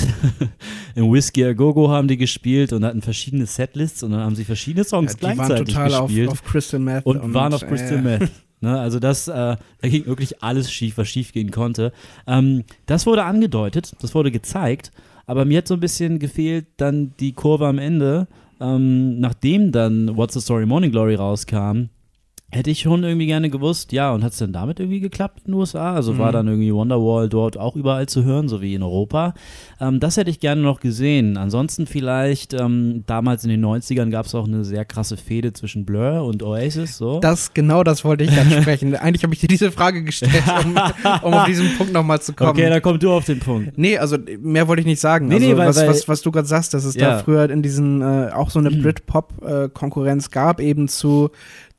Im 0.95 1.09
Whiskey 1.11 1.45
A 1.45 1.53
Go 1.53 1.73
Go 1.73 1.89
haben 1.89 2.09
die 2.09 2.17
gespielt 2.17 2.73
und 2.73 2.83
hatten 2.83 3.01
verschiedene 3.01 3.45
Setlists 3.45 4.03
und 4.03 4.11
dann 4.11 4.21
haben 4.21 4.35
sie 4.35 4.43
verschiedene 4.43 4.83
Songs 4.83 5.15
die 5.15 5.23
waren 5.23 5.35
gleichzeitig 5.35 5.73
total 5.73 5.93
auf, 5.93 6.07
gespielt 6.07 6.29
auf 6.29 6.43
Crystal 6.43 6.79
Meth. 6.81 7.05
und, 7.05 7.33
waren 7.33 7.53
auf 7.53 7.65
Crystal 7.65 7.99
äh, 7.99 8.01
Meth. 8.01 8.31
Ne, 8.59 8.79
also 8.79 8.99
das, 8.99 9.27
äh, 9.27 9.33
da 9.33 9.57
ging 9.83 10.07
wirklich 10.07 10.41
alles 10.41 10.71
schief, 10.71 10.97
was 10.97 11.07
schief 11.07 11.31
gehen 11.31 11.51
konnte. 11.51 11.93
Ähm, 12.25 12.63
das 12.87 13.05
wurde 13.05 13.23
angedeutet, 13.23 13.95
das 14.01 14.15
wurde 14.15 14.31
gezeigt, 14.31 14.91
aber 15.27 15.45
mir 15.45 15.59
hat 15.59 15.67
so 15.67 15.75
ein 15.75 15.79
bisschen 15.79 16.17
gefehlt 16.17 16.65
dann 16.77 17.13
die 17.19 17.33
Kurve 17.33 17.67
am 17.67 17.77
Ende, 17.77 18.27
ähm, 18.59 19.19
nachdem 19.19 19.71
dann 19.71 20.17
What's 20.17 20.33
the 20.33 20.41
Story 20.41 20.65
Morning 20.65 20.91
Glory 20.91 21.15
rauskam. 21.15 21.89
Hätte 22.49 22.69
ich 22.71 22.79
schon 22.79 23.03
irgendwie 23.03 23.25
gerne 23.25 23.49
gewusst, 23.49 23.91
ja, 23.91 24.13
und 24.13 24.23
hat 24.23 24.31
es 24.31 24.37
denn 24.37 24.53
damit 24.53 24.79
irgendwie 24.79 25.01
geklappt 25.01 25.39
in 25.45 25.51
den 25.51 25.59
USA? 25.59 25.93
Also 25.93 26.17
war 26.17 26.29
Mhm. 26.29 26.33
dann 26.33 26.47
irgendwie 26.47 26.73
Wonderwall 26.73 27.27
dort 27.27 27.57
auch 27.57 27.75
überall 27.75 28.07
zu 28.07 28.23
hören, 28.23 28.47
so 28.47 28.61
wie 28.61 28.73
in 28.73 28.83
Europa. 28.83 29.33
Ähm, 29.81 29.99
das 29.99 30.15
hätte 30.15 30.29
ich 30.29 30.39
gerne 30.39 30.61
noch 30.61 30.79
gesehen. 30.79 31.35
Ansonsten 31.35 31.87
vielleicht, 31.87 32.53
ähm, 32.53 33.03
damals 33.05 33.43
in 33.43 33.49
den 33.49 33.59
90ern 33.59 34.11
gab 34.11 34.27
es 34.27 34.33
auch 34.33 34.47
eine 34.47 34.63
sehr 34.63 34.85
krasse 34.85 35.17
Fehde 35.17 35.51
zwischen 35.51 35.85
Blur 35.85 36.23
und 36.23 36.41
Oasis, 36.41 36.97
so. 36.97 37.19
Das, 37.19 37.53
genau 37.53 37.83
das 37.83 38.05
wollte 38.05 38.23
ich 38.23 38.31
ansprechen. 38.39 38.95
Eigentlich 38.95 39.23
habe 39.23 39.33
ich 39.33 39.41
dir 39.41 39.49
diese 39.49 39.69
Frage 39.69 40.05
gestellt, 40.05 40.43
um, 40.63 40.71
um 41.23 41.33
auf 41.33 41.45
diesen 41.47 41.75
Punkt 41.77 41.91
nochmal 41.91 42.21
zu 42.21 42.31
kommen. 42.31 42.51
Okay, 42.51 42.69
da 42.69 42.79
komm 42.79 42.97
du 42.97 43.11
auf 43.11 43.25
den 43.25 43.39
Punkt. 43.39 43.77
Nee, 43.77 43.97
also 43.97 44.15
mehr 44.39 44.69
wollte 44.69 44.79
ich 44.79 44.87
nicht 44.87 45.01
sagen. 45.01 45.27
Nee, 45.27 45.33
also, 45.35 45.47
nee, 45.47 45.57
weil- 45.57 45.67
was, 45.67 45.77
weil- 45.81 45.89
was, 45.89 46.07
was 46.07 46.21
du 46.21 46.31
gerade 46.31 46.47
sagst, 46.47 46.73
dass 46.73 46.85
es 46.85 46.95
Ja. 46.95 47.09
da 47.17 47.17
früher 47.19 47.49
in 47.49 47.61
diesen 47.61 48.01
äh, 48.01 48.29
auch 48.33 48.49
so 48.51 48.59
eine 48.59 48.71
Brit-Pop-Konkurrenz 48.71 50.31
gab, 50.31 50.61
eben 50.61 50.87
zu, 50.87 51.29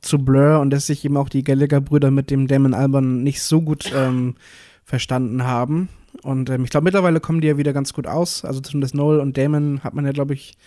zu 0.01 0.19
Blur 0.19 0.59
und 0.59 0.69
dass 0.69 0.87
sich 0.87 1.03
eben 1.05 1.17
auch 1.17 1.29
die 1.29 1.43
Gallagher-Brüder 1.43 2.11
mit 2.11 2.31
dem 2.31 2.47
Damon 2.47 2.73
Alban 2.73 3.23
nicht 3.23 3.41
so 3.41 3.61
gut 3.61 3.91
ähm, 3.95 4.35
verstanden 4.83 5.43
haben. 5.43 5.89
Und 6.23 6.49
ähm, 6.49 6.63
ich 6.63 6.69
glaube, 6.69 6.83
mittlerweile 6.85 7.19
kommen 7.19 7.41
die 7.41 7.47
ja 7.47 7.57
wieder 7.57 7.73
ganz 7.73 7.93
gut 7.93 8.07
aus. 8.07 8.43
Also 8.43 8.59
zumindest 8.59 8.95
Noel 8.95 9.19
und 9.19 9.37
Damon 9.37 9.81
hat 9.83 9.93
man 9.93 10.05
ja, 10.05 10.11
glaube 10.11 10.33
ich, 10.33 10.57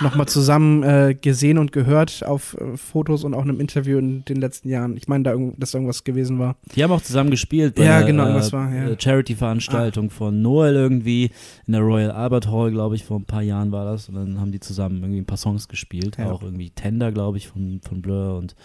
nochmal 0.00 0.26
zusammen 0.26 0.82
äh, 0.82 1.14
gesehen 1.14 1.58
und 1.58 1.72
gehört 1.72 2.24
auf 2.24 2.56
äh, 2.60 2.76
Fotos 2.76 3.24
und 3.24 3.34
auch 3.34 3.42
in 3.44 3.50
einem 3.50 3.60
Interview 3.60 3.98
in 3.98 4.24
den 4.24 4.36
letzten 4.36 4.68
Jahren. 4.68 4.96
Ich 4.96 5.08
meine, 5.08 5.24
da 5.24 5.36
dass 5.56 5.72
da 5.72 5.78
irgendwas 5.78 6.04
gewesen 6.04 6.38
war. 6.38 6.56
Die 6.74 6.82
haben 6.82 6.90
auch 6.90 7.02
zusammen 7.02 7.30
gespielt 7.30 7.74
bei 7.74 7.84
Ja, 7.84 8.02
genau, 8.02 8.24
äh, 8.24 8.26
irgendwas 8.26 8.52
war, 8.52 8.74
ja. 8.74 8.88
äh, 8.88 8.96
Charity-Veranstaltung 8.98 10.10
von 10.10 10.42
Noel 10.42 10.74
irgendwie 10.74 11.30
in 11.66 11.72
der 11.72 11.82
Royal 11.82 12.10
Albert 12.10 12.50
Hall, 12.50 12.70
glaube 12.70 12.96
ich, 12.96 13.04
vor 13.04 13.18
ein 13.18 13.24
paar 13.24 13.42
Jahren 13.42 13.72
war 13.72 13.84
das. 13.84 14.08
Und 14.08 14.16
dann 14.16 14.40
haben 14.40 14.52
die 14.52 14.60
zusammen 14.60 14.96
irgendwie 15.02 15.20
ein 15.20 15.26
paar 15.26 15.36
Songs 15.36 15.68
gespielt. 15.68 16.16
Ja. 16.18 16.30
Auch 16.30 16.42
irgendwie 16.42 16.70
Tender, 16.70 17.12
glaube 17.12 17.38
ich, 17.38 17.48
von, 17.48 17.80
von 17.86 18.02
Blur 18.02 18.38
und 18.38 18.56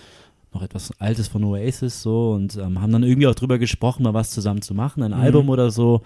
noch 0.53 0.61
etwas 0.61 0.91
Altes 0.99 1.27
von 1.27 1.43
Oasis 1.43 2.01
so 2.01 2.31
und 2.31 2.57
ähm, 2.57 2.81
haben 2.81 2.91
dann 2.91 3.03
irgendwie 3.03 3.27
auch 3.27 3.35
drüber 3.35 3.57
gesprochen, 3.57 4.03
mal 4.03 4.13
was 4.13 4.31
zusammen 4.31 4.61
zu 4.61 4.73
machen, 4.73 5.01
ein 5.03 5.11
Mhm. 5.11 5.17
Album 5.17 5.49
oder 5.49 5.71
so. 5.71 6.01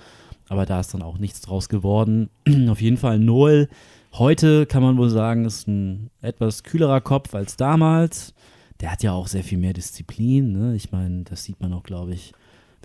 Aber 0.48 0.66
da 0.68 0.80
ist 0.80 0.94
dann 0.94 1.02
auch 1.02 1.18
nichts 1.18 1.42
draus 1.42 1.70
geworden. 1.70 2.30
Auf 2.70 2.80
jeden 2.82 2.98
Fall 2.98 3.18
Noel. 3.20 3.68
Heute 4.14 4.66
kann 4.68 4.84
man 4.84 4.98
wohl 4.98 5.10
sagen, 5.10 5.46
ist 5.46 5.68
ein 5.68 6.10
etwas 6.22 6.64
kühlerer 6.64 7.02
Kopf 7.02 7.34
als 7.34 7.58
damals. 7.58 8.34
Der 8.82 8.92
hat 8.92 9.02
ja 9.04 9.14
auch 9.14 9.28
sehr 9.28 9.44
viel 9.44 9.58
mehr 9.58 9.74
Disziplin. 9.74 10.52
Ne? 10.52 10.76
Ich 10.76 10.92
meine, 10.92 11.24
das 11.24 11.44
sieht 11.44 11.60
man 11.60 11.74
auch, 11.74 11.84
glaube 11.84 12.14
ich, 12.14 12.34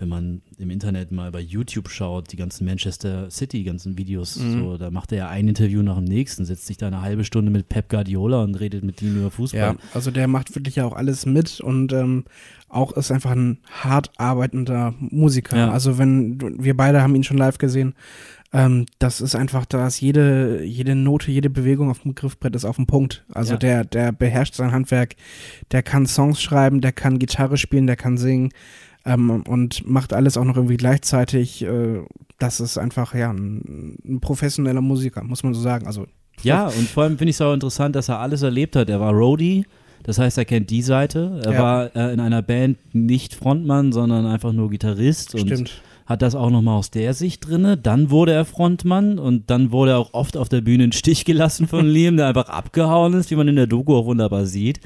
wenn 0.01 0.09
man 0.09 0.41
im 0.57 0.71
Internet 0.71 1.13
mal 1.13 1.31
bei 1.31 1.41
YouTube 1.41 1.91
schaut, 1.91 2.33
die 2.33 2.37
ganzen 2.37 2.65
Manchester 2.65 3.31
City, 3.31 3.59
die 3.59 3.65
ganzen 3.65 3.99
Videos, 3.99 4.37
Mhm. 4.37 4.53
so, 4.59 4.77
da 4.79 4.91
macht 4.91 5.13
er 5.13 5.19
ja 5.19 5.29
ein 5.29 5.47
Interview 5.47 5.83
nach 5.83 5.97
dem 5.97 6.05
nächsten, 6.05 6.45
setzt 6.47 6.67
sich 6.67 6.79
da 6.79 6.87
eine 6.87 7.03
halbe 7.03 7.23
Stunde 7.23 7.51
mit 7.53 7.69
Pep 7.69 7.91
Guardiola 7.91 8.43
und 8.43 8.55
redet 8.57 8.83
mit 8.83 9.03
ihm 9.03 9.17
über 9.19 9.31
Fußball. 9.31 9.61
Ja, 9.61 9.77
also 9.95 10.11
der 10.11 10.27
macht 10.27 10.55
wirklich 10.57 10.77
ja 10.77 10.87
auch 10.87 10.95
alles 10.95 11.27
mit 11.27 11.61
und 11.61 11.93
ähm, 11.93 12.25
auch 12.71 12.93
ist 12.93 13.13
einfach 13.13 13.33
ein 13.33 13.59
hart 13.71 14.11
arbeitender 14.17 14.95
Musiker. 14.99 15.57
Ja. 15.57 15.71
Also 15.71 15.99
wenn 15.99 16.41
wir 16.65 16.77
beide 16.77 17.03
haben 17.03 17.15
ihn 17.15 17.25
schon 17.25 17.37
live 17.39 17.59
gesehen, 17.59 17.95
ähm, 18.53 18.87
das 18.99 19.21
ist 19.21 19.35
einfach, 19.37 19.65
da 19.67 19.87
ist 19.87 20.01
jede, 20.01 20.65
jede 20.65 20.95
Note, 20.97 21.31
jede 21.31 21.51
Bewegung 21.51 21.91
auf 21.91 22.01
dem 22.01 22.15
Griffbrett 22.15 22.57
ist 22.57 22.65
auf 22.65 22.77
dem 22.77 22.87
Punkt. 22.87 23.25
Also 23.33 23.53
Ja. 23.53 23.59
der, 23.59 23.85
der 23.85 24.13
beherrscht 24.13 24.55
sein 24.55 24.73
Handwerk, 24.73 25.15
der 25.73 25.83
kann 25.83 26.07
Songs 26.07 26.41
schreiben, 26.43 26.81
der 26.81 26.93
kann 26.93 27.19
Gitarre 27.19 27.59
spielen, 27.59 27.87
der 27.87 27.97
kann 27.97 28.17
singen 28.19 28.49
ähm, 29.15 29.43
und 29.47 29.89
macht 29.89 30.13
alles 30.13 30.37
auch 30.37 30.45
noch 30.45 30.57
irgendwie 30.57 30.77
gleichzeitig. 30.77 31.63
Äh, 31.63 32.01
das 32.39 32.61
ist 32.61 32.79
einfach 32.79 33.15
ja 33.15 33.31
ein, 33.33 33.97
ein 34.07 34.21
professioneller 34.21 34.81
Musiker, 34.81 35.23
muss 35.23 35.43
man 35.43 35.53
so 35.55 35.61
sagen. 35.61 35.87
Also 35.87 36.07
Ja, 36.43 36.67
und 36.69 36.89
vor 36.89 37.03
allem 37.03 37.19
finde 37.19 37.31
ich 37.31 37.37
es 37.37 37.41
auch 37.43 37.53
interessant, 37.53 37.95
dass 37.97 38.09
er 38.09 38.19
alles 38.19 38.43
erlebt 38.43 38.77
hat. 38.77 38.89
Er 38.89 39.01
war 39.01 39.13
Roadie, 39.13 39.67
das 40.05 40.19
heißt, 40.19 40.39
er 40.39 40.47
kennt 40.47 40.71
die 40.71 40.81
Seite. 40.83 41.41
Er 41.45 41.53
Ja. 41.53 41.63
war 41.63 41.97
äh, 41.97 42.13
in 42.15 42.21
einer 42.21 42.41
Band 42.43 42.79
nicht 42.95 43.35
Frontmann, 43.35 43.93
sondern 43.93 44.25
einfach 44.27 44.53
nur 44.53 44.71
Gitarrist 44.71 45.35
und 45.35 45.49
stimmt. 45.49 45.83
hat 46.07 46.23
das 46.23 46.35
auch 46.35 46.49
nochmal 46.49 46.79
aus 46.79 46.91
der 46.91 47.13
Sicht 47.13 47.47
drinne. 47.47 47.77
Dann 47.77 48.11
wurde 48.11 48.33
er 48.33 48.47
Frontmann 48.47 49.19
und 49.19 49.51
dann 49.51 49.71
wurde 49.71 49.91
er 49.93 49.99
auch 49.99 50.15
oft 50.15 50.39
auf 50.39 50.49
der 50.49 50.63
Bühne 50.63 50.85
in 50.85 50.93
Stich 50.93 51.27
gelassen 51.27 51.69
von 51.69 51.87
Liam, 51.95 52.17
der 52.17 52.29
einfach 52.29 52.49
abgehauen 52.49 53.13
ist, 53.13 53.31
wie 53.31 53.37
man 53.37 53.49
in 53.49 53.57
der 53.57 53.67
Doku 53.67 53.95
auch 53.95 54.07
wunderbar 54.07 54.47
sieht. 54.47 54.81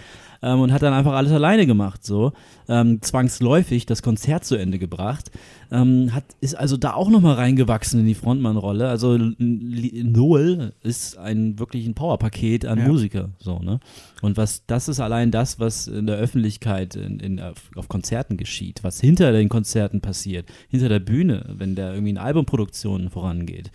Ähm, 0.45 0.61
und 0.61 0.73
hat 0.73 0.83
dann 0.83 0.93
einfach 0.93 1.15
alles 1.15 1.33
alleine 1.33 1.67
gemacht, 1.67 2.05
so. 2.05 2.33
Ähm, 2.69 3.01
zwangsläufig 3.01 3.87
das 3.87 4.03
Konzert 4.03 4.45
zu 4.45 4.57
Ende 4.57 4.79
gebracht. 4.79 5.31
Ähm, 5.73 6.13
hat, 6.13 6.25
ist 6.43 6.55
also 6.55 6.77
da 6.77 6.93
auch 6.93 7.09
nochmal 7.09 7.37
reingewachsen 7.37 8.01
in 8.01 8.07
die 8.07 8.15
Frontmann-Rolle. 8.15 8.87
Also 8.87 9.17
Noel 9.39 10.75
ist 10.83 11.17
ein 11.17 11.59
wirklich 11.59 11.87
ein 11.87 11.95
Powerpaket 11.95 12.67
an 12.67 12.79
Ja. 12.79 12.89
Musiker, 12.89 13.31
so, 13.39 13.59
ne? 13.59 13.81
Und 14.21 14.37
was, 14.37 14.67
das 14.67 14.89
ist 14.89 15.01
allein 15.01 15.31
das, 15.31 15.59
was 15.59 15.87
in 15.87 16.07
der 16.07 16.17
Öffentlichkeit 16.17 16.95
in, 16.95 17.21
in, 17.21 17.41
auf, 17.41 17.71
auf 17.75 17.89
Konzerten 17.89 18.37
geschieht, 18.37 18.85
was 18.85 19.01
hinter 19.01 19.33
den 19.33 19.49
Konzerten 19.49 20.03
passiert, 20.03 20.47
hinter 20.69 20.91
der 20.91 21.01
Bühne, 21.01 21.55
wenn 21.57 21.75
da 21.75 21.93
irgendwie 21.93 22.11
eine 22.11 22.21
Albumproduktion 22.21 23.09
vorangeht, 23.09 23.71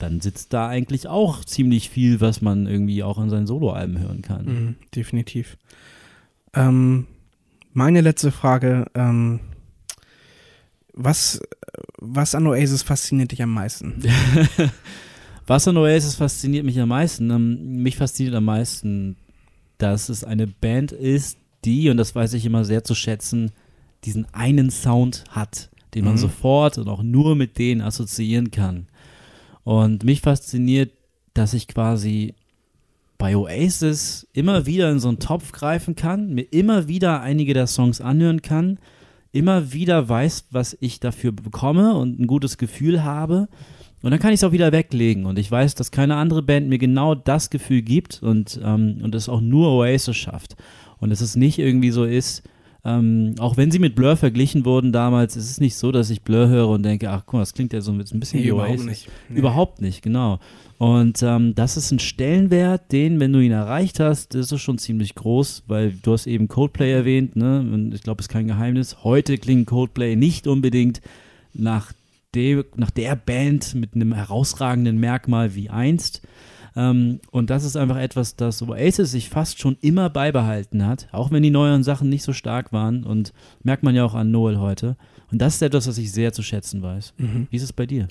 dann 0.00 0.20
sitzt 0.20 0.52
da 0.52 0.68
eigentlich 0.68 1.06
auch 1.06 1.44
ziemlich 1.44 1.90
viel, 1.90 2.20
was 2.20 2.40
man 2.40 2.66
irgendwie 2.66 3.02
auch 3.02 3.18
in 3.18 3.30
seinen 3.30 3.46
Soloalben 3.46 3.98
hören 4.00 4.22
kann. 4.22 4.44
Mhm, 4.44 4.74
definitiv. 4.94 5.56
Ähm, 6.54 7.06
meine 7.72 8.00
letzte 8.00 8.30
Frage, 8.30 8.86
ähm, 8.94 9.40
was, 10.92 11.40
was 11.98 12.34
an 12.34 12.46
Oasis 12.46 12.82
fasziniert 12.82 13.32
dich 13.32 13.42
am 13.42 13.52
meisten? 13.54 14.02
Was 15.46 15.66
an 15.66 15.78
Oasis 15.78 16.14
fasziniert 16.16 16.66
mich 16.66 16.78
am 16.78 16.90
meisten? 16.90 17.30
Ähm, 17.30 17.82
mich 17.82 17.96
fasziniert 17.96 18.34
am 18.34 18.44
meisten, 18.44 19.16
dass 19.78 20.10
es 20.10 20.22
eine 20.22 20.46
Band 20.46 20.92
ist, 20.92 21.38
die, 21.64 21.88
und 21.88 21.96
das 21.96 22.14
weiß 22.14 22.34
ich 22.34 22.44
immer 22.44 22.66
sehr 22.66 22.84
zu 22.84 22.94
schätzen, 22.94 23.50
diesen 24.04 24.26
einen 24.34 24.70
Sound 24.70 25.24
hat, 25.30 25.70
den 25.94 26.04
man 26.04 26.14
Mhm. 26.14 26.18
sofort 26.18 26.76
und 26.76 26.86
auch 26.88 27.02
nur 27.02 27.34
mit 27.34 27.56
denen 27.56 27.80
assoziieren 27.80 28.50
kann. 28.50 28.88
Und 29.64 30.04
mich 30.04 30.20
fasziniert, 30.20 30.92
dass 31.32 31.54
ich 31.54 31.66
quasi 31.66 32.34
bei 33.18 33.36
Oasis 33.36 34.28
immer 34.32 34.64
wieder 34.64 34.90
in 34.90 35.00
so 35.00 35.08
einen 35.08 35.18
Topf 35.18 35.52
greifen 35.52 35.96
kann, 35.96 36.34
mir 36.34 36.42
immer 36.52 36.86
wieder 36.88 37.20
einige 37.20 37.52
der 37.52 37.66
Songs 37.66 38.00
anhören 38.00 38.42
kann, 38.42 38.78
immer 39.32 39.72
wieder 39.72 40.08
weiß, 40.08 40.46
was 40.52 40.76
ich 40.80 41.00
dafür 41.00 41.32
bekomme 41.32 41.94
und 41.96 42.18
ein 42.18 42.26
gutes 42.28 42.56
Gefühl 42.56 43.02
habe. 43.02 43.48
Und 44.00 44.12
dann 44.12 44.20
kann 44.20 44.32
ich 44.32 44.40
es 44.40 44.44
auch 44.44 44.52
wieder 44.52 44.70
weglegen. 44.70 45.26
Und 45.26 45.38
ich 45.38 45.50
weiß, 45.50 45.74
dass 45.74 45.90
keine 45.90 46.14
andere 46.14 46.42
Band 46.42 46.68
mir 46.68 46.78
genau 46.78 47.16
das 47.16 47.50
Gefühl 47.50 47.82
gibt 47.82 48.22
und, 48.22 48.60
ähm, 48.62 49.00
und 49.02 49.14
es 49.16 49.28
auch 49.28 49.40
nur 49.40 49.72
Oasis 49.72 50.16
schafft. 50.16 50.54
Und 50.98 51.10
dass 51.10 51.20
es 51.20 51.34
nicht 51.34 51.58
irgendwie 51.58 51.90
so 51.90 52.04
ist, 52.04 52.44
ähm, 52.84 53.34
auch 53.38 53.56
wenn 53.56 53.70
sie 53.70 53.80
mit 53.80 53.96
Blur 53.96 54.16
verglichen 54.16 54.64
wurden 54.64 54.92
damals, 54.92 55.36
ist 55.36 55.50
es 55.50 55.60
nicht 55.60 55.74
so, 55.74 55.90
dass 55.90 56.10
ich 56.10 56.22
Blur 56.22 56.48
höre 56.48 56.68
und 56.68 56.84
denke, 56.84 57.10
ach 57.10 57.22
guck 57.26 57.34
mal, 57.34 57.40
das 57.40 57.52
klingt 57.52 57.72
ja 57.72 57.80
so 57.80 57.90
ein 57.90 57.98
bisschen 57.98 58.42
wie 58.42 58.52
Oasis. 58.52 59.06
Nee. 59.28 59.38
Überhaupt 59.38 59.80
nicht, 59.80 60.00
genau. 60.00 60.38
Und 60.78 61.20
ähm, 61.24 61.56
das 61.56 61.76
ist 61.76 61.90
ein 61.90 61.98
Stellenwert, 61.98 62.92
den, 62.92 63.18
wenn 63.18 63.32
du 63.32 63.40
ihn 63.40 63.50
erreicht 63.50 63.98
hast, 63.98 64.34
das 64.34 64.52
ist 64.52 64.60
schon 64.60 64.78
ziemlich 64.78 65.16
groß, 65.16 65.64
weil 65.66 65.92
du 66.02 66.12
hast 66.12 66.28
eben 66.28 66.46
Coldplay 66.46 66.92
erwähnt, 66.92 67.34
ne? 67.34 67.58
Und 67.58 67.94
ich 67.94 68.02
glaube, 68.02 68.20
es 68.20 68.26
ist 68.26 68.32
kein 68.32 68.46
Geheimnis. 68.46 69.02
Heute 69.02 69.38
klingt 69.38 69.66
Coldplay 69.66 70.14
nicht 70.14 70.46
unbedingt 70.46 71.00
nach, 71.52 71.92
de, 72.32 72.64
nach 72.76 72.90
der 72.90 73.16
Band 73.16 73.74
mit 73.74 73.94
einem 73.96 74.14
herausragenden 74.14 74.98
Merkmal 74.98 75.56
wie 75.56 75.68
einst. 75.68 76.22
Ähm, 76.78 77.18
und 77.32 77.50
das 77.50 77.64
ist 77.64 77.76
einfach 77.76 77.96
etwas, 77.96 78.36
das 78.36 78.62
Oasis 78.62 79.10
sich 79.10 79.28
fast 79.28 79.58
schon 79.58 79.76
immer 79.80 80.08
beibehalten 80.10 80.86
hat, 80.86 81.08
auch 81.10 81.32
wenn 81.32 81.42
die 81.42 81.50
neueren 81.50 81.82
Sachen 81.82 82.08
nicht 82.08 82.22
so 82.22 82.32
stark 82.32 82.72
waren. 82.72 83.02
Und 83.02 83.32
merkt 83.64 83.82
man 83.82 83.96
ja 83.96 84.04
auch 84.04 84.14
an 84.14 84.30
Noel 84.30 84.58
heute. 84.58 84.96
Und 85.32 85.42
das 85.42 85.56
ist 85.56 85.62
etwas, 85.62 85.88
was 85.88 85.98
ich 85.98 86.12
sehr 86.12 86.32
zu 86.32 86.42
schätzen 86.42 86.80
weiß. 86.80 87.14
Mhm. 87.18 87.48
Wie 87.50 87.56
ist 87.56 87.64
es 87.64 87.72
bei 87.72 87.84
dir? 87.84 88.06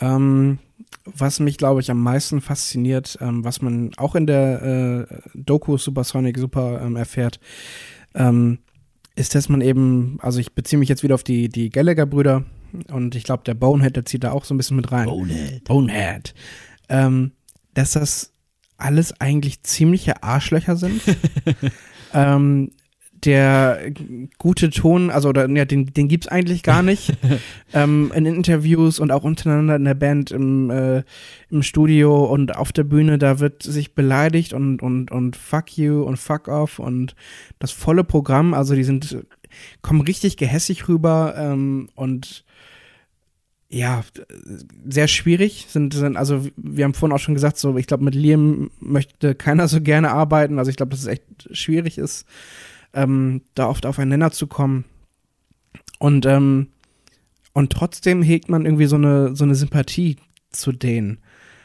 Ähm, 0.00 0.58
was 1.04 1.40
mich, 1.40 1.58
glaube 1.58 1.82
ich, 1.82 1.90
am 1.90 2.02
meisten 2.02 2.40
fasziniert, 2.40 3.18
ähm, 3.20 3.44
was 3.44 3.60
man 3.60 3.90
auch 3.98 4.14
in 4.14 4.26
der 4.26 5.06
äh, 5.10 5.16
Doku 5.34 5.76
Supersonic 5.76 6.38
super 6.38 6.80
ähm, 6.82 6.96
erfährt, 6.96 7.38
ähm, 8.14 8.60
ist, 9.14 9.34
dass 9.34 9.50
man 9.50 9.60
eben, 9.60 10.16
also 10.22 10.40
ich 10.40 10.54
beziehe 10.54 10.78
mich 10.78 10.88
jetzt 10.88 11.02
wieder 11.02 11.14
auf 11.14 11.24
die, 11.24 11.50
die 11.50 11.68
Gallagher-Brüder 11.68 12.44
und 12.90 13.14
ich 13.14 13.24
glaube, 13.24 13.42
der 13.44 13.52
Bonehead, 13.52 13.96
der 13.96 14.06
zieht 14.06 14.24
da 14.24 14.32
auch 14.32 14.46
so 14.46 14.54
ein 14.54 14.56
bisschen 14.56 14.78
mit 14.78 14.90
rein. 14.90 15.04
Bonehead. 15.04 15.64
Bonehead. 15.64 16.34
Dass 17.74 17.92
das 17.92 18.32
alles 18.76 19.20
eigentlich 19.20 19.62
ziemliche 19.62 20.22
Arschlöcher 20.22 20.76
sind. 20.76 21.02
ähm, 22.14 22.70
der 23.24 23.92
gute 24.38 24.70
Ton, 24.70 25.10
also 25.10 25.28
oder, 25.28 25.48
ja, 25.50 25.64
den, 25.64 25.86
den 25.86 26.08
gibt's 26.08 26.28
eigentlich 26.28 26.62
gar 26.62 26.82
nicht. 26.82 27.12
ähm, 27.74 28.12
in 28.14 28.26
Interviews 28.26 28.98
und 28.98 29.12
auch 29.12 29.24
untereinander 29.24 29.76
in 29.76 29.84
der 29.84 29.94
Band 29.94 30.30
im, 30.30 30.70
äh, 30.70 31.02
im 31.50 31.62
Studio 31.62 32.24
und 32.24 32.56
auf 32.56 32.72
der 32.72 32.84
Bühne, 32.84 33.18
da 33.18 33.38
wird 33.38 33.62
sich 33.62 33.94
beleidigt 33.94 34.52
und, 34.54 34.82
und, 34.82 35.10
und 35.10 35.36
fuck 35.36 35.76
you 35.76 36.02
und 36.02 36.16
fuck 36.16 36.48
off 36.48 36.78
und 36.78 37.14
das 37.58 37.72
volle 37.72 38.04
Programm, 38.04 38.54
also 38.54 38.74
die 38.74 38.84
sind, 38.84 39.18
kommen 39.82 40.00
richtig 40.00 40.36
gehässig 40.36 40.88
rüber 40.88 41.34
ähm, 41.36 41.90
und 41.94 42.44
ja, 43.70 44.02
sehr 44.88 45.06
schwierig. 45.06 45.66
Sind, 45.68 45.94
sind, 45.94 46.16
also 46.16 46.44
wir 46.56 46.84
haben 46.84 46.94
vorhin 46.94 47.14
auch 47.14 47.20
schon 47.20 47.34
gesagt, 47.34 47.56
so 47.56 47.76
ich 47.76 47.86
glaube, 47.86 48.04
mit 48.04 48.16
Liam 48.16 48.70
möchte 48.80 49.34
keiner 49.36 49.68
so 49.68 49.80
gerne 49.80 50.10
arbeiten. 50.10 50.58
Also 50.58 50.70
ich 50.70 50.76
glaube, 50.76 50.90
dass 50.90 51.00
es 51.00 51.06
echt 51.06 51.24
schwierig 51.52 51.96
ist, 51.96 52.26
ähm, 52.92 53.42
da 53.54 53.68
oft 53.68 53.86
auf 53.86 53.98
einen 53.98 54.10
Nenner 54.10 54.32
zu 54.32 54.48
kommen. 54.48 54.84
Und, 56.00 56.26
ähm, 56.26 56.68
und 57.52 57.72
trotzdem 57.72 58.22
hegt 58.22 58.48
man 58.48 58.64
irgendwie 58.64 58.86
so 58.86 58.96
eine, 58.96 59.36
so 59.36 59.44
eine 59.44 59.54
Sympathie 59.54 60.16
zu 60.50 60.72
denen. 60.72 61.18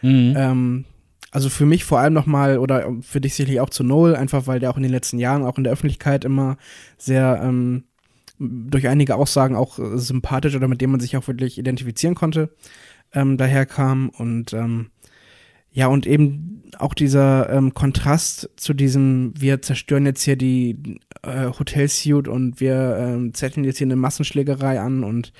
Mhm. 0.03 0.33
Ähm, 0.37 0.85
also 1.31 1.49
für 1.49 1.65
mich 1.65 1.85
vor 1.85 1.99
allem 1.99 2.13
nochmal, 2.13 2.59
oder 2.59 2.93
für 3.01 3.19
dich 3.19 3.33
sicherlich 3.33 3.59
auch 3.61 3.69
zu 3.71 3.83
Noel, 3.83 4.15
einfach 4.15 4.45
weil 4.45 4.59
der 4.59 4.69
auch 4.69 4.77
in 4.77 4.83
den 4.83 4.91
letzten 4.91 5.17
Jahren 5.17 5.43
auch 5.43 5.57
in 5.57 5.63
der 5.63 5.73
Öffentlichkeit 5.73 6.23
immer 6.23 6.57
sehr 6.97 7.41
ähm, 7.43 7.85
durch 8.39 8.87
einige 8.87 9.15
Aussagen 9.15 9.55
auch 9.55 9.79
äh, 9.79 9.97
sympathisch 9.97 10.55
oder 10.55 10.67
mit 10.67 10.81
dem 10.81 10.91
man 10.91 10.99
sich 10.99 11.17
auch 11.17 11.27
wirklich 11.27 11.57
identifizieren 11.57 12.15
konnte, 12.15 12.55
ähm, 13.13 13.37
daherkam. 13.37 14.09
Und 14.09 14.53
ähm, 14.53 14.87
ja, 15.71 15.87
und 15.87 16.07
eben 16.07 16.63
auch 16.77 16.93
dieser 16.93 17.49
ähm, 17.49 17.73
Kontrast 17.73 18.49
zu 18.55 18.73
diesem, 18.73 19.33
wir 19.37 19.61
zerstören 19.61 20.05
jetzt 20.05 20.23
hier 20.23 20.35
die 20.35 20.99
äh, 21.21 21.47
Hotelsuite 21.47 22.29
und 22.29 22.59
wir 22.59 22.97
ähm, 22.99 23.33
zetteln 23.33 23.65
jetzt 23.65 23.77
hier 23.77 23.87
eine 23.87 23.95
Massenschlägerei 23.95 24.79
an 24.79 25.03
und, 25.03 25.33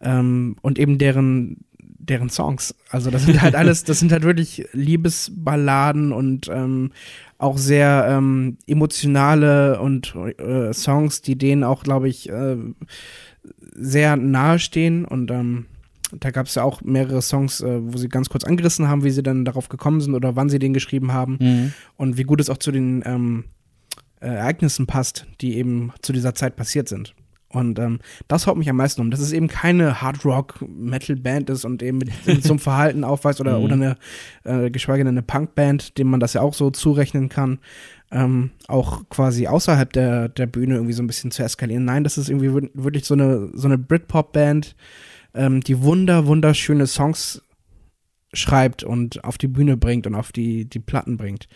ähm, 0.00 0.56
und 0.62 0.78
eben 0.78 0.98
deren 0.98 1.64
deren 2.08 2.28
Songs. 2.30 2.74
Also 2.90 3.10
das 3.10 3.24
sind 3.24 3.40
halt 3.42 3.54
alles, 3.56 3.84
das 3.84 3.98
sind 4.00 4.12
halt 4.12 4.22
wirklich 4.22 4.66
Liebesballaden 4.72 6.12
und 6.12 6.48
ähm, 6.52 6.92
auch 7.38 7.58
sehr 7.58 8.06
ähm, 8.08 8.58
emotionale 8.66 9.80
und 9.80 10.14
äh, 10.38 10.72
Songs, 10.72 11.22
die 11.22 11.36
denen 11.36 11.64
auch, 11.64 11.82
glaube 11.82 12.08
ich, 12.08 12.28
äh, 12.28 12.56
sehr 13.74 14.16
nahe 14.16 14.58
stehen. 14.58 15.04
Und 15.04 15.30
ähm, 15.30 15.66
da 16.20 16.30
gab 16.30 16.46
es 16.46 16.54
ja 16.54 16.62
auch 16.62 16.80
mehrere 16.82 17.22
Songs, 17.22 17.60
äh, 17.60 17.80
wo 17.82 17.96
sie 17.98 18.08
ganz 18.08 18.28
kurz 18.28 18.44
angerissen 18.44 18.88
haben, 18.88 19.04
wie 19.04 19.10
sie 19.10 19.22
dann 19.22 19.44
darauf 19.44 19.68
gekommen 19.68 20.00
sind 20.00 20.14
oder 20.14 20.36
wann 20.36 20.48
sie 20.48 20.58
den 20.58 20.74
geschrieben 20.74 21.12
haben 21.12 21.38
Mhm. 21.40 21.72
und 21.96 22.16
wie 22.16 22.22
gut 22.22 22.40
es 22.40 22.50
auch 22.50 22.58
zu 22.58 22.70
den 22.70 23.02
ähm, 23.04 23.44
äh, 24.20 24.28
Ereignissen 24.28 24.86
passt, 24.86 25.26
die 25.40 25.56
eben 25.56 25.92
zu 26.02 26.12
dieser 26.12 26.34
Zeit 26.34 26.56
passiert 26.56 26.88
sind. 26.88 27.14
Und 27.54 27.78
ähm, 27.78 28.00
das 28.28 28.46
haut 28.46 28.56
mich 28.56 28.68
am 28.68 28.76
meisten 28.76 29.00
um, 29.00 29.10
dass 29.10 29.20
es 29.20 29.32
eben 29.32 29.48
keine 29.48 30.00
Hard-Rock-Metal-Band 30.02 31.50
ist 31.50 31.64
und 31.64 31.82
eben 31.82 31.98
mit, 31.98 32.10
mit 32.26 32.42
so 32.42 32.50
einem 32.52 32.58
Verhalten 32.60 33.04
aufweist 33.04 33.40
oder, 33.40 33.58
Mhm. 33.58 33.64
oder 33.64 33.74
eine, 33.74 33.96
äh, 34.44 34.70
geschweige 34.70 35.04
denn 35.04 35.14
eine 35.14 35.22
Punk-Band, 35.22 35.98
dem 35.98 36.08
man 36.10 36.20
das 36.20 36.32
ja 36.34 36.40
auch 36.40 36.54
so 36.54 36.70
zurechnen 36.70 37.28
kann, 37.28 37.58
ähm, 38.10 38.50
auch 38.68 39.08
quasi 39.08 39.46
außerhalb 39.46 39.92
der, 39.92 40.28
der 40.28 40.46
Bühne 40.46 40.74
irgendwie 40.74 40.92
so 40.92 41.02
ein 41.02 41.06
bisschen 41.06 41.30
zu 41.30 41.42
eskalieren. 41.42 41.84
Nein, 41.84 42.04
das 42.04 42.18
ist 42.18 42.28
irgendwie 42.28 42.52
wir- 42.54 42.70
wirklich 42.74 43.04
so 43.04 43.14
eine, 43.14 43.50
so 43.54 43.66
eine 43.68 43.78
Britpop-Band, 43.78 44.74
ähm, 45.34 45.60
die 45.62 45.82
wunder, 45.82 46.26
wunderschöne 46.26 46.86
Songs 46.86 47.42
schreibt 48.32 48.82
und 48.82 49.22
auf 49.24 49.38
die 49.38 49.48
Bühne 49.48 49.76
bringt 49.76 50.06
und 50.06 50.14
auf 50.14 50.32
die, 50.32 50.64
die 50.64 50.80
Platten 50.80 51.16
bringt. 51.16 51.46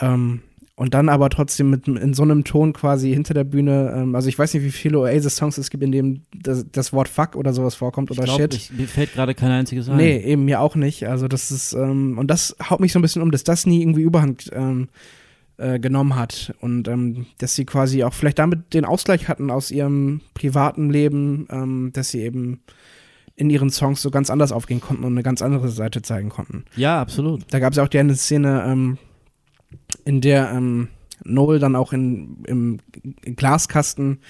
Ähm, 0.00 0.42
und 0.74 0.94
dann 0.94 1.08
aber 1.08 1.28
trotzdem 1.28 1.70
mit 1.70 1.86
in 1.86 2.14
so 2.14 2.22
einem 2.22 2.44
Ton 2.44 2.72
quasi 2.72 3.12
hinter 3.12 3.34
der 3.34 3.44
Bühne, 3.44 3.92
ähm, 3.94 4.14
also 4.14 4.28
ich 4.28 4.38
weiß 4.38 4.54
nicht, 4.54 4.64
wie 4.64 4.70
viele 4.70 4.98
Oasis-Songs 5.00 5.58
es 5.58 5.70
gibt, 5.70 5.82
in 5.82 5.92
dem 5.92 6.22
das, 6.34 6.64
das 6.72 6.92
Wort 6.92 7.08
Fuck 7.08 7.36
oder 7.36 7.52
sowas 7.52 7.74
vorkommt 7.74 8.10
oder 8.10 8.20
ich 8.20 8.26
glaub, 8.26 8.40
Shit. 8.40 8.54
Ich, 8.54 8.72
mir 8.72 8.88
fällt 8.88 9.12
gerade 9.12 9.34
kein 9.34 9.50
einziges 9.50 9.88
ein. 9.88 9.96
Nee, 9.96 10.18
eben 10.18 10.44
mir 10.44 10.60
auch 10.60 10.74
nicht. 10.74 11.06
Also 11.06 11.28
das 11.28 11.50
ist, 11.50 11.74
ähm, 11.74 12.16
und 12.18 12.28
das 12.28 12.56
haut 12.70 12.80
mich 12.80 12.92
so 12.92 12.98
ein 12.98 13.02
bisschen 13.02 13.22
um, 13.22 13.30
dass 13.30 13.44
das 13.44 13.66
nie 13.66 13.82
irgendwie 13.82 14.02
Überhand 14.02 14.50
ähm, 14.54 14.88
äh, 15.58 15.78
genommen 15.78 16.16
hat. 16.16 16.54
Und 16.60 16.88
ähm, 16.88 17.26
dass 17.38 17.54
sie 17.54 17.66
quasi 17.66 18.02
auch 18.04 18.14
vielleicht 18.14 18.38
damit 18.38 18.72
den 18.72 18.86
Ausgleich 18.86 19.28
hatten 19.28 19.50
aus 19.50 19.70
ihrem 19.70 20.22
privaten 20.32 20.90
Leben, 20.90 21.46
ähm, 21.50 21.90
dass 21.92 22.10
sie 22.10 22.22
eben 22.22 22.62
in 23.36 23.50
ihren 23.50 23.70
Songs 23.70 24.02
so 24.02 24.10
ganz 24.10 24.30
anders 24.30 24.52
aufgehen 24.52 24.80
konnten 24.80 25.04
und 25.04 25.12
eine 25.12 25.22
ganz 25.22 25.42
andere 25.42 25.68
Seite 25.68 26.02
zeigen 26.02 26.30
konnten. 26.30 26.64
Ja, 26.76 27.00
absolut. 27.00 27.44
Da 27.50 27.58
gab 27.58 27.72
es 27.72 27.76
ja 27.76 27.84
auch 27.84 27.88
die 27.88 27.98
eine 27.98 28.14
Szene, 28.14 28.64
ähm, 28.66 28.98
in 30.04 30.20
der 30.20 30.50
ähm, 30.50 30.88
Noel 31.24 31.58
dann 31.58 31.76
auch 31.76 31.92
in, 31.92 32.44
im 32.46 32.78
Glaskasten 33.36 34.20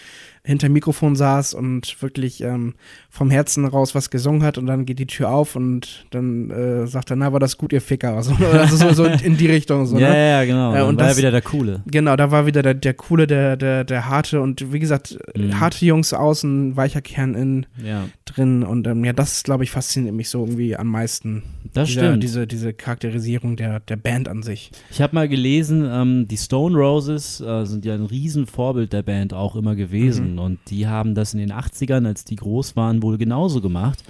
hinter 0.44 0.66
dem 0.68 0.72
Mikrofon 0.72 1.14
saß 1.14 1.54
und 1.54 2.02
wirklich 2.02 2.40
ähm, 2.42 2.74
vom 3.08 3.30
Herzen 3.30 3.64
raus 3.64 3.94
was 3.94 4.10
gesungen 4.10 4.42
hat 4.42 4.58
und 4.58 4.66
dann 4.66 4.86
geht 4.86 4.98
die 4.98 5.06
Tür 5.06 5.30
auf 5.30 5.54
und 5.54 6.04
dann 6.10 6.50
äh, 6.50 6.86
sagt 6.88 7.10
er, 7.10 7.16
na, 7.16 7.32
war 7.32 7.38
das 7.38 7.58
gut, 7.58 7.72
ihr 7.72 7.80
Ficker. 7.80 8.12
Also, 8.16 8.34
also 8.34 8.76
so, 8.76 8.92
so 8.92 9.04
in 9.04 9.36
die 9.36 9.46
Richtung. 9.46 9.86
So, 9.86 9.98
ja, 9.98 10.10
ne? 10.10 10.30
ja, 10.30 10.44
genau. 10.44 10.74
Äh, 10.74 10.82
und 10.82 10.96
war 10.98 11.06
das- 11.06 11.12
ja 11.16 11.18
wieder 11.18 11.30
der 11.30 11.42
Coole. 11.42 11.82
Genau, 11.86 12.16
da 12.16 12.30
war 12.32 12.44
wieder 12.46 12.62
der, 12.62 12.74
der 12.74 12.94
coole, 12.94 13.26
der, 13.28 13.56
der, 13.56 13.84
der 13.84 14.08
harte 14.08 14.40
und 14.40 14.72
wie 14.72 14.78
gesagt, 14.80 15.16
Mhm. 15.36 15.60
harte 15.60 15.84
Jungs 15.86 16.12
außen, 16.12 16.76
weicher 16.76 17.00
Kern 17.02 17.34
innen 17.34 17.66
Ja, 17.82 18.04
drin 18.24 18.62
und 18.64 18.86
ähm, 18.86 19.04
ja, 19.04 19.12
das, 19.12 19.44
glaube 19.44 19.62
ich, 19.64 19.70
fasziniert 19.70 20.14
mich 20.14 20.28
so 20.28 20.40
irgendwie 20.44 20.76
am 20.76 20.88
meisten. 20.88 21.42
das 21.72 21.88
Dieser- 21.88 22.00
stimmt. 22.08 22.22
Diese, 22.22 22.46
diese 22.46 22.72
Charakterisierung 22.72 23.56
der, 23.56 23.80
der 23.80 23.96
Band 23.96 24.28
an 24.28 24.42
sich. 24.42 24.72
Ich 24.90 25.00
habe 25.00 25.14
mal 25.14 25.28
gelesen, 25.28 25.88
ähm, 25.90 26.26
die 26.28 26.36
Stone 26.36 26.76
Roses 26.76 27.40
äh, 27.40 27.64
sind 27.64 27.84
ja 27.84 27.94
ein 27.94 28.04
Riesenvorbild 28.06 28.92
der 28.92 29.02
Band 29.02 29.32
auch 29.34 29.54
immer 29.56 29.74
gewesen. 29.74 30.31
Mhm. 30.31 30.31
Und 30.38 30.58
die 30.68 30.86
haben 30.86 31.14
das 31.14 31.34
in 31.34 31.40
den 31.40 31.52
80ern, 31.52 32.06
als 32.06 32.24
die 32.24 32.36
groß 32.36 32.76
waren, 32.76 33.02
wohl 33.02 33.18
genauso 33.18 33.60
gemacht. 33.60 34.02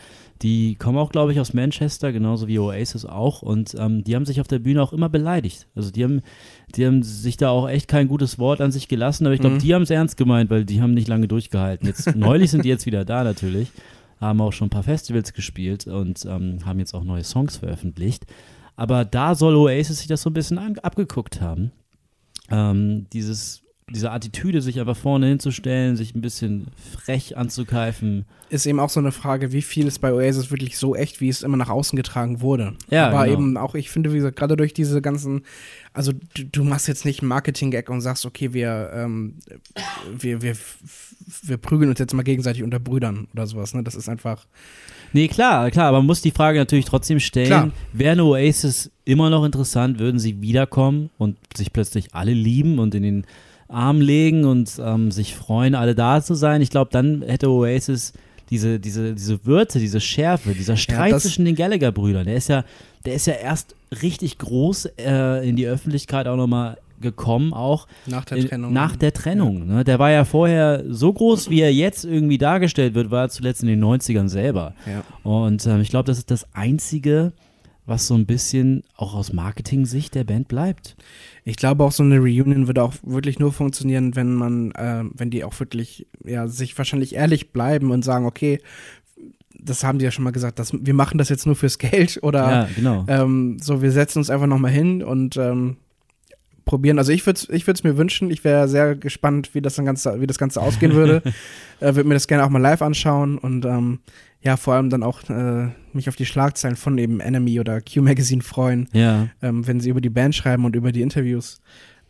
Die 0.43 0.75
kommen 0.75 0.99
auch, 0.99 1.13
glaube 1.13 1.33
ich, 1.33 1.39
aus 1.39 1.55
Manchester, 1.55 2.13
genauso 2.13 2.49
wie 2.49 2.59
Oasis 2.59 3.05
auch. 3.05 3.43
Und 3.43 3.77
ähm, 3.79 4.03
die 4.03 4.17
haben 4.17 4.25
sich 4.27 4.41
auf 4.41 4.49
der 4.49 4.59
Bühne 4.59 4.83
auch 4.83 4.93
immer 4.93 5.09
beleidigt. 5.09 5.69
Also 5.77 5.93
die 5.93 6.03
haben, 6.03 6.21
die 6.75 6.85
haben 6.85 7.05
sich 7.05 7.37
da 7.37 7.51
auch 7.51 7.69
echt 7.69 7.87
kein 7.87 8.09
gutes 8.09 8.41
Wort 8.41 8.61
an 8.61 8.73
sich 8.73 8.89
gelassen. 8.89 9.25
Aber 9.27 9.35
ich 9.35 9.41
glaube, 9.41 9.57
Mhm. 9.57 9.61
die 9.61 9.73
haben 9.75 9.83
es 9.83 9.91
ernst 9.91 10.17
gemeint, 10.17 10.51
weil 10.51 10.65
die 10.65 10.83
haben 10.83 10.95
nicht 10.95 11.07
lange 11.07 11.29
durchgehalten. 11.29 11.87
Jetzt, 11.87 12.13
neulich 12.17 12.51
sind 12.51 12.65
die 12.65 12.69
jetzt 12.71 12.87
wieder 12.87 13.05
da 13.05 13.23
natürlich. 13.23 13.71
Haben 14.21 14.41
auch 14.41 14.53
schon 14.53 14.67
ein 14.67 14.71
paar 14.71 14.83
Festivals 14.83 15.33
gespielt 15.33 15.87
und 15.87 16.25
ähm, 16.25 16.59
haben 16.65 16.81
jetzt 16.81 16.95
auch 16.95 17.05
neue 17.05 17.23
Songs 17.25 17.59
veröffentlicht. 17.59 18.27
Aber 18.75 19.05
da 19.05 19.37
soll 19.37 19.55
Oasis 19.55 19.99
sich 19.99 20.09
das 20.09 20.23
so 20.23 20.31
ein 20.31 20.35
bisschen 20.35 20.59
an, 20.59 20.77
abgeguckt 20.81 21.41
haben. 21.41 21.71
Ähm, 22.51 23.07
dieses, 23.13 23.63
diese 23.93 24.11
Attitüde, 24.11 24.63
sich 24.63 24.81
einfach 24.81 24.97
vorne 24.97 25.27
hinzustellen, 25.27 25.97
sich 25.97 26.15
ein 26.15 26.21
bisschen 26.21 26.69
frech 27.05 27.37
anzukeifen. 27.37 28.25
ist 28.51 28.67
eben 28.67 28.81
auch 28.81 28.91
so 28.91 29.01
eine 29.01 29.13
Frage, 29.13 29.53
wie 29.53 29.63
viel 29.63 29.87
ist 29.87 30.01
bei 30.01 30.13
Oasis 30.13 30.51
wirklich 30.51 30.79
so 30.79 30.95
echt, 30.97 31.21
wie 31.21 31.29
es 31.29 31.43
immer 31.43 31.57
nach 31.57 31.69
außen 31.69 31.97
getragen 31.97 32.41
wurde. 32.41 32.75
Ja, 32.91 33.09
Aber 33.09 33.25
genau. 33.25 33.39
eben 33.39 33.57
auch, 33.57 33.75
ich 33.75 33.91
finde, 33.91 34.13
wie 34.13 34.17
gesagt, 34.17 34.37
gerade 34.37 34.57
durch 34.57 34.75
diese 34.75 35.03
ganzen, 35.03 35.43
also 35.93 36.13
du, 36.13 36.45
du 36.45 36.65
machst 36.65 36.89
jetzt 36.89 37.05
nicht 37.05 37.21
einen 37.21 37.29
Marketing-Gag 37.29 37.91
und 37.91 38.01
sagst, 38.01 38.27
okay, 38.27 38.53
wir, 38.53 38.91
ähm, 38.95 39.37
wir, 40.17 40.43
wir, 40.43 40.57
wir 41.43 41.57
prügeln 41.59 41.91
uns 41.91 41.99
jetzt 41.99 42.15
mal 42.15 42.23
gegenseitig 42.23 42.63
unter 42.63 42.81
Brüdern 42.81 43.29
oder 43.33 43.47
sowas, 43.47 43.75
ne? 43.75 43.83
Das 43.83 43.95
ist 43.95 44.09
einfach, 44.09 44.47
Nee, 45.15 45.29
klar, 45.29 45.71
klar, 45.71 45.89
aber 45.89 45.99
man 45.99 46.07
muss 46.07 46.23
die 46.23 46.31
Frage 46.31 46.59
natürlich 46.59 46.87
trotzdem 46.87 47.21
stellen, 47.21 47.47
Klar. 47.49 47.71
wäre 47.93 48.13
eine 48.13 48.25
Oasis 48.25 48.91
immer 49.05 49.29
noch 49.29 49.45
interessant, 49.45 49.99
würden 49.99 50.19
sie 50.19 50.41
wiederkommen 50.41 51.11
und 51.19 51.37
sich 51.55 51.73
plötzlich 51.73 52.15
alle 52.15 52.33
lieben 52.33 52.79
und 52.79 52.95
in 52.95 53.03
den 53.03 53.27
Arm 53.73 54.01
legen 54.01 54.45
und 54.45 54.71
ähm, 54.85 55.11
sich 55.11 55.35
freuen, 55.35 55.75
alle 55.75 55.95
da 55.95 56.23
zu 56.23 56.35
sein? 56.35 56.61
Ich 56.63 56.71
glaube, 56.71 56.91
dann 56.93 57.23
hätte 57.23 57.49
Oasis 57.51 58.13
diese, 58.51 58.79
diese, 58.79 59.15
diese 59.15 59.45
Würze, 59.47 59.79
diese 59.79 60.01
Schärfe, 60.01 60.53
dieser 60.55 60.77
Streit 60.77 61.13
das- 61.13 61.23
zwischen 61.23 61.45
den 61.45 61.55
Gallagher-Brüdern, 61.55 62.27
der 62.27 62.37
ist 62.37 62.49
ja, 62.49 62.65
der 63.07 63.15
ist 63.15 63.27
ja 63.27 63.35
erst 63.35 63.75
richtig 64.03 64.39
groß 64.39 64.87
äh, 64.99 65.49
in 65.49 65.57
die 65.57 65.67
Öffentlichkeit 65.67 66.27
auch 66.29 66.37
nochmal 66.37 66.77
gekommen, 67.01 67.53
auch 67.53 67.89
nach 68.07 68.25
der 68.25 68.47
Trennung. 68.47 68.73
Nach 68.73 68.95
der 68.95 69.13
Trennung. 69.13 69.67
Ne? 69.67 69.83
Der 69.85 69.99
war 69.99 70.11
ja 70.13 70.25
vorher 70.25 70.85
so 70.89 71.13
groß, 71.13 71.51
wie 71.51 71.61
er 71.61 71.73
jetzt 71.75 72.05
irgendwie 72.05 72.39
dargestellt 72.39 72.95
wird, 72.95 73.11
war 73.11 73.23
er 73.25 73.29
zuletzt 73.29 73.63
in 73.63 73.69
den 73.69 73.83
90ern 73.83 74.29
selber. 74.29 74.75
Ja. 74.87 75.03
Und 75.29 75.67
ähm, 75.67 75.81
ich 75.81 75.89
glaube, 75.91 76.07
das 76.07 76.19
ist 76.19 76.31
das 76.31 76.47
Einzige, 76.55 77.33
was 77.87 78.07
so 78.07 78.15
ein 78.15 78.27
bisschen 78.27 78.85
auch 78.97 79.15
aus 79.15 79.33
Marketing-Sicht 79.33 80.15
der 80.15 80.23
Band 80.25 80.47
bleibt. 80.47 80.95
Ich 81.45 81.57
glaube 81.57 81.83
auch 81.83 81.93
so 81.93 82.03
eine 82.03 82.19
Reunion 82.19 82.69
würde 82.69 82.83
auch 82.83 82.95
wirklich 83.03 83.39
nur 83.39 83.53
funktionieren, 83.53 84.15
wenn 84.15 84.35
man, 84.35 84.71
äh, 84.73 85.03
wenn 85.13 85.31
die 85.31 85.45
auch 85.45 85.59
wirklich, 85.59 86.07
ja, 86.25 86.47
sich 86.47 86.77
wahrscheinlich 86.79 87.15
ehrlich 87.15 87.53
bleiben 87.53 87.91
und 87.91 88.05
sagen, 88.05 88.27
okay, 88.27 88.61
das 89.59 89.85
haben 89.85 89.99
die 89.99 90.05
ja 90.05 90.11
schon 90.11 90.25
mal 90.25 90.31
gesagt, 90.31 90.59
dass, 90.59 90.73
wir 90.73 90.95
machen 90.95 91.19
das 91.19 91.29
jetzt 91.29 91.47
nur 91.47 91.57
fürs 91.57 91.79
Geld 91.79 92.19
oder 92.23 92.51
ja, 92.51 92.69
genau. 92.75 93.05
ähm, 93.09 93.59
so, 93.61 93.83
wir 93.83 93.93
setzen 93.93 94.19
uns 94.19 94.31
einfach 94.31 94.47
nochmal 94.47 94.71
hin 94.71 95.03
und 95.03 95.37
ähm, 95.37 95.77
probieren. 96.65 96.99
Also 96.99 97.13
ich 97.13 97.27
würde 97.27 97.39
es 97.39 97.49
ich 97.49 97.67
würd's 97.67 97.85
mir 97.85 97.97
wünschen. 97.97 98.31
Ich 98.31 98.45
wäre 98.45 98.69
sehr 98.69 98.95
gespannt, 98.95 99.55
wie 99.55 99.61
das, 99.61 99.75
dann 99.75 99.85
Ganze, 99.85 100.21
wie 100.21 100.27
das 100.27 100.39
Ganze 100.39 100.61
ausgehen 100.61 100.95
würde. 100.95 101.23
äh, 101.81 101.95
würde 101.95 102.05
mir 102.05 102.15
das 102.15 102.29
gerne 102.29 102.45
auch 102.45 102.51
mal 102.51 102.61
live 102.61 102.83
anschauen 102.83 103.39
und 103.39 103.65
ähm, 103.65 104.01
ja, 104.43 104.57
vor 104.57 104.75
allem 104.75 104.91
dann 104.91 105.03
auch 105.03 105.29
äh, 105.31 105.69
mich 105.93 106.09
auf 106.09 106.17
die 106.17 106.27
Schlagzeilen 106.27 106.77
von 106.77 106.99
eben 106.99 107.21
Enemy 107.21 107.61
oder 107.61 107.81
Q 107.81 108.03
Magazine 108.03 108.43
freuen, 108.43 108.89
ja. 108.93 109.29
ähm, 109.41 109.67
wenn 109.67 109.81
sie 109.81 109.91
über 109.91 110.01
die 110.01 110.11
Band 110.11 110.35
schreiben 110.35 110.65
und 110.65 110.75
über 110.75 110.93
die 110.93 111.03
Interviews 111.03 111.61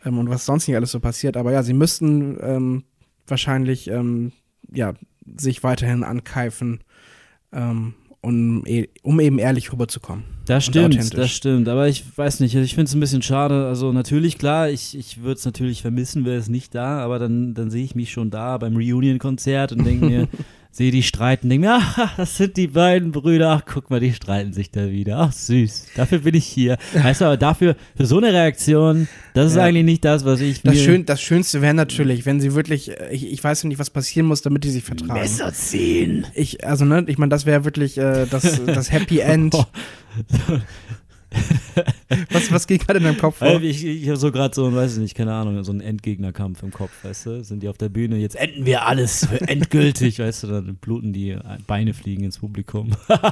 ähm, 0.05 0.19
und 0.19 0.31
was 0.31 0.47
sonst 0.47 0.67
nicht 0.67 0.77
alles 0.77 0.93
so 0.93 1.01
passiert. 1.01 1.37
Aber 1.37 1.53
ja, 1.53 1.63
sie 1.63 1.75
müssten 1.75 2.39
ähm, 2.41 2.85
wahrscheinlich 3.27 3.89
ähm, 3.89 4.33
ja, 4.73 4.95
sich 5.37 5.63
weiterhin 5.63 6.05
ankeifen, 6.05 6.81
ähm, 7.53 7.95
um, 8.23 8.65
e- 8.67 8.89
um 9.03 9.21
eben 9.21 9.39
ehrlich 9.39 9.73
rüberzukommen. 9.73 10.25
Das 10.47 10.65
stimmt, 10.65 11.17
das 11.17 11.31
stimmt. 11.31 11.69
Aber 11.69 11.89
ich 11.89 12.05
weiß 12.17 12.41
nicht, 12.41 12.55
ich 12.55 12.75
finde 12.75 12.89
es 12.89 12.95
ein 12.95 13.01
bisschen 13.01 13.23
schade. 13.23 13.67
Also 13.67 13.93
natürlich, 13.93 14.39
klar, 14.39 14.71
ich, 14.71 14.97
ich 14.97 15.23
würde 15.23 15.35
es 15.39 15.45
natürlich 15.45 15.83
vermissen, 15.83 16.25
wäre 16.25 16.37
es 16.37 16.49
nicht 16.49 16.75
da, 16.75 17.01
aber 17.01 17.19
dann, 17.19 17.55
dann 17.55 17.71
sehe 17.71 17.85
ich 17.85 17.95
mich 17.95 18.11
schon 18.11 18.31
da 18.31 18.59
beim 18.59 18.77
Reunion-Konzert 18.77 19.73
und 19.73 19.85
denke 19.85 20.07
mir, 20.07 20.29
sehe 20.75 20.91
die 20.91 21.03
streiten, 21.03 21.51
denke 21.51 21.67
mir, 21.69 21.75
ach, 21.75 22.15
das 22.17 22.39
sind 22.39 22.57
die 22.57 22.67
beiden 22.69 23.13
Brüder, 23.13 23.51
ach, 23.51 23.63
guck 23.71 23.91
mal, 23.91 24.01
die 24.01 24.13
streiten 24.15 24.55
sich 24.55 24.71
da 24.71 24.91
wieder. 24.91 25.19
Ach, 25.19 25.31
süß, 25.33 25.89
dafür 25.97 26.21
bin 26.21 26.35
ich 26.35 26.47
hier. 26.47 26.79
Weißt 26.95 27.21
du, 27.21 27.27
aber 27.27 27.37
dafür, 27.37 27.77
für 27.95 28.07
so 28.07 28.17
eine 28.17 28.33
Reaktion, 28.33 29.07
das 29.35 29.51
ist 29.51 29.57
Ja. 29.57 29.65
eigentlich 29.65 29.85
nicht 29.85 30.05
das, 30.05 30.25
was 30.25 30.41
ich 30.41 30.63
Das, 30.63 30.75
mir... 30.75 30.81
Schön, 30.81 31.05
das 31.05 31.21
Schönste 31.21 31.61
wäre 31.61 31.75
natürlich, 31.75 32.25
wenn 32.25 32.41
sie 32.41 32.55
wirklich, 32.55 32.91
äh, 32.91 33.11
ich, 33.13 33.31
ich 33.31 33.45
weiß 33.45 33.65
nicht, 33.65 33.79
was 33.79 33.91
passieren 33.91 34.27
muss, 34.27 34.41
damit 34.41 34.65
die 34.65 34.71
sich 34.71 34.83
vertragen. 34.83 35.13
Messer 35.21 35.53
ziehen. 35.53 36.27
Ich, 36.35 36.67
also, 36.67 36.87
ne, 36.87 37.05
ich 37.07 37.19
meine, 37.19 37.29
das 37.31 37.45
wäre 37.45 37.65
wirklich 37.67 37.99
äh, 37.99 38.27
das, 38.31 38.61
das 38.67 38.91
Happy 38.91 39.19
End. 39.21 39.55
Was, 42.31 42.51
was 42.53 42.67
geht 42.67 42.87
gerade 42.87 42.99
in 42.99 43.05
deinem 43.05 43.17
Kopf 43.19 43.39
vor? 43.39 43.61
Ich, 43.63 43.85
ich 43.85 44.07
habe 44.09 44.17
so 44.17 44.31
gerade 44.33 44.55
so, 44.55 44.73
weiß 44.75 44.95
ich 44.95 44.99
nicht, 44.99 45.15
keine 45.17 45.33
Ahnung, 45.35 45.63
so 45.65 45.73
einen 45.73 45.81
Endgegnerkampf 45.81 46.63
im 46.63 46.71
Kopf, 46.71 46.93
weißt 47.03 47.27
du? 47.27 47.45
Sind 47.45 47.63
die 47.63 47.69
auf 47.69 47.79
der 47.79 47.89
Bühne, 47.89 48.17
jetzt 48.17 48.37
enden 48.37 48.67
wir 48.67 48.87
alles 48.87 49.23
endgültig, 49.47 50.19
weißt 50.19 50.45
du? 50.45 50.47
Dann 50.49 50.75
bluten 50.77 51.13
die 51.13 51.37
Beine 51.67 51.95
fliegen 51.95 52.25
ins 52.25 52.39
Publikum. 52.39 52.91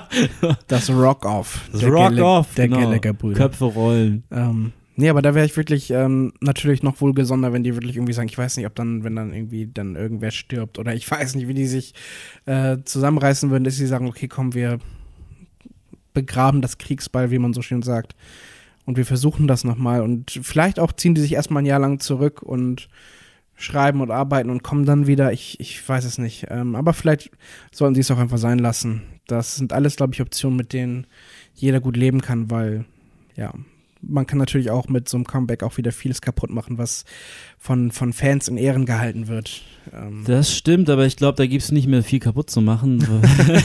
Das 0.69 0.89
Rock-Off. 0.91 1.69
Das 1.73 1.81
der 1.81 1.91
Rock 1.91 2.13
Gallagher- 2.13 2.39
Off, 2.39 2.55
Der 2.55 2.69
genau. 2.69 2.81
Gallagher-Brüder. 2.81 3.37
Köpfe 3.37 3.65
rollen. 3.65 4.23
Ähm, 4.31 4.73
nee, 4.97 5.09
aber 5.09 5.23
da 5.23 5.35
wäre 5.35 5.45
ich 5.47 5.57
wirklich 5.57 5.91
ähm, 5.91 6.33
natürlich 6.41 6.83
noch 6.83 7.01
wohlgesonder, 7.01 7.53
wenn 7.53 7.63
die 7.63 7.75
wirklich 7.75 7.97
irgendwie 7.97 8.13
sagen, 8.13 8.29
ich 8.29 8.39
weiß 8.39 8.57
nicht, 8.57 8.67
ob 8.67 8.75
dann, 8.75 9.05
wenn 9.05 9.17
dann 9.17 9.33
irgendwie 9.33 9.67
dann 9.73 9.97
irgendwer 9.97 10.31
stirbt 10.31 10.79
oder 10.79 10.95
ich 10.95 11.11
weiß 11.11 11.35
nicht, 11.35 11.49
wie 11.49 11.55
die 11.55 11.67
sich 11.67 11.95
äh, 12.47 12.79
zusammenreißen 12.85 13.51
würden, 13.51 13.65
dass 13.65 13.77
sie 13.77 13.87
sagen, 13.87 14.07
okay, 14.07 14.29
komm, 14.29 14.55
wir 14.55 14.79
begraben 16.13 16.63
das 16.63 16.79
Kriegsball, 16.79 17.31
wie 17.31 17.39
man 17.39 17.53
so 17.53 17.63
schön 17.63 17.83
sagt. 17.83 18.15
Und 18.85 18.97
wir 18.97 19.07
versuchen 19.07 19.47
das 19.47 19.65
nochmal. 19.65 20.03
Und 20.03 20.41
vielleicht 20.43 20.79
auch 20.79 20.93
ziehen 20.93 21.15
die 21.15 21.21
sich 21.21 21.35
erstmal 21.35 21.63
ein 21.63 21.67
Jahr 21.67 21.79
lang 21.79 22.01
zurück 22.01 22.43
und 22.43 22.89
schreiben 23.55 24.01
und 24.01 24.11
arbeiten 24.11 24.51
und 24.51 24.63
kommen 24.63 24.87
dann 24.87 25.07
wieder. 25.07 25.33
Ich, 25.33 25.61
ich 25.61 25.87
weiß 25.87 26.05
es 26.05 26.19
nicht. 26.19 26.47
Ähm, 26.49 26.75
aber 26.75 26.93
vielleicht 26.93 27.31
sollten 27.73 27.95
sie 27.95 28.01
es 28.01 28.11
auch 28.11 28.19
einfach 28.19 28.39
sein 28.39 28.59
lassen. 28.59 29.03
Das 29.27 29.57
sind 29.57 29.73
alles, 29.73 29.97
glaube 29.97 30.15
ich, 30.15 30.21
Optionen, 30.21 30.57
mit 30.57 30.73
denen 30.73 31.07
jeder 31.55 31.81
gut 31.81 31.97
leben 31.97 32.23
kann, 32.23 32.51
weil, 32.51 32.85
ja, 33.37 33.53
man 34.03 34.27
kann 34.27 34.39
natürlich 34.39 34.71
auch 34.71 34.89
mit 34.89 35.09
so 35.09 35.17
einem 35.17 35.27
Comeback 35.27 35.63
auch 35.63 35.77
wieder 35.77 35.93
vieles 35.93 36.21
kaputt 36.21 36.51
machen, 36.51 36.79
was 36.79 37.05
von, 37.59 37.91
von 37.91 38.13
Fans 38.13 38.49
in 38.49 38.57
Ehren 38.57 38.87
gehalten 38.87 39.29
wird. 39.29 39.63
Ähm. 39.93 40.25
Das 40.27 40.55
stimmt, 40.55 40.89
aber 40.91 41.07
ich 41.07 41.17
glaube, 41.17 41.37
da 41.37 41.47
gibt 41.47 41.63
es 41.63 41.73
nicht 41.73 41.87
mehr 41.87 42.03
viel 42.03 42.21
kaputt 42.21 42.51
zu 42.51 42.61
machen. 42.61 43.05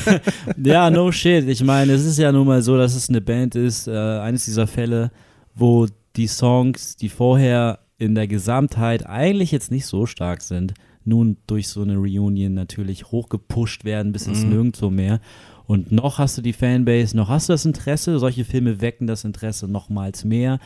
ja, 0.64 0.90
no 0.90 1.12
shit. 1.12 1.48
Ich 1.48 1.64
meine, 1.64 1.94
es 1.94 2.06
ist 2.06 2.18
ja 2.18 2.32
nun 2.32 2.48
mal 2.48 2.62
so, 2.62 2.78
dass 2.78 2.96
es 2.96 3.10
eine 3.10 3.22
Band 3.22 3.56
ist, 3.56 3.88
äh, 3.88 3.92
eines 3.92 4.46
dieser 4.46 4.68
Fälle, 4.68 5.12
wo 5.54 5.88
die 6.16 6.28
Songs, 6.28 6.96
die 6.96 7.10
vorher 7.10 7.80
in 7.98 8.16
der 8.16 8.28
Gesamtheit 8.28 9.06
eigentlich 9.06 9.52
jetzt 9.52 9.72
nicht 9.72 9.86
so 9.86 10.06
stark 10.06 10.42
sind, 10.42 10.74
nun 11.06 11.38
durch 11.48 11.68
so 11.68 11.82
eine 11.82 11.98
Reunion 11.98 12.54
natürlich 12.54 13.12
hochgepusht 13.12 13.86
werden 13.86 14.12
bis 14.12 14.28
ins 14.28 14.44
mhm. 14.44 14.50
Nirgendwo 14.50 14.90
mehr. 14.90 15.22
Und 15.68 15.92
noch 15.92 16.20
hast 16.20 16.38
du 16.38 16.42
die 16.42 16.54
Fanbase, 16.54 17.18
noch 17.18 17.30
hast 17.30 17.50
du 17.50 17.54
das 17.54 17.66
Interesse. 17.66 18.20
Solche 18.20 18.46
Filme 18.46 18.82
wecken 18.82 19.08
das 19.08 19.24
Interesse 19.24 19.68
nochmals 19.68 20.24
mehr. 20.24 20.60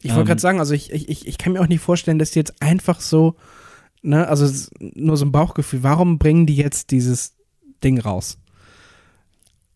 Ich 0.00 0.10
wollte 0.10 0.20
ähm, 0.20 0.26
gerade 0.26 0.40
sagen, 0.40 0.58
also 0.58 0.74
ich, 0.74 0.92
ich, 0.92 1.26
ich 1.26 1.38
kann 1.38 1.54
mir 1.54 1.60
auch 1.60 1.68
nicht 1.68 1.80
vorstellen, 1.80 2.18
dass 2.18 2.32
die 2.32 2.38
jetzt 2.38 2.60
einfach 2.60 3.00
so, 3.00 3.36
ne, 4.02 4.28
also 4.28 4.46
nur 4.78 5.16
so 5.16 5.24
ein 5.24 5.32
Bauchgefühl, 5.32 5.82
warum 5.82 6.18
bringen 6.18 6.46
die 6.46 6.56
jetzt 6.56 6.90
dieses 6.90 7.34
Ding 7.82 7.98
raus? 7.98 8.38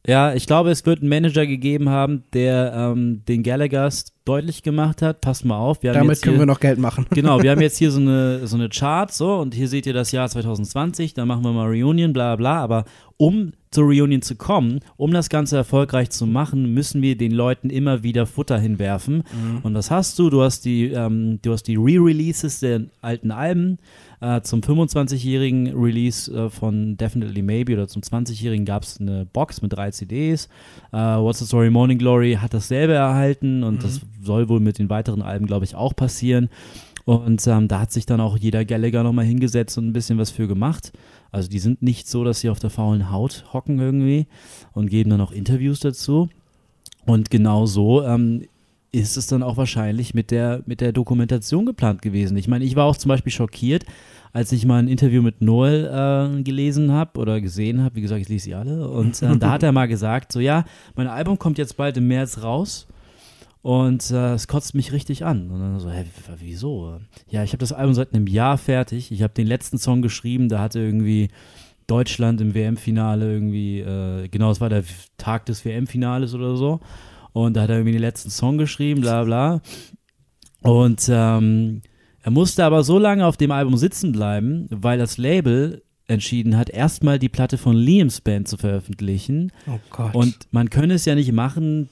Ja, 0.07 0.35
ich 0.35 0.47
glaube, 0.47 0.71
es 0.71 0.87
wird 0.87 1.01
einen 1.01 1.09
Manager 1.09 1.47
gegeben 1.47 1.89
haben, 1.89 2.25
der 2.33 2.73
ähm, 2.75 3.23
den 3.27 3.43
Gallagher's 3.43 4.13
deutlich 4.25 4.63
gemacht 4.63 5.03
hat. 5.03 5.21
Passt 5.21 5.45
mal 5.45 5.57
auf. 5.57 5.79
Damit 5.81 6.23
können 6.23 6.37
hier, 6.37 6.43
wir 6.43 6.47
noch 6.47 6.61
Geld 6.61 6.79
machen. 6.79 7.07
Genau, 7.17 7.43
wir 7.43 7.51
haben 7.51 7.61
jetzt 7.61 7.79
hier 7.79 7.91
so 7.91 8.01
eine, 8.01 8.47
so 8.47 8.57
eine 8.57 8.69
Chart, 8.69 9.13
so, 9.13 9.37
und 9.37 9.55
hier 9.55 9.69
seht 9.69 9.87
ihr 9.87 9.95
das 9.95 10.13
Jahr 10.13 10.29
2020, 10.29 11.15
da 11.15 11.25
machen 11.25 11.43
wir 11.43 11.53
mal 11.53 11.67
Reunion, 11.67 12.13
bla 12.13 12.37
bla, 12.37 12.61
aber 12.61 12.85
um 13.17 13.53
zur 13.71 13.85
Reunion 13.85 14.23
zu 14.23 14.37
kommen, 14.37 14.81
um 14.97 15.13
das 15.13 15.29
Ganze 15.29 15.57
erfolgreich 15.57 16.11
zu 16.11 16.27
machen, 16.27 16.73
müssen 16.73 17.03
wir 17.03 17.17
den 17.17 17.33
Leuten 17.33 17.71
immer 17.71 18.03
wieder 18.03 18.27
Futter 18.27 18.59
hinwerfen. 18.59 19.17
Mhm. 19.17 19.61
Und 19.63 19.75
das 19.75 19.91
hast 19.91 20.19
du. 20.19 20.31
Du 20.31 20.43
hast 20.43 20.65
die, 20.65 20.87
ähm, 20.87 21.41
du 21.43 21.53
hast 21.53 21.65
die 21.65 21.77
Re-Releases 21.77 22.61
der 22.61 22.83
alten 23.03 23.31
Alben. 23.31 23.79
Äh, 24.21 24.41
zum 24.43 24.61
25-jährigen 24.61 25.75
Release 25.75 26.33
äh, 26.33 26.49
von 26.49 26.97
Definitely 26.97 27.43
Maybe 27.43 27.75
oder 27.75 27.89
zum 27.89 28.03
20-jährigen 28.03 28.65
gab 28.65 28.83
es 28.83 29.01
eine 29.01 29.27
Box 29.27 29.63
mit 29.63 29.73
drei 29.73 29.91
CDs. 29.91 30.49
Äh, 30.93 30.97
What's 30.97 31.41
the 31.41 31.47
Story 31.47 31.71
Morning 31.71 31.99
Glory 31.99 32.39
hat 32.41 32.55
dasselbe 32.55 32.95
erhalten 32.95 33.63
und 33.63 33.77
mhm. 33.77 33.81
das 33.81 34.01
soll 34.23 34.49
wohl 34.49 34.61
mit 34.61 34.79
den 34.79 34.89
weiteren 34.89 35.23
Alben, 35.23 35.47
glaube 35.47 35.65
ich, 35.65 35.75
auch 35.75 35.95
passieren. 35.95 36.49
Und 37.05 37.47
ähm, 37.47 37.69
da 37.69 37.81
hat 37.81 37.93
sich 37.93 38.05
dann 38.05 38.21
auch 38.21 38.37
jeder 38.37 38.65
Gallagher 38.65 39.05
nochmal 39.05 39.27
hingesetzt 39.27 39.79
und 39.79 39.87
ein 39.87 39.93
bisschen 39.93 40.19
was 40.19 40.33
für 40.33 40.49
gemacht. 40.49 40.93
Also 41.31 41.49
die 41.49 41.61
sind 41.61 41.81
nicht 41.81 42.09
so, 42.09 42.25
dass 42.25 42.41
sie 42.41 42.49
auf 42.49 42.59
der 42.59 42.71
faulen 42.71 43.13
Haut 43.13 43.45
hocken 43.53 43.79
irgendwie 43.79 44.27
und 44.73 44.91
geben 44.91 45.11
dann 45.11 45.21
auch 45.21 45.31
Interviews 45.31 45.79
dazu. 45.79 46.29
Und 47.05 47.31
genau 47.31 47.67
so 47.67 48.03
ähm, 48.03 48.47
ist 48.93 49.17
es 49.17 49.27
dann 49.27 49.43
auch 49.43 49.57
wahrscheinlich 49.57 50.15
mit 50.15 50.31
der, 50.31 50.63
mit 50.67 50.81
der 50.81 50.93
Dokumentation 50.93 51.67
geplant 51.67 52.03
gewesen. 52.03 52.37
Ich 52.37 52.49
meine, 52.49 52.65
ich 52.65 52.77
war 52.77 52.85
auch 52.87 52.97
zum 52.97 53.09
Beispiel 53.09 53.33
schockiert, 53.33 53.85
als 54.33 54.53
ich 54.53 54.65
mal 54.67 54.79
ein 54.79 54.89
Interview 54.89 55.23
mit 55.23 55.41
Noel 55.41 56.39
äh, 56.39 56.43
gelesen 56.43 56.93
habe 56.93 57.19
oder 57.19 57.41
gesehen 57.41 57.83
habe. 57.83 57.97
Wie 57.97 58.01
gesagt, 58.01 58.21
ich 58.21 58.29
lese 58.29 58.45
sie 58.45 58.55
alle. 58.55 58.89
Und 58.89 59.21
äh, 59.23 59.37
da 59.37 59.51
hat 59.53 59.63
er 59.63 59.73
mal 59.73 59.89
gesagt, 59.89 60.33
so 60.33 60.41
ja, 60.41 60.65
mein 60.95 61.07
Album 61.07 61.39
kommt 61.39 61.59
jetzt 61.59 61.77
bald 61.77 61.97
im 61.97 62.09
März 62.09 62.43
raus. 62.43 62.87
Und 63.63 64.13
äh, 64.13 64.35
es 64.35 64.47
kotzt 64.47 64.77
mich 64.77 64.93
richtig 64.93 65.25
an. 65.25 65.51
Und 65.51 65.59
dann 65.59 65.81
so, 65.81 65.91
hä, 65.91 66.05
wieso? 66.39 67.01
Ja, 67.29 67.43
ich 67.43 67.51
habe 67.51 67.59
das 67.59 67.73
Album 67.73 67.95
seit 67.95 68.15
einem 68.15 68.29
Jahr 68.29 68.59
fertig. 68.59 69.11
Ich 69.11 69.23
habe 69.23 69.35
den 69.35 69.49
letzten 69.49 69.79
Song 69.79 70.03
geschrieben, 70.03 70.49
da 70.49 70.61
hatte 70.61 70.79
irgendwie 70.79 71.31
Deutschland 71.89 72.41
im 72.41 72.55
WM-Finale 72.55 73.33
irgendwie, 73.33 73.81
äh, 73.81 74.29
genau, 74.29 74.51
es 74.51 74.61
war 74.61 74.69
der 74.69 74.85
Tag 75.19 75.47
des 75.47 75.65
WM-Finales 75.65 76.35
oder 76.35 76.57
so. 76.57 76.81
Und 77.37 77.55
da 77.55 77.63
hat 77.63 77.69
er 77.69 77.77
irgendwie 77.77 77.93
den 77.93 78.01
letzten 78.01 78.31
Song 78.31 78.57
geschrieben, 78.57 79.03
bla 79.03 79.23
bla. 79.25 79.61
Und 80.63 81.07
ähm, 81.11 81.83
er 82.23 82.31
musste 82.31 82.65
aber 82.65 82.83
so 82.83 82.99
lange 82.99 83.27
auf 83.27 83.37
dem 83.37 83.51
Album 83.51 83.77
sitzen 83.77 84.13
bleiben, 84.13 84.67
weil 84.71 84.97
das 84.97 85.19
Label 85.19 85.83
entschieden 86.07 86.57
hat, 86.57 86.71
erstmal 86.71 87.19
die 87.19 87.29
Platte 87.29 87.59
von 87.59 87.77
Liams 87.77 88.23
Band 88.23 88.49
zu 88.49 88.57
veröffentlichen. 88.57 89.53
Oh 89.67 89.79
Gott. 89.91 90.15
Und 90.15 90.49
man 90.51 90.71
könne 90.71 90.95
es 90.95 91.05
ja 91.05 91.15
nicht 91.15 91.31
machen, 91.31 91.91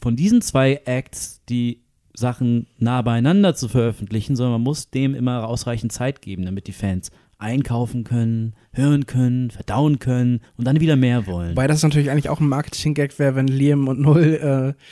von 0.00 0.16
diesen 0.16 0.40
zwei 0.40 0.80
Acts 0.86 1.42
die 1.50 1.82
Sachen 2.14 2.66
nah 2.78 3.02
beieinander 3.02 3.54
zu 3.54 3.68
veröffentlichen, 3.68 4.36
sondern 4.36 4.52
man 4.52 4.62
muss 4.62 4.88
dem 4.88 5.14
immer 5.14 5.46
ausreichend 5.46 5.92
Zeit 5.92 6.22
geben, 6.22 6.46
damit 6.46 6.66
die 6.66 6.72
Fans 6.72 7.10
einkaufen 7.38 8.04
können, 8.04 8.54
hören 8.72 9.06
können, 9.06 9.50
verdauen 9.50 9.98
können 9.98 10.40
und 10.56 10.66
dann 10.66 10.80
wieder 10.80 10.96
mehr 10.96 11.26
wollen. 11.26 11.56
Weil 11.56 11.68
das 11.68 11.82
natürlich 11.82 12.10
eigentlich 12.10 12.28
auch 12.28 12.40
ein 12.40 12.48
Marketing-Gag 12.48 13.18
wäre, 13.18 13.36
wenn 13.36 13.46
Liam 13.46 13.86
und 13.88 14.00
Null 14.00 14.74
äh, 14.76 14.82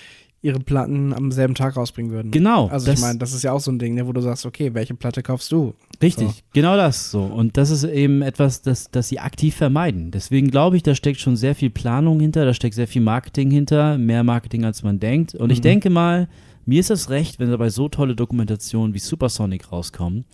ihre 0.43 0.61
Platten 0.61 1.13
am 1.13 1.33
selben 1.33 1.55
Tag 1.55 1.77
rausbringen 1.77 2.13
würden. 2.13 2.31
Genau. 2.31 2.69
Also 2.69 2.93
ich 2.93 3.01
meine, 3.01 3.19
das 3.19 3.33
ist 3.33 3.43
ja 3.43 3.51
auch 3.51 3.61
so 3.61 3.73
ein 3.73 3.81
Ding, 3.81 3.95
ne, 3.95 4.07
wo 4.07 4.13
du 4.13 4.21
sagst, 4.21 4.47
okay, 4.47 4.75
welche 4.75 4.95
Platte 4.95 5.23
kaufst 5.25 5.51
du? 5.51 5.75
Richtig, 6.01 6.29
so. 6.29 6.35
genau 6.53 6.77
das 6.77 7.11
so. 7.11 7.23
Und 7.23 7.57
das 7.57 7.71
ist 7.71 7.83
eben 7.83 8.23
etwas, 8.23 8.63
das, 8.63 8.91
das 8.93 9.09
sie 9.09 9.19
aktiv 9.19 9.57
vermeiden. 9.57 10.13
Deswegen 10.13 10.49
glaube 10.51 10.77
ich, 10.77 10.85
da 10.85 10.95
steckt 10.95 11.19
schon 11.19 11.37
sehr 11.37 11.57
viel 11.57 11.71
Planung 11.71 12.21
hinter, 12.21 12.45
da 12.45 12.55
steckt 12.55 12.77
sehr 12.77 12.87
viel 12.87 13.03
Marketing 13.03 13.51
hinter, 13.51 13.99
mehr 13.99 14.23
Marketing 14.23 14.65
als 14.65 14.85
man 14.85 15.01
denkt. 15.01 15.35
Und 15.35 15.49
mhm. 15.49 15.53
ich 15.53 15.63
denke 15.63 15.91
mal, 15.91 16.29
mir 16.65 16.81
ist 16.81 16.91
es 16.91 17.11
recht, 17.11 17.41
wenn 17.41 17.51
dabei 17.51 17.71
so 17.71 17.89
tolle 17.89 18.15
Dokumentationen 18.15 18.95
wie 18.95 18.99
Supersonic 18.99 19.73
rauskommen, 19.73 20.27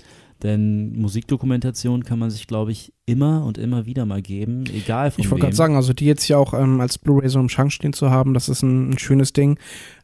denn 0.42 0.92
Musikdokumentation 0.98 2.02
kann 2.04 2.18
man 2.18 2.30
sich, 2.30 2.46
glaube 2.46 2.72
ich, 2.72 2.92
immer 3.06 3.44
und 3.44 3.58
immer 3.58 3.86
wieder 3.86 4.06
mal 4.06 4.22
geben, 4.22 4.64
egal 4.72 5.10
von 5.10 5.22
Ich 5.22 5.30
wollte 5.30 5.44
gerade 5.44 5.56
sagen, 5.56 5.76
also 5.76 5.92
die 5.92 6.06
jetzt 6.06 6.26
ja 6.28 6.36
auch 6.36 6.52
ähm, 6.54 6.80
als 6.80 6.98
Blu-ray 6.98 7.28
so 7.28 7.38
im 7.38 7.48
Schrank 7.48 7.72
stehen 7.72 7.92
zu 7.92 8.10
haben, 8.10 8.34
das 8.34 8.48
ist 8.48 8.62
ein, 8.62 8.90
ein 8.90 8.98
schönes 8.98 9.32
Ding. 9.32 9.58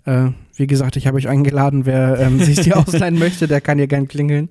Äh, 0.04 0.30
wie 0.54 0.66
gesagt, 0.66 0.96
ich 0.96 1.06
habe 1.06 1.16
euch 1.16 1.28
eingeladen, 1.28 1.86
wer 1.86 2.18
ähm, 2.20 2.38
sich 2.42 2.60
die 2.60 2.74
ausleihen 2.74 3.18
möchte, 3.18 3.48
der 3.48 3.60
kann 3.60 3.78
hier 3.78 3.88
gern 3.88 4.06
klingeln. 4.06 4.48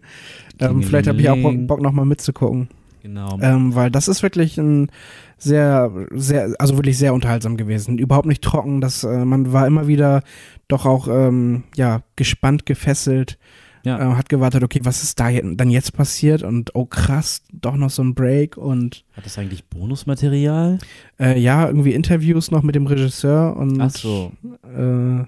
Ähm, 0.59 0.83
vielleicht 0.83 1.07
habe 1.07 1.21
ich 1.21 1.29
auch 1.29 1.37
Bock, 1.67 1.81
nochmal 1.81 2.05
mitzugucken. 2.05 2.67
Genau. 3.03 3.39
Ähm, 3.41 3.73
weil 3.73 3.89
das 3.89 4.09
ist 4.09 4.23
wirklich 4.23 4.57
ein 4.57 4.89
sehr, 5.37 5.91
sehr, 6.11 6.53
also 6.59 6.77
wirklich 6.77 6.97
sehr 6.97 7.13
unterhaltsam 7.13 7.55
gewesen. 7.55 7.99
Überhaupt 7.99 8.27
nicht 8.27 8.43
trocken. 8.43 8.81
Das, 8.81 9.03
äh, 9.03 9.23
man 9.23 9.53
war 9.53 9.67
immer 9.67 9.87
wieder 9.87 10.23
doch 10.67 10.85
auch 10.85 11.07
ähm, 11.07 11.63
ja 11.75 12.01
gespannt, 12.15 12.65
gefesselt 12.65 13.37
ja. 13.83 14.13
Äh, 14.13 14.15
hat 14.15 14.29
gewartet, 14.29 14.63
okay, 14.63 14.79
was 14.83 15.03
ist 15.03 15.19
da 15.19 15.31
dann 15.31 15.69
jetzt 15.69 15.93
passiert? 15.93 16.43
Und 16.43 16.75
oh 16.75 16.85
krass, 16.85 17.41
doch 17.51 17.75
noch 17.75 17.89
so 17.89 18.03
ein 18.03 18.15
Break 18.15 18.57
und. 18.57 19.03
Hat 19.13 19.25
das 19.25 19.37
eigentlich 19.37 19.65
Bonusmaterial? 19.65 20.79
Äh, 21.19 21.39
ja, 21.39 21.67
irgendwie 21.67 21.93
Interviews 21.93 22.51
noch 22.51 22.63
mit 22.63 22.75
dem 22.75 22.87
Regisseur 22.87 23.55
und 23.55 23.81
Ach 23.81 23.91
so. 23.91 24.31
Äh, 24.63 25.25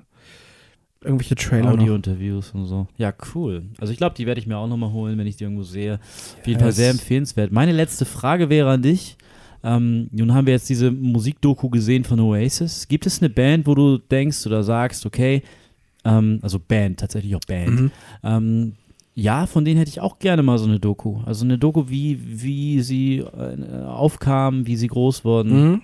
irgendwelche 1.01 1.35
Trailer. 1.35 1.71
Audio-Interviews 1.71 2.51
und 2.51 2.65
so. 2.65 2.87
Ja, 2.97 3.13
cool. 3.33 3.63
Also 3.79 3.93
ich 3.93 3.97
glaube, 3.97 4.15
die 4.15 4.25
werde 4.25 4.39
ich 4.39 4.47
mir 4.47 4.57
auch 4.57 4.67
nochmal 4.67 4.91
holen, 4.91 5.17
wenn 5.17 5.27
ich 5.27 5.37
die 5.37 5.43
irgendwo 5.43 5.63
sehe. 5.63 5.99
Auf 6.39 6.47
jeden 6.47 6.59
yes. 6.59 6.61
Fall 6.61 6.71
sehr 6.73 6.91
empfehlenswert. 6.91 7.51
Meine 7.51 7.71
letzte 7.71 8.05
Frage 8.05 8.49
wäre 8.49 8.71
an 8.71 8.81
dich. 8.81 9.17
Ähm, 9.63 10.09
nun 10.11 10.33
haben 10.33 10.45
wir 10.45 10.53
jetzt 10.53 10.69
diese 10.69 10.91
Musikdoku 10.91 11.69
gesehen 11.69 12.03
von 12.03 12.19
Oasis. 12.19 12.87
Gibt 12.87 13.05
es 13.05 13.21
eine 13.21 13.29
Band, 13.29 13.67
wo 13.67 13.75
du 13.75 13.97
denkst 13.97 14.45
oder 14.45 14.63
sagst, 14.63 15.05
okay, 15.05 15.43
ähm, 16.05 16.39
also 16.41 16.59
Band, 16.59 16.99
tatsächlich 16.99 17.35
auch 17.35 17.45
Band. 17.47 17.81
Mhm. 17.81 17.91
Ähm, 18.23 18.73
ja, 19.15 19.47
von 19.47 19.65
denen 19.65 19.77
hätte 19.77 19.89
ich 19.89 19.99
auch 19.99 20.19
gerne 20.19 20.43
mal 20.43 20.57
so 20.57 20.65
eine 20.65 20.79
Doku. 20.79 21.19
Also 21.25 21.43
eine 21.43 21.57
Doku, 21.57 21.89
wie, 21.89 22.41
wie 22.41 22.81
sie 22.81 23.17
äh, 23.17 23.83
aufkamen, 23.83 24.65
wie 24.65 24.77
sie 24.77 24.87
groß 24.87 25.25
wurden. 25.25 25.71
Mhm. 25.71 25.81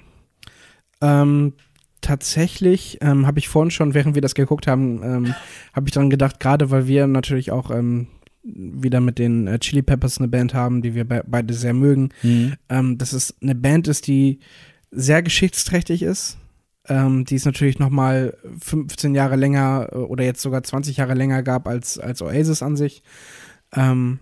Ähm, 1.01 1.53
tatsächlich 2.01 2.99
ähm, 3.01 3.27
habe 3.27 3.39
ich 3.39 3.49
vorhin 3.49 3.71
schon, 3.71 3.93
während 3.93 4.15
wir 4.15 4.21
das 4.21 4.35
geguckt 4.35 4.67
haben, 4.67 5.01
ähm, 5.03 5.35
habe 5.73 5.87
ich 5.87 5.91
daran 5.91 6.09
gedacht, 6.09 6.39
gerade 6.39 6.71
weil 6.71 6.87
wir 6.87 7.07
natürlich 7.07 7.51
auch 7.51 7.71
ähm, 7.71 8.07
wieder 8.43 9.01
mit 9.01 9.17
den 9.17 9.47
äh, 9.47 9.59
Chili 9.59 9.81
Peppers 9.81 10.19
eine 10.19 10.27
Band 10.27 10.53
haben, 10.53 10.81
die 10.81 10.93
wir 10.93 11.03
be 11.03 11.23
beide 11.25 11.53
sehr 11.53 11.73
mögen, 11.73 12.09
mhm. 12.21 12.53
ähm, 12.69 12.97
dass 12.97 13.11
es 13.11 13.35
eine 13.41 13.55
Band 13.55 13.87
ist, 13.87 14.07
die 14.07 14.39
sehr 14.91 15.23
geschichtsträchtig 15.23 16.03
ist, 16.03 16.37
ähm, 16.87 17.25
die 17.25 17.35
es 17.35 17.45
natürlich 17.45 17.79
noch 17.79 17.89
mal 17.89 18.37
15 18.61 19.15
Jahre 19.15 19.35
länger 19.35 19.89
äh, 19.91 19.95
oder 19.95 20.23
jetzt 20.23 20.41
sogar 20.41 20.63
20 20.63 20.97
Jahre 20.97 21.13
länger 21.13 21.43
gab 21.43 21.67
als, 21.67 21.99
als 21.99 22.21
Oasis 22.21 22.61
an 22.63 22.75
sich. 22.75 23.03
Ähm, 23.75 24.19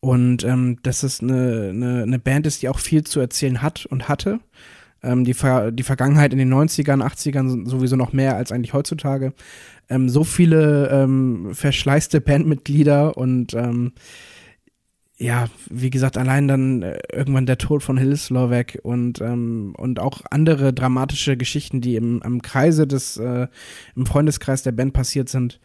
und 0.00 0.44
ähm, 0.44 0.78
dass 0.82 1.02
es 1.02 1.20
eine, 1.20 1.70
eine, 1.70 2.02
eine 2.02 2.18
Band 2.18 2.46
ist, 2.46 2.62
die 2.62 2.68
auch 2.68 2.78
viel 2.78 3.04
zu 3.04 3.20
erzählen 3.20 3.62
hat 3.62 3.86
und 3.86 4.08
hatte. 4.08 4.40
Ähm, 5.02 5.24
die, 5.24 5.34
Ver 5.34 5.72
die 5.72 5.82
Vergangenheit 5.82 6.32
in 6.32 6.38
den 6.38 6.52
90ern, 6.52 7.02
80ern 7.02 7.66
sowieso 7.66 7.96
noch 7.96 8.12
mehr 8.12 8.36
als 8.36 8.52
eigentlich 8.52 8.74
heutzutage. 8.74 9.32
Ähm, 9.88 10.08
so 10.08 10.24
viele 10.24 10.88
ähm, 10.90 11.50
verschleißte 11.52 12.20
Bandmitglieder 12.20 13.16
und 13.16 13.54
ähm, 13.54 13.92
ja, 15.20 15.48
wie 15.68 15.90
gesagt, 15.90 16.16
allein 16.16 16.48
dann 16.48 16.82
äh, 16.82 16.98
irgendwann 17.12 17.46
der 17.46 17.58
Tod 17.58 17.82
von 17.82 17.98
Hill 17.98 18.16
Slovak 18.16 18.78
und, 18.82 19.20
ähm, 19.20 19.74
und 19.76 20.00
auch 20.00 20.22
andere 20.30 20.72
dramatische 20.72 21.36
Geschichten, 21.36 21.80
die 21.80 21.96
im, 21.96 22.22
im 22.24 22.40
Kreise 22.40 22.86
des, 22.86 23.18
äh, 23.18 23.46
im 23.94 24.06
Freundeskreis 24.06 24.62
der 24.62 24.72
Band 24.72 24.94
passiert 24.94 25.28
sind. 25.28 25.60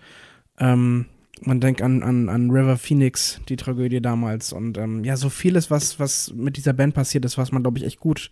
Ähm, 0.60 1.06
man 1.42 1.60
denkt 1.62 1.82
an, 1.82 2.04
an, 2.04 2.30
an 2.30 2.52
River 2.52 2.78
Phoenix, 2.78 3.40
die 3.50 3.56
Tragödie 3.56 4.02
damals. 4.02 4.54
Und 4.54 4.78
ähm, 4.78 5.04
ja, 5.04 5.16
so 5.16 5.30
vieles, 5.30 5.72
was, 5.72 6.00
was 6.00 6.34
mit 6.36 6.58
dieser 6.58 6.74
Band 6.74 6.94
passiert 6.94 7.26
ist, 7.26 7.38
was 7.38 7.52
man, 7.52 7.64
glaube 7.64 7.78
ich, 7.78 7.86
echt 7.86 8.00
gut 8.00 8.30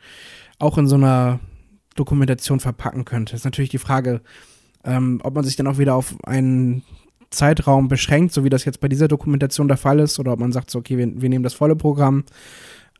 auch 0.59 0.77
in 0.77 0.87
so 0.87 0.95
einer 0.95 1.39
Dokumentation 1.95 2.59
verpacken 2.59 3.05
könnte. 3.05 3.35
Ist 3.35 3.45
natürlich 3.45 3.71
die 3.71 3.77
Frage, 3.77 4.21
Ähm, 4.85 5.21
ob 5.23 5.33
man 5.33 5.45
sich 5.45 5.55
dann 5.55 5.67
auch 5.67 5.77
wieder 5.77 5.95
auf 5.95 6.13
einen 6.25 6.83
Zeitraum 7.33 7.87
beschränkt, 7.87 8.33
so 8.33 8.43
wie 8.43 8.49
das 8.49 8.65
jetzt 8.65 8.79
bei 8.79 8.87
dieser 8.87 9.07
Dokumentation 9.07 9.67
der 9.67 9.77
Fall 9.77 9.99
ist, 9.99 10.19
oder 10.19 10.33
ob 10.33 10.39
man 10.39 10.51
sagt, 10.51 10.69
so, 10.71 10.79
okay, 10.79 10.97
wir, 10.97 11.21
wir 11.21 11.29
nehmen 11.29 11.43
das 11.43 11.53
volle 11.53 11.75
Programm. 11.75 12.23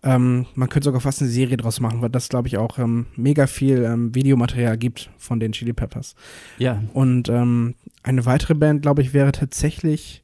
Ähm, 0.04 0.48
man 0.56 0.68
könnte 0.68 0.86
sogar 0.86 1.00
fast 1.00 1.22
eine 1.22 1.30
Serie 1.30 1.56
draus 1.56 1.80
machen, 1.80 2.02
weil 2.02 2.10
das, 2.10 2.28
glaube 2.28 2.50
ich, 2.50 2.58
auch 2.58 2.78
ähm, 2.78 3.06
mega 3.16 3.48
viel 3.48 3.84
ähm, 3.84 4.14
Videomaterial 4.14 4.78
gibt 4.78 5.10
von 5.18 5.40
den 5.40 5.54
Chili 5.54 5.72
Peppers. 5.72 6.16
Ja. 6.58 6.84
Und 6.94 7.30
ähm, 7.30 7.76
eine 8.04 8.26
weitere 8.26 8.54
Band, 8.54 8.82
glaube 8.82 9.02
ich, 9.02 9.14
wäre 9.14 9.32
tatsächlich, 9.32 10.24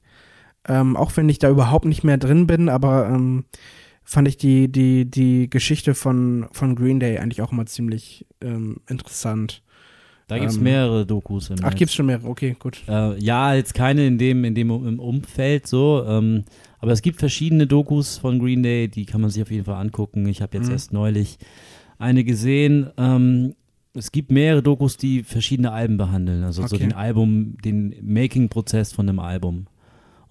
ähm, 0.68 0.97
auch 0.97 1.16
wenn 1.16 1.30
ich 1.30 1.39
da 1.39 1.49
überhaupt 1.49 1.86
nicht 1.86 2.03
mehr 2.03 2.18
drin 2.18 2.45
bin, 2.45 2.68
aber 2.68 3.07
ähm, 3.07 3.45
fand 4.03 4.28
ich 4.28 4.36
die, 4.36 4.70
die, 4.70 5.10
die 5.10 5.49
Geschichte 5.49 5.95
von, 5.95 6.47
von 6.51 6.76
Green 6.76 6.99
Day 6.99 7.20
eigentlich 7.20 7.41
auch 7.41 7.51
immer 7.51 7.66
ziemlich 7.66 8.26
interessant. 8.88 9.62
Da 10.30 10.38
gibt 10.39 10.51
es 10.51 10.57
Ähm, 10.57 10.63
mehrere 10.63 11.05
Dokus 11.05 11.49
im 11.49 11.57
Ach, 11.63 11.69
Netz. 11.71 11.80
gibt's 11.80 11.93
schon 11.95 12.05
mehrere, 12.05 12.27
okay, 12.30 12.55
gut. 12.57 12.82
Äh, 12.88 13.19
ja, 13.19 13.53
jetzt 13.55 13.73
keine 13.73 14.05
in 14.07 14.17
dem, 14.17 14.45
in 14.45 14.55
dem 14.55 14.69
im 14.69 14.99
Umfeld 14.99 15.67
so, 15.67 16.05
ähm, 16.07 16.43
aber 16.80 16.91
es 16.93 17.01
gibt 17.01 17.19
verschiedene 17.19 17.67
Dokus 17.67 18.17
von 18.17 18.39
Green 18.39 18.63
Day, 18.63 18.88
die 18.88 19.05
kann 19.05 19.19
man 19.21 19.30
sich 19.32 19.41
auf 19.41 19.51
jeden 19.51 19.65
Fall 19.65 19.75
angucken. 19.82 20.27
Ich 20.27 20.41
habe 20.41 20.55
jetzt 20.57 20.67
Mhm. 20.67 20.71
erst 20.73 20.93
neulich 20.93 21.38
eine 21.97 22.23
gesehen. 22.23 22.89
Ähm, 22.97 23.55
es 23.93 24.11
gibt 24.11 24.32
mehrere 24.32 24.61
Dokus, 24.63 24.95
die 24.97 25.23
verschiedene 25.23 25.71
Alben 25.71 25.97
behandeln, 25.97 26.43
also 26.43 26.61
so 26.61 26.75
Okay. 26.75 26.86
den 26.86 26.93
Album, 26.93 27.57
den 27.65 27.95
Making-Prozess 28.01 28.93
von 28.93 29.09
einem 29.09 29.19
Album. 29.19 29.65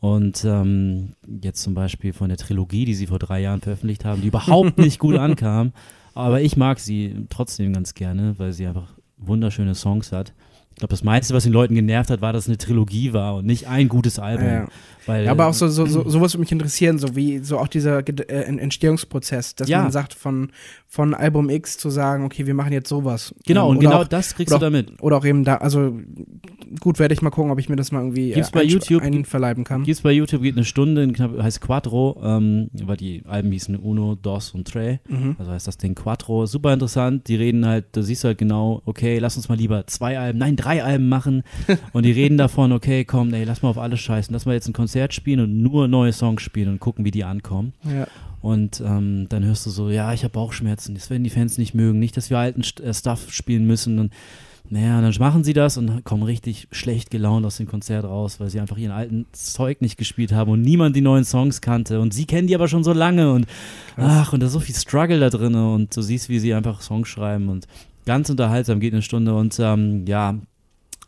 Und 0.00 0.44
ähm, 0.46 1.14
jetzt 1.42 1.60
zum 1.62 1.74
Beispiel 1.74 2.12
von 2.12 2.28
der 2.28 2.38
Trilogie, 2.38 2.84
die 2.84 2.94
sie 2.94 3.08
vor 3.08 3.18
drei 3.18 3.40
Jahren 3.40 3.60
veröffentlicht 3.60 4.04
haben, 4.04 4.22
die 4.22 4.28
überhaupt 4.28 4.78
nicht 4.78 5.00
gut 5.00 5.16
ankam. 5.16 5.72
Aber 6.14 6.40
ich 6.40 6.56
mag 6.56 6.78
sie 6.78 7.26
trotzdem 7.30 7.72
ganz 7.72 7.94
gerne, 7.94 8.34
weil 8.38 8.52
sie 8.52 8.66
einfach 8.66 8.92
wunderschöne 9.18 9.74
Songs 9.74 10.12
hat. 10.12 10.32
Ich 10.70 10.76
glaube, 10.80 10.92
das 10.92 11.02
meiste, 11.02 11.34
was 11.34 11.42
den 11.42 11.52
Leuten 11.52 11.74
genervt 11.74 12.10
hat, 12.10 12.20
war, 12.20 12.32
dass 12.32 12.44
es 12.44 12.48
eine 12.48 12.58
Trilogie 12.58 13.12
war 13.12 13.36
und 13.36 13.46
nicht 13.46 13.66
ein 13.66 13.88
gutes 13.88 14.18
Album. 14.18 14.46
Ja. 14.46 14.68
Weil, 15.08 15.24
Ja, 15.24 15.30
aber 15.32 15.46
auch 15.46 15.54
so, 15.54 15.66
so, 15.68 15.86
so 15.86 16.08
sowas 16.08 16.34
würde 16.34 16.40
mich 16.40 16.52
interessieren, 16.52 16.98
so 16.98 17.16
wie 17.16 17.38
so 17.38 17.58
auch 17.58 17.66
dieser 17.68 17.98
äh, 18.06 18.42
Entstehungsprozess, 18.78 19.54
dass 19.54 19.68
Ja. 19.68 19.82
man 19.82 19.90
sagt, 19.90 20.14
von, 20.14 20.50
von 20.86 21.14
Album 21.14 21.50
X 21.50 21.78
zu 21.78 21.90
sagen, 21.90 22.24
okay, 22.24 22.46
wir 22.46 22.54
machen 22.54 22.72
jetzt 22.72 22.88
sowas. 22.88 23.34
Genau, 23.46 23.66
Ähm, 23.70 23.76
und 23.76 23.80
genau 23.80 24.02
auch, 24.02 24.08
das 24.08 24.34
kriegst 24.34 24.54
du 24.54 24.58
damit. 24.58 24.92
Oder 25.02 25.16
auch 25.18 25.24
eben 25.24 25.44
da, 25.44 25.56
also 25.56 25.98
gut, 26.80 26.98
werde 26.98 27.14
ich 27.14 27.22
mal 27.22 27.30
gucken, 27.30 27.50
ob 27.50 27.58
ich 27.58 27.68
mir 27.68 27.76
das 27.76 27.90
mal 27.92 28.00
irgendwie 28.00 28.32
Gibt's 28.32 28.50
äh, 28.50 28.52
bei 28.52 28.62
YouTube- 28.62 29.02
einverleiben 29.02 29.64
kann. 29.64 29.84
Gibt's 29.84 30.02
bei 30.02 30.12
YouTube, 30.12 30.42
geht 30.42 30.56
eine 30.56 30.64
Stunde, 30.64 31.08
knapp, 31.08 31.38
heißt 31.42 31.60
Quattro, 31.60 32.20
ähm, 32.22 32.68
weil 32.84 32.96
die 32.96 33.22
Alben 33.26 33.50
hießen 33.52 33.76
Uno, 33.76 34.14
Dos 34.14 34.52
und 34.52 34.68
Tre. 34.68 35.00
Mhm. 35.08 35.36
Also 35.38 35.50
heißt 35.52 35.66
das 35.66 35.78
Ding 35.78 35.94
Quattro. 35.94 36.46
Super 36.46 36.72
interessant. 36.74 37.28
Die 37.28 37.36
reden 37.36 37.66
halt, 37.66 37.86
da 37.92 38.02
siehst 38.02 38.24
du 38.24 38.28
halt 38.28 38.38
genau, 38.38 38.82
okay, 38.84 39.18
lass 39.18 39.36
uns 39.36 39.48
mal 39.48 39.56
lieber 39.56 39.86
zwei 39.86 40.18
Alben, 40.18 40.38
nein, 40.38 40.56
drei 40.56 40.84
Alben 40.84 41.08
machen. 41.08 41.42
und 41.92 42.04
die 42.04 42.12
reden 42.12 42.36
davon, 42.38 42.72
okay, 42.72 43.04
komm, 43.04 43.32
ey, 43.32 43.44
lass 43.44 43.62
mal 43.62 43.70
auf 43.70 43.78
alles 43.78 44.00
scheißen. 44.00 44.32
Lass 44.32 44.44
mal 44.46 44.52
jetzt 44.54 44.68
ein 44.68 44.72
Konzert 44.72 44.97
spielen 45.10 45.40
und 45.40 45.62
nur 45.62 45.88
neue 45.88 46.12
Songs 46.12 46.42
spielen 46.42 46.68
und 46.68 46.80
gucken, 46.80 47.04
wie 47.04 47.10
die 47.10 47.24
ankommen. 47.24 47.72
Ja. 47.84 48.06
Und 48.40 48.80
ähm, 48.80 49.26
dann 49.28 49.44
hörst 49.44 49.66
du 49.66 49.70
so, 49.70 49.90
ja, 49.90 50.12
ich 50.12 50.22
habe 50.22 50.32
Bauchschmerzen, 50.32 50.94
das 50.94 51.10
werden 51.10 51.24
die 51.24 51.30
Fans 51.30 51.58
nicht 51.58 51.74
mögen, 51.74 51.98
nicht, 51.98 52.16
dass 52.16 52.30
wir 52.30 52.38
alten 52.38 52.62
äh, 52.82 52.94
Stuff 52.94 53.32
spielen 53.32 53.66
müssen. 53.66 53.98
Und 53.98 54.12
naja, 54.70 55.00
dann 55.00 55.14
machen 55.18 55.44
sie 55.44 55.54
das 55.54 55.76
und 55.76 56.04
kommen 56.04 56.22
richtig 56.22 56.68
schlecht 56.70 57.10
gelaunt 57.10 57.46
aus 57.46 57.56
dem 57.56 57.66
Konzert 57.66 58.04
raus, 58.04 58.38
weil 58.38 58.50
sie 58.50 58.60
einfach 58.60 58.76
ihren 58.76 58.92
alten 58.92 59.26
Zeug 59.32 59.80
nicht 59.80 59.96
gespielt 59.96 60.32
haben 60.32 60.50
und 60.52 60.60
niemand 60.60 60.94
die 60.94 61.00
neuen 61.00 61.24
Songs 61.24 61.60
kannte. 61.60 62.00
Und 62.00 62.12
sie 62.12 62.26
kennen 62.26 62.46
die 62.46 62.54
aber 62.54 62.68
schon 62.68 62.84
so 62.84 62.92
lange 62.92 63.32
und 63.32 63.46
ach, 63.96 64.32
und 64.32 64.40
da 64.40 64.46
ist 64.46 64.52
so 64.52 64.60
viel 64.60 64.74
Struggle 64.74 65.20
da 65.20 65.30
drin 65.30 65.54
und 65.54 65.96
du 65.96 66.02
siehst, 66.02 66.28
wie 66.28 66.38
sie 66.38 66.54
einfach 66.54 66.82
Songs 66.82 67.08
schreiben 67.08 67.48
und 67.48 67.66
ganz 68.04 68.30
unterhaltsam, 68.30 68.78
geht 68.78 68.92
eine 68.92 69.02
Stunde 69.02 69.34
und 69.34 69.58
ähm, 69.58 70.04
ja, 70.06 70.34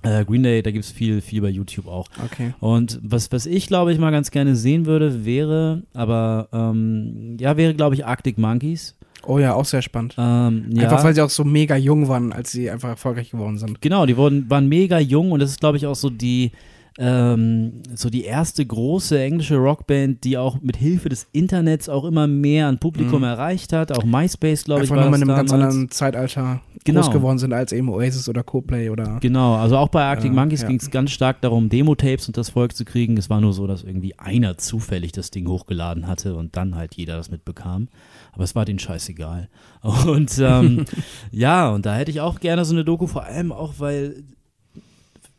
äh, 0.02 0.24
Green 0.24 0.42
Day, 0.42 0.62
da 0.62 0.70
gibt 0.70 0.84
es 0.84 0.90
viel, 0.90 1.20
viel 1.20 1.42
bei 1.42 1.48
YouTube 1.48 1.86
auch. 1.86 2.08
Okay. 2.24 2.54
Und 2.60 2.98
was, 3.02 3.30
was 3.32 3.46
ich, 3.46 3.66
glaube 3.66 3.92
ich, 3.92 3.98
mal 3.98 4.10
ganz 4.10 4.30
gerne 4.30 4.56
sehen 4.56 4.86
würde, 4.86 5.24
wäre, 5.24 5.82
aber 5.92 6.48
ähm, 6.52 7.36
ja, 7.38 7.56
wäre, 7.56 7.74
glaube 7.74 7.94
ich, 7.94 8.06
Arctic 8.06 8.38
Monkeys. 8.38 8.96
Oh 9.26 9.38
ja, 9.38 9.52
auch 9.54 9.66
sehr 9.66 9.82
spannend. 9.82 10.14
Ähm, 10.16 10.66
ja, 10.70 10.84
Einfach 10.84 11.04
weil 11.04 11.14
sie 11.14 11.20
auch 11.20 11.30
so 11.30 11.44
mega 11.44 11.76
jung 11.76 12.08
waren, 12.08 12.32
als 12.32 12.52
sie 12.52 12.70
einfach 12.70 12.88
erfolgreich 12.88 13.30
geworden 13.30 13.58
sind. 13.58 13.82
genau, 13.82 14.06
die 14.06 14.16
wurden, 14.16 14.48
waren 14.48 14.66
mega 14.68 14.98
jung 14.98 15.32
und 15.32 15.40
das 15.40 15.50
ist, 15.50 15.60
glaube 15.60 15.76
ich, 15.76 15.86
auch 15.86 15.94
so 15.94 16.08
die, 16.08 16.52
ähm, 16.98 17.82
so 17.94 18.10
die 18.10 18.24
erste 18.24 18.64
große 18.64 19.18
englische 19.20 19.56
Rockband, 19.56 20.24
die 20.24 20.36
auch 20.38 20.60
mit 20.60 20.76
Hilfe 20.76 21.08
des 21.08 21.26
Internets 21.32 21.88
auch 21.88 22.04
immer 22.04 22.26
mehr 22.26 22.66
an 22.66 22.78
Publikum 22.78 23.18
Mhm. 23.20 23.24
erreicht 23.24 23.72
hat. 23.72 23.92
Auch 23.92 24.04
MySpace, 24.04 24.64
glaube 24.64 24.84
ich, 24.84 24.90
war 24.90 24.96
nochmal 24.98 25.12
das 25.12 25.22
in 25.22 25.30
einem 25.30 25.36
ganz 25.36 25.52
anderen 25.52 25.90
Zeitalter 25.90 26.60
Genau. 26.84 27.00
groß 27.02 27.10
geworden 27.12 27.38
sind 27.38 27.52
als 27.52 27.72
eben 27.72 27.88
Oasis 27.90 28.28
oder 28.28 28.42
Coldplay 28.42 28.88
oder. 28.90 29.18
Genau, 29.20 29.54
also 29.54 29.76
auch 29.76 29.88
bei 29.88 30.02
Arctic 30.02 30.32
Äh, 30.32 30.34
Monkeys 30.34 30.62
ja. 30.62 30.68
ging 30.68 30.78
es 30.78 30.90
ganz 30.90 31.10
stark 31.10 31.40
darum, 31.42 31.68
Demo-Tapes 31.68 32.26
und 32.26 32.36
das 32.36 32.50
Volk 32.50 32.74
zu 32.74 32.84
kriegen. 32.84 33.16
Es 33.18 33.28
war 33.28 33.40
nur 33.40 33.52
so, 33.52 33.66
dass 33.66 33.82
irgendwie 33.82 34.18
einer 34.18 34.56
zufällig 34.58 35.12
das 35.12 35.30
Ding 35.30 35.46
hochgeladen 35.46 36.06
hatte 36.06 36.34
und 36.36 36.56
dann 36.56 36.74
halt 36.76 36.94
jeder 36.94 37.16
das 37.16 37.30
mitbekam. 37.30 37.88
Aber 38.32 38.44
es 38.44 38.54
war 38.54 38.64
denen 38.64 38.78
scheißegal. 38.78 39.48
Und 40.06 40.38
ähm, 40.38 40.84
ja, 41.30 41.68
und 41.70 41.84
da 41.86 41.94
hätte 41.96 42.10
ich 42.10 42.20
auch 42.20 42.38
gerne 42.40 42.64
so 42.64 42.74
eine 42.74 42.84
Doku, 42.84 43.06
vor 43.06 43.24
allem 43.24 43.50
auch, 43.50 43.74
weil 43.78 44.22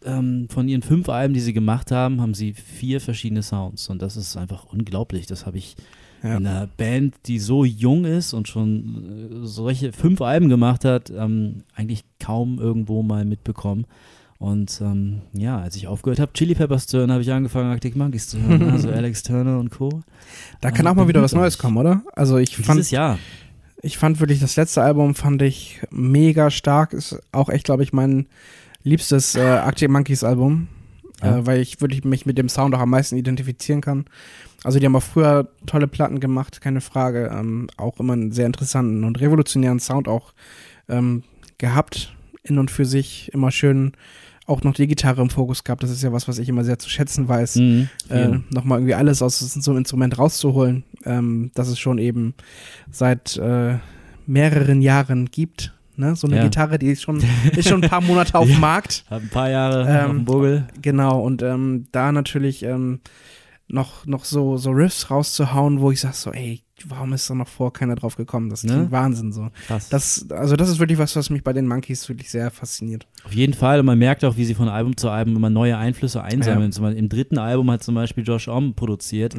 ähm, 0.06 0.48
von 0.50 0.68
ihren 0.68 0.82
fünf 0.82 1.10
Alben, 1.10 1.34
die 1.34 1.40
sie 1.40 1.54
gemacht 1.54 1.92
haben, 1.92 2.22
haben 2.22 2.34
sie 2.34 2.54
vier 2.54 3.00
verschiedene 3.02 3.44
Sounds. 3.44 3.90
Und 3.90 4.02
das 4.02 4.18
ist 4.18 4.36
einfach 4.38 4.66
unglaublich. 4.66 5.26
Das 5.28 5.46
habe 5.46 5.58
ich 5.58 5.76
Ja. 6.24 6.38
in 6.38 6.46
einer 6.48 6.68
Band, 6.78 7.16
die 7.26 7.40
so 7.40 7.66
jung 7.66 8.06
ist 8.06 8.34
und 8.34 8.48
schon 8.48 9.42
äh, 9.44 9.48
solche 9.48 9.92
fünf 9.94 10.22
Alben 10.22 10.50
gemacht 10.50 10.86
hat, 10.86 11.10
ähm, 11.10 11.64
eigentlich 11.76 12.04
kaum 12.20 12.60
irgendwo 12.60 13.02
mal 13.04 13.26
mitbekommen. 13.26 13.86
Und 14.38 14.80
ähm, 14.82 15.22
ja, 15.34 15.60
als 15.60 15.76
ich 15.76 15.86
aufgehört 15.88 16.20
habe, 16.20 16.34
Chili 16.34 16.56
Peppers 16.56 16.88
zu 16.88 16.98
hören, 16.98 17.12
habe 17.12 17.22
ich 17.22 17.32
angefangen, 17.32 17.70
Arctic 17.70 17.96
Monkeys 17.96 18.28
zu 18.28 18.40
hören. 18.42 18.72
Also 18.72 18.90
Alex 18.92 19.22
Turner 19.22 19.60
und 19.60 19.70
Co. 19.70 20.02
Da 20.62 20.72
kann 20.72 20.88
auch 20.88 20.96
mal 20.96 21.08
wieder 21.08 21.22
was 21.22 21.34
Neues 21.34 21.60
kommen, 21.60 21.78
oder? 21.78 22.02
Also 22.16 22.38
ich 22.38 22.56
fand, 22.58 22.80
Dieses 22.80 22.90
Jahr. 22.90 23.20
ich 23.84 24.00
fand 24.00 24.20
wirklich 24.20 24.40
das 24.40 24.56
letzte 24.56 24.82
Album 24.82 25.14
fand 25.14 25.44
ich 25.44 25.80
mega 25.92 26.50
stark. 26.50 26.94
Ist 26.94 27.20
auch 27.32 27.50
echt, 27.50 27.66
glaube 27.66 27.84
ich, 27.84 27.94
mein 27.94 28.26
liebstes 28.84 29.36
äh, 29.36 29.42
Arctic 29.42 29.90
Monkeys 29.90 30.24
Album, 30.24 30.68
Ja. 31.22 31.38
äh, 31.40 31.46
weil 31.46 31.60
ich 31.62 31.82
wirklich 31.82 32.04
mich 32.04 32.26
mit 32.26 32.38
dem 32.38 32.50
Sound 32.50 32.74
auch 32.76 32.80
am 32.80 32.90
meisten 32.90 33.18
identifizieren 33.18 33.82
kann. 33.82 34.06
Also 34.64 34.80
die 34.80 34.86
haben 34.86 34.96
auch 34.96 35.04
früher 35.04 35.50
tolle 35.66 35.88
Platten 35.88 36.20
gemacht, 36.20 36.62
keine 36.62 36.82
Frage. 36.82 37.32
Ähm, 37.34 37.68
auch 37.78 38.00
immer 38.00 38.14
einen 38.14 38.32
sehr 38.32 38.46
interessanten 38.46 39.04
und 39.04 39.20
revolutionären 39.20 39.80
Sound 39.80 40.08
auch 40.08 40.34
ähm, 40.88 41.24
gehabt, 41.58 42.14
in 42.44 42.58
und 42.60 42.70
für 42.72 42.86
sich 42.86 43.32
immer 43.34 43.52
schön. 43.52 43.94
Auch 44.48 44.64
noch 44.64 44.74
die 44.74 44.88
Gitarre 44.88 45.22
im 45.22 45.30
Fokus 45.30 45.64
gehabt. 45.64 45.84
Das 45.84 45.92
ist 45.92 46.02
ja 46.02 46.12
was, 46.12 46.28
was 46.28 46.38
ich 46.40 46.50
immer 46.50 46.64
sehr 46.64 46.78
zu 46.80 46.90
schätzen 46.90 47.28
weiß. 47.28 47.56
Mhm. 47.58 47.90
äh, 48.10 48.28
nochmal 48.50 48.80
irgendwie 48.80 48.96
alles 48.96 49.22
aus 49.22 49.40
so 49.40 49.72
einem 49.72 49.78
Instrument 49.80 50.18
rauszuholen, 50.18 50.84
ähm, 51.06 51.52
das 51.54 51.70
es 51.70 51.80
schon 51.80 52.00
eben 52.00 52.34
seit 52.92 53.38
äh, 53.38 53.78
mehreren 54.28 54.82
Jahren 54.82 55.28
gibt. 55.28 55.74
Ne? 56.02 56.16
So 56.16 56.28
eine 56.28 56.38
Ja. 56.38 56.44
Gitarre, 56.44 56.78
die 56.80 56.88
ist 56.92 57.04
schon, 57.04 57.24
ist 57.56 57.70
schon 57.70 57.84
ein 57.84 57.90
paar 57.90 58.02
Monate 58.02 58.38
auf 58.38 58.46
dem 58.46 58.54
Ja. 58.54 58.60
Markt. 58.60 59.06
Hab 59.10 59.22
ein 59.22 59.30
paar 59.30 59.50
Jahre 59.50 59.88
Ähm, 59.88 60.06
auf 60.06 60.12
dem 60.12 60.26
Buggel. 60.26 60.68
Genau, 60.82 61.22
und 61.22 61.42
ähm, 61.44 61.86
da 61.92 62.12
natürlich 62.12 62.64
ähm, 62.64 63.00
noch, 63.68 64.06
noch 64.06 64.26
so, 64.26 64.58
so 64.58 64.72
Riffs 64.72 65.10
rauszuhauen, 65.12 65.80
wo 65.80 65.92
ich 65.92 66.02
sag 66.02 66.14
so, 66.16 66.32
ey, 66.32 66.62
warum 66.90 67.14
ist 67.14 67.30
da 67.30 67.36
noch 67.36 67.48
vor 67.48 67.72
keiner 67.74 67.96
drauf 67.96 68.16
gekommen? 68.16 68.50
Das 68.50 68.64
Ne? 68.64 68.74
klingt 68.74 68.92
Wahnsinn 68.92 69.32
so. 69.32 69.50
Krass. 69.68 69.90
Das, 69.90 70.26
also 70.32 70.56
das 70.56 70.70
ist 70.70 70.80
wirklich 70.80 70.98
was, 70.98 71.16
was 71.16 71.30
mich 71.30 71.44
bei 71.44 71.54
den 71.54 71.68
Monkeys 71.68 72.08
wirklich 72.10 72.30
sehr 72.32 72.50
fasziniert. 72.52 73.08
Auf 73.24 73.34
jeden 73.34 73.54
Fall. 73.54 73.80
Und 73.80 73.86
man 73.86 74.00
merkt 74.00 74.24
auch, 74.26 74.38
wie 74.38 74.46
sie 74.46 74.54
von 74.56 74.68
Album 74.70 74.98
zu 74.98 75.10
Album 75.10 75.36
immer 75.36 75.50
neue 75.50 75.78
Einflüsse 75.78 76.24
einsammeln. 76.24 76.72
Ja. 76.72 76.90
Im 76.90 77.10
dritten 77.10 77.38
Album 77.38 77.70
hat 77.72 77.84
zum 77.84 77.96
Beispiel 77.96 78.24
Josh 78.24 78.48
Om 78.48 78.74
produziert. 78.74 79.36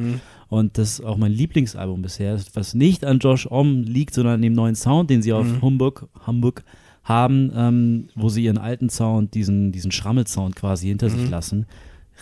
Und 0.49 0.77
das 0.77 0.99
ist 0.99 1.05
auch 1.05 1.17
mein 1.17 1.31
Lieblingsalbum 1.31 2.01
bisher, 2.01 2.39
was 2.53 2.73
nicht 2.73 3.05
an 3.05 3.19
Josh 3.19 3.47
Om 3.49 3.83
liegt, 3.83 4.13
sondern 4.13 4.35
an 4.35 4.41
dem 4.41 4.53
neuen 4.53 4.75
Sound, 4.75 5.09
den 5.09 5.21
sie 5.21 5.33
auf 5.33 5.45
Mhm. 5.45 5.61
Hamburg, 5.61 6.07
Hamburg 6.27 6.63
haben, 7.03 7.51
ähm, 7.55 8.07
wo 8.15 8.29
sie 8.29 8.43
ihren 8.45 8.57
alten 8.57 8.89
Sound, 8.89 9.33
diesen, 9.33 9.71
diesen 9.71 9.91
Schrammel-Sound 9.91 10.55
quasi 10.55 10.87
hinter 10.87 11.09
sich 11.09 11.25
Mhm. 11.25 11.29
lassen. 11.31 11.65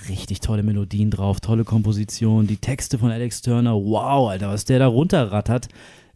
Richtig 0.10 0.40
tolle 0.40 0.64
Melodien 0.64 1.12
drauf, 1.12 1.40
tolle 1.40 1.64
Komposition, 1.64 2.48
die 2.48 2.58
Texte 2.58 2.98
von 2.98 3.12
Alex 3.12 3.42
Turner, 3.42 3.76
wow, 3.76 4.30
Alter, 4.30 4.50
was 4.50 4.66
der 4.66 4.80
da 4.80 4.88
runterrattert 4.88 5.68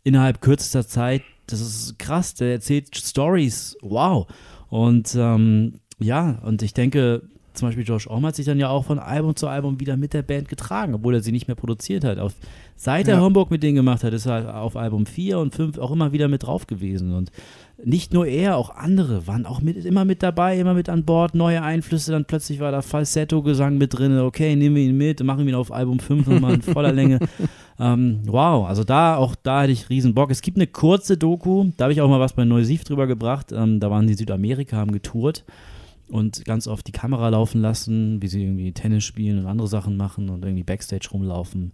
innerhalb 0.03 0.41
kürzester 0.41 0.87
Zeit, 0.87 1.21
das 1.47 1.61
ist 1.61 1.99
krass, 1.99 2.33
der 2.33 2.53
erzählt 2.53 2.95
Stories, 2.95 3.77
wow. 3.81 4.27
Und 4.69 5.15
ähm, 5.15 5.79
ja, 5.99 6.39
und 6.43 6.61
ich 6.61 6.73
denke, 6.73 7.21
zum 7.53 7.67
Beispiel 7.69 7.85
Josh 7.85 8.07
Ohm 8.07 8.25
hat 8.25 8.35
sich 8.35 8.45
dann 8.45 8.59
ja 8.59 8.69
auch 8.69 8.85
von 8.85 8.99
Album 8.99 9.35
zu 9.35 9.47
Album 9.47 9.79
wieder 9.79 9.97
mit 9.97 10.13
der 10.13 10.23
Band 10.23 10.49
getragen, 10.49 10.93
obwohl 10.93 11.15
er 11.15 11.21
sie 11.21 11.31
nicht 11.31 11.47
mehr 11.47 11.55
produziert 11.55 12.03
hat. 12.03 12.19
Auf, 12.19 12.33
seit 12.75 13.07
er 13.07 13.15
Ja. 13.15 13.21
Homburg 13.21 13.49
mit 13.49 13.63
denen 13.63 13.75
gemacht 13.75 14.03
hat, 14.03 14.13
ist 14.13 14.25
er 14.25 14.61
auf 14.61 14.75
Album 14.75 15.05
4 15.05 15.39
und 15.39 15.55
5 15.55 15.77
auch 15.77 15.91
immer 15.91 16.11
wieder 16.11 16.27
mit 16.27 16.43
drauf 16.43 16.67
gewesen. 16.67 17.13
Und 17.13 17.31
nicht 17.83 18.13
nur 18.13 18.25
er, 18.25 18.57
auch 18.57 18.69
andere 18.69 19.27
waren 19.27 19.45
auch 19.45 19.61
mit, 19.61 19.83
immer 19.85 20.05
mit 20.05 20.23
dabei, 20.23 20.57
immer 20.57 20.73
mit 20.73 20.87
an 20.89 21.03
Bord, 21.03 21.35
neue 21.35 21.61
Einflüsse, 21.61 22.11
dann 22.11 22.25
plötzlich 22.25 22.59
war 22.59 22.71
da 22.71 22.81
Falsetto-Gesang 22.81 23.77
mit 23.77 23.97
drin, 23.97 24.17
okay, 24.19 24.55
nehmen 24.55 24.75
wir 24.75 24.83
ihn 24.83 24.97
mit, 24.97 25.21
machen 25.23 25.45
wir 25.45 25.53
ihn 25.53 25.59
auf 25.59 25.71
Album 25.71 25.99
5 25.99 26.27
nochmal 26.27 26.55
in 26.55 26.61
voller 26.61 26.93
Länge. 26.93 27.19
Ähm, 27.77 28.21
wow, 28.25 28.65
also 28.65 28.85
da, 28.85 29.17
auch 29.17 29.35
da 29.35 29.63
hätte 29.63 29.73
ich 29.73 29.89
riesen 29.89 30.13
Bock. 30.13 30.31
Es 30.31 30.41
gibt 30.41 30.55
eine 30.55 30.65
kurze 30.65 31.17
Doku, 31.17 31.71
da 31.75 31.83
habe 31.83 31.91
ich 31.91 31.99
auch 31.99 32.07
mal 32.07 32.21
was 32.21 32.31
bei 32.31 32.45
Neusiv 32.45 32.85
drüber 32.85 33.05
gebracht, 33.05 33.51
ähm, 33.51 33.81
da 33.81 33.91
waren 33.91 34.07
die 34.07 34.13
Südamerika, 34.13 34.77
haben 34.77 34.93
getourt 34.93 35.43
und 36.07 36.45
ganz 36.45 36.67
oft 36.67 36.87
die 36.87 36.93
Kamera 36.93 37.27
laufen 37.27 37.61
lassen, 37.61 38.21
wie 38.21 38.27
sie 38.27 38.43
irgendwie 38.43 38.71
Tennis 38.71 39.03
spielen 39.03 39.39
und 39.39 39.47
andere 39.47 39.67
Sachen 39.67 39.97
machen 39.97 40.29
und 40.29 40.45
irgendwie 40.45 40.63
Backstage 40.63 41.09
rumlaufen. 41.11 41.73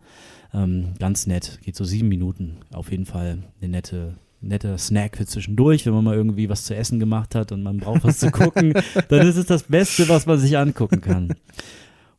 Ähm, 0.53 0.93
ganz 0.97 1.27
nett, 1.27 1.59
geht 1.63 1.75
so 1.75 1.83
sieben 1.83 2.09
Minuten. 2.09 2.57
Auf 2.73 2.89
jeden 2.89 3.05
Fall 3.05 3.37
eine 3.61 3.69
nette 3.69 4.15
netter 4.41 4.77
Snack 4.77 5.17
für 5.17 5.25
zwischendurch, 5.25 5.85
wenn 5.85 5.93
man 5.93 6.03
mal 6.03 6.15
irgendwie 6.15 6.49
was 6.49 6.65
zu 6.65 6.75
essen 6.75 6.99
gemacht 6.99 7.35
hat 7.35 7.51
und 7.51 7.63
man 7.63 7.77
braucht 7.77 8.03
was 8.03 8.19
zu 8.19 8.31
gucken, 8.31 8.73
dann 9.09 9.27
ist 9.27 9.37
es 9.37 9.45
das 9.45 9.63
Beste, 9.63 10.09
was 10.09 10.25
man 10.25 10.39
sich 10.39 10.57
angucken 10.57 11.01
kann. 11.01 11.33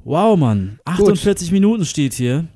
Wow, 0.05 0.39
Mann. 0.39 0.79
48 0.85 1.49
Gut. 1.49 1.53
Minuten 1.53 1.85
steht 1.85 2.15
hier. 2.15 2.47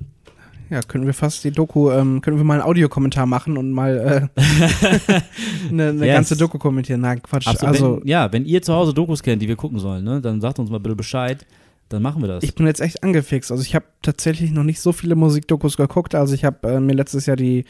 Ja, 0.69 0.81
können 0.81 1.05
wir 1.05 1.13
fast 1.13 1.45
die 1.45 1.51
Doku, 1.51 1.91
ähm, 1.91 2.19
können 2.19 2.37
wir 2.37 2.43
mal 2.43 2.55
einen 2.55 2.63
Audiokommentar 2.63 3.25
machen 3.25 3.57
und 3.57 3.71
mal 3.71 4.29
äh, 4.35 4.41
eine, 5.69 5.89
eine 5.89 6.05
yes. 6.05 6.15
ganze 6.15 6.35
Doku 6.35 6.57
kommentieren. 6.57 6.99
Nein, 7.01 7.21
Quatsch. 7.23 7.47
So, 7.57 7.65
also, 7.65 7.99
wenn, 8.01 8.07
ja, 8.07 8.31
wenn 8.33 8.45
ihr 8.45 8.61
zu 8.61 8.73
Hause 8.73 8.93
Dokus 8.93 9.23
kennt, 9.23 9.41
die 9.41 9.47
wir 9.47 9.55
gucken 9.55 9.79
sollen, 9.79 10.03
ne, 10.03 10.19
dann 10.19 10.41
sagt 10.41 10.59
uns 10.59 10.69
mal 10.69 10.79
bitte 10.79 10.95
Bescheid. 10.95 11.45
Dann 11.89 12.01
machen 12.01 12.21
wir 12.21 12.27
das. 12.27 12.43
Ich 12.43 12.53
bin 12.53 12.67
jetzt 12.67 12.81
echt 12.81 13.01
angefixt. 13.01 13.49
Also 13.49 13.63
ich 13.63 13.73
habe 13.73 13.85
tatsächlich 14.01 14.51
noch 14.51 14.63
nicht 14.63 14.81
so 14.81 14.91
viele 14.91 15.15
Musikdokus 15.15 15.77
geguckt. 15.77 16.15
Also 16.15 16.33
ich 16.33 16.43
habe 16.43 16.67
äh, 16.67 16.79
mir 16.81 16.91
letztes 16.91 17.27
Jahr 17.27 17.37
die 17.37 17.63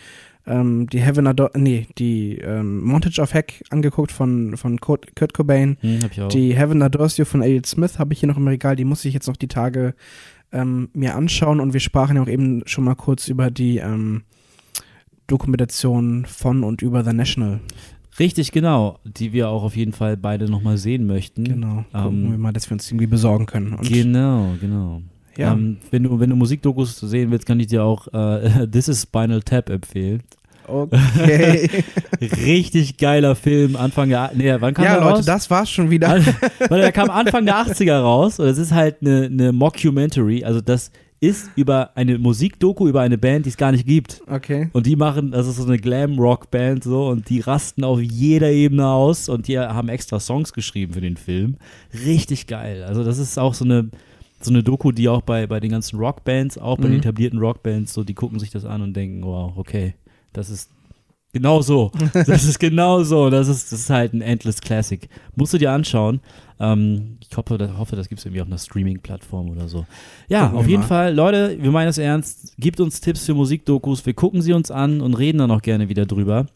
ähm, 0.47 0.87
die 0.87 0.99
Heaven 0.99 1.27
Adore, 1.27 1.51
nee, 1.55 1.87
die 1.97 2.37
ähm, 2.37 2.83
Montage 2.83 3.21
of 3.21 3.33
Heck 3.33 3.63
angeguckt 3.69 4.11
von, 4.11 4.57
von 4.57 4.79
Kurt, 4.79 5.15
Kurt 5.15 5.33
Cobain. 5.33 5.77
Hm, 5.81 6.29
die 6.29 6.55
Heaven 6.55 6.81
Adores 6.81 7.17
You 7.17 7.25
von 7.25 7.41
Elliot 7.41 7.65
Smith 7.65 7.99
habe 7.99 8.13
ich 8.13 8.19
hier 8.19 8.27
noch 8.27 8.37
im 8.37 8.47
Regal, 8.47 8.75
die 8.75 8.85
muss 8.85 9.05
ich 9.05 9.13
jetzt 9.13 9.27
noch 9.27 9.37
die 9.37 9.47
Tage 9.47 9.93
ähm, 10.51 10.89
mir 10.93 11.15
anschauen 11.15 11.59
und 11.59 11.73
wir 11.73 11.79
sprachen 11.79 12.15
ja 12.15 12.23
auch 12.23 12.27
eben 12.27 12.63
schon 12.65 12.85
mal 12.85 12.95
kurz 12.95 13.27
über 13.27 13.51
die 13.51 13.77
ähm, 13.77 14.23
Dokumentation 15.27 16.25
von 16.25 16.63
und 16.63 16.81
über 16.81 17.03
The 17.03 17.13
National. 17.13 17.59
Richtig, 18.19 18.51
genau, 18.51 18.99
die 19.03 19.33
wir 19.33 19.49
auch 19.49 19.63
auf 19.63 19.75
jeden 19.75 19.93
Fall 19.93 20.17
beide 20.17 20.49
nochmal 20.49 20.77
sehen 20.77 21.05
möchten. 21.05 21.43
Genau, 21.43 21.85
gucken 21.93 22.25
ähm, 22.25 22.31
wir 22.31 22.37
mal, 22.37 22.53
dass 22.53 22.69
wir 22.69 22.73
uns 22.73 22.89
irgendwie 22.89 23.07
besorgen 23.07 23.45
können. 23.45 23.73
Und 23.73 23.87
genau, 23.87 24.55
genau. 24.59 25.01
Ja. 25.37 25.53
Ähm, 25.53 25.77
wenn, 25.91 26.03
du, 26.03 26.19
wenn 26.19 26.31
du 26.31 26.35
Musikdokus 26.35 26.99
sehen 26.99 27.29
willst, 27.29 27.45
kann 27.45 27.59
ich 27.59 27.67
dir 27.67 27.83
auch 27.83 28.07
äh, 28.11 28.67
This 28.71 28.87
is 28.87 29.03
Spinal 29.03 29.41
Tap 29.41 29.69
empfehlen. 29.69 30.23
Okay. 30.67 31.83
Richtig 32.21 32.97
geiler 32.97 33.35
Film, 33.35 33.75
Anfang 33.75 34.09
der, 34.09 34.31
nee, 34.33 34.53
wann 34.59 34.73
kam 34.73 34.85
ja, 34.85 34.95
der 34.95 35.01
Leute, 35.01 35.15
raus? 35.17 35.25
das 35.25 35.49
war's 35.49 35.69
schon 35.69 35.89
wieder. 35.89 36.19
Weil 36.69 36.81
der 36.81 36.91
kam 36.91 37.09
Anfang 37.09 37.45
der 37.45 37.55
80er 37.55 37.99
raus 37.99 38.39
und 38.39 38.47
es 38.47 38.57
ist 38.57 38.71
halt 38.71 38.97
eine, 39.01 39.25
eine 39.25 39.51
Mockumentary, 39.51 40.43
also 40.43 40.61
das 40.61 40.91
ist 41.19 41.49
über 41.55 41.91
eine 41.95 42.19
Musikdoku 42.19 42.87
über 42.87 43.01
eine 43.01 43.17
Band, 43.17 43.45
die 43.45 43.49
es 43.49 43.57
gar 43.57 43.71
nicht 43.71 43.87
gibt. 43.87 44.21
Okay. 44.27 44.69
Und 44.73 44.85
die 44.85 44.95
machen, 44.95 45.31
das 45.31 45.47
ist 45.47 45.57
so 45.57 45.65
eine 45.65 45.79
Glam-Rock-Band 45.79 46.83
so 46.83 47.07
und 47.07 47.29
die 47.29 47.39
rasten 47.39 47.83
auf 47.83 47.99
jeder 47.99 48.51
Ebene 48.51 48.87
aus 48.87 49.27
und 49.27 49.47
die 49.47 49.57
haben 49.57 49.89
extra 49.89 50.19
Songs 50.19 50.53
geschrieben 50.53 50.93
für 50.93 51.01
den 51.01 51.17
Film. 51.17 51.57
Richtig 52.05 52.45
geil. 52.45 52.83
Also 52.83 53.03
das 53.03 53.17
ist 53.17 53.39
auch 53.39 53.53
so 53.53 53.65
eine 53.65 53.89
so 54.39 54.51
eine 54.51 54.61
Doku, 54.61 54.91
die 54.91 55.09
auch 55.09 55.21
bei, 55.21 55.47
bei 55.47 55.59
den 55.59 55.71
ganzen 55.71 55.97
Rockbands, 55.97 56.59
auch 56.59 56.77
bei 56.77 56.87
mhm. 56.87 56.91
den 56.91 56.99
etablierten 56.99 57.39
Rockbands, 57.39 57.93
so 57.93 58.03
die 58.03 58.13
gucken 58.13 58.37
sich 58.37 58.51
das 58.51 58.65
an 58.65 58.83
und 58.83 58.93
denken, 58.93 59.23
wow, 59.23 59.53
okay, 59.55 59.95
das 60.37 60.49
ist 60.49 60.69
genau 61.33 61.61
so. 61.61 61.91
Das 62.13 62.45
ist 62.45 62.59
genau 62.59 63.03
so. 63.03 63.29
Das 63.29 63.47
ist, 63.47 63.71
das 63.71 63.79
ist 63.81 63.89
halt 63.89 64.13
ein 64.13 64.21
Endless 64.21 64.61
Classic. 64.61 65.09
Musst 65.35 65.53
du 65.53 65.57
dir 65.57 65.71
anschauen. 65.71 66.21
Ähm, 66.59 67.17
ich 67.27 67.35
hoffe, 67.35 67.57
das, 67.57 67.77
hoffe, 67.77 67.95
das 67.95 68.09
gibt 68.09 68.19
es 68.19 68.25
irgendwie 68.25 68.41
auf 68.41 68.47
einer 68.47 68.57
Streaming-Plattform 68.57 69.49
oder 69.49 69.67
so. 69.67 69.85
Ja, 70.27 70.45
Gucken 70.45 70.59
auf 70.59 70.67
jeden 70.67 70.81
mal. 70.81 70.87
Fall, 70.87 71.15
Leute, 71.15 71.57
wir 71.61 71.71
meinen 71.71 71.89
es 71.89 71.97
ernst. 71.97 72.55
Gebt 72.57 72.79
uns 72.79 73.01
Tipps 73.01 73.25
für 73.25 73.33
Musikdokus. 73.33 74.05
Wir 74.05 74.13
gucken 74.13 74.41
sie 74.41 74.53
uns 74.53 74.71
an 74.71 75.01
und 75.01 75.15
reden 75.15 75.39
dann 75.39 75.51
auch 75.51 75.61
gerne 75.61 75.89
wieder 75.89 76.05
drüber. 76.05 76.47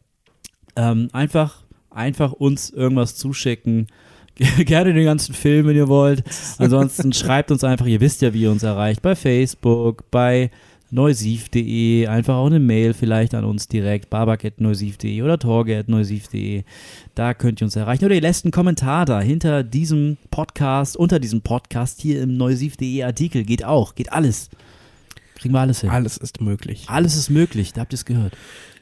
Ähm, 0.76 1.10
einfach, 1.12 1.64
einfach 1.90 2.32
uns 2.32 2.70
irgendwas 2.70 3.16
zuschicken. 3.16 3.88
gerne 4.66 4.94
den 4.94 5.06
ganzen 5.06 5.36
Film, 5.36 5.68
wenn 5.68 5.76
ihr 5.76 5.88
wollt. 5.88 6.24
Ansonsten 6.58 7.14
schreibt 7.14 7.52
uns 7.52 7.64
einfach, 7.64 7.86
ihr 7.86 8.00
wisst 8.00 8.22
ja, 8.22 8.34
wie 8.34 8.44
ihr 8.44 8.52
uns 8.52 8.64
erreicht, 8.64 9.02
bei 9.02 9.16
Facebook, 9.16 10.10
bei 10.10 10.50
neusiv.de, 10.92 12.08
einfach 12.08 12.36
auch 12.36 12.48
eine 12.48 12.60
Mail 12.60 12.94
vielleicht 12.94 13.34
an 13.34 13.46
uns 13.46 13.68
direkt, 13.68 14.10
babak.neusiv.de 14.10 15.22
oder 15.22 15.40
torge.neusiv.de. 15.40 16.64
Da 17.16 17.34
könnt 17.34 17.62
ihr 17.62 17.66
uns 17.66 17.76
erreichen. 17.76 18.06
Oder 18.06 18.16
ihr 18.16 18.22
lässt 18.22 18.46
einen 18.46 18.52
Kommentar 18.52 19.06
da 19.06 19.22
hinter 19.22 19.64
diesem 19.64 20.18
Podcast, 20.30 20.98
unter 20.98 21.20
diesem 21.20 21.42
Podcast 21.42 22.02
hier 22.02 22.22
im 22.22 22.38
neusiv.de 22.38 23.04
Artikel. 23.04 23.44
Geht 23.44 23.64
auch, 23.64 23.96
geht 23.96 24.12
alles. 24.12 24.50
Kriegen 25.36 25.54
wir 25.54 25.62
alles 25.62 25.82
hin. 25.82 25.90
Alles 25.90 26.18
ist 26.18 26.42
möglich. 26.42 26.86
Alles 26.88 27.16
ist 27.16 27.30
möglich, 27.30 27.74
da 27.74 27.82
habt 27.82 27.94
ihr 27.94 27.98
es 27.98 28.06
gehört. 28.06 28.38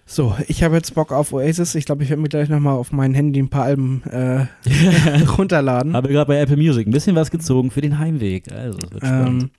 So, 0.05 0.35
ich 0.47 0.63
habe 0.63 0.75
jetzt 0.75 0.95
Bock 0.95 1.11
auf 1.11 1.31
Oasis. 1.33 1.75
Ich 1.75 1.85
glaube, 1.85 2.03
ich 2.03 2.09
werde 2.09 2.19
mir 2.19 2.29
gleich 2.29 2.49
nochmal 2.49 2.73
auf 2.73 2.91
mein 2.91 3.13
Handy 3.13 3.39
ein 3.39 3.49
paar 3.49 3.65
Alben 3.65 4.01
äh, 4.05 4.47
runterladen. 5.37 5.95
Habe 5.95 6.09
gerade 6.09 6.27
bei 6.27 6.39
Apple 6.39 6.57
Music 6.57 6.87
ein 6.87 6.91
bisschen 6.91 7.15
was 7.15 7.29
gezogen 7.29 7.69
für 7.69 7.81
den 7.81 7.99
Heimweg. 7.99 8.51
Also, 8.51 8.79
es 8.83 8.91
wird 8.91 9.05
spannend. 9.05 9.51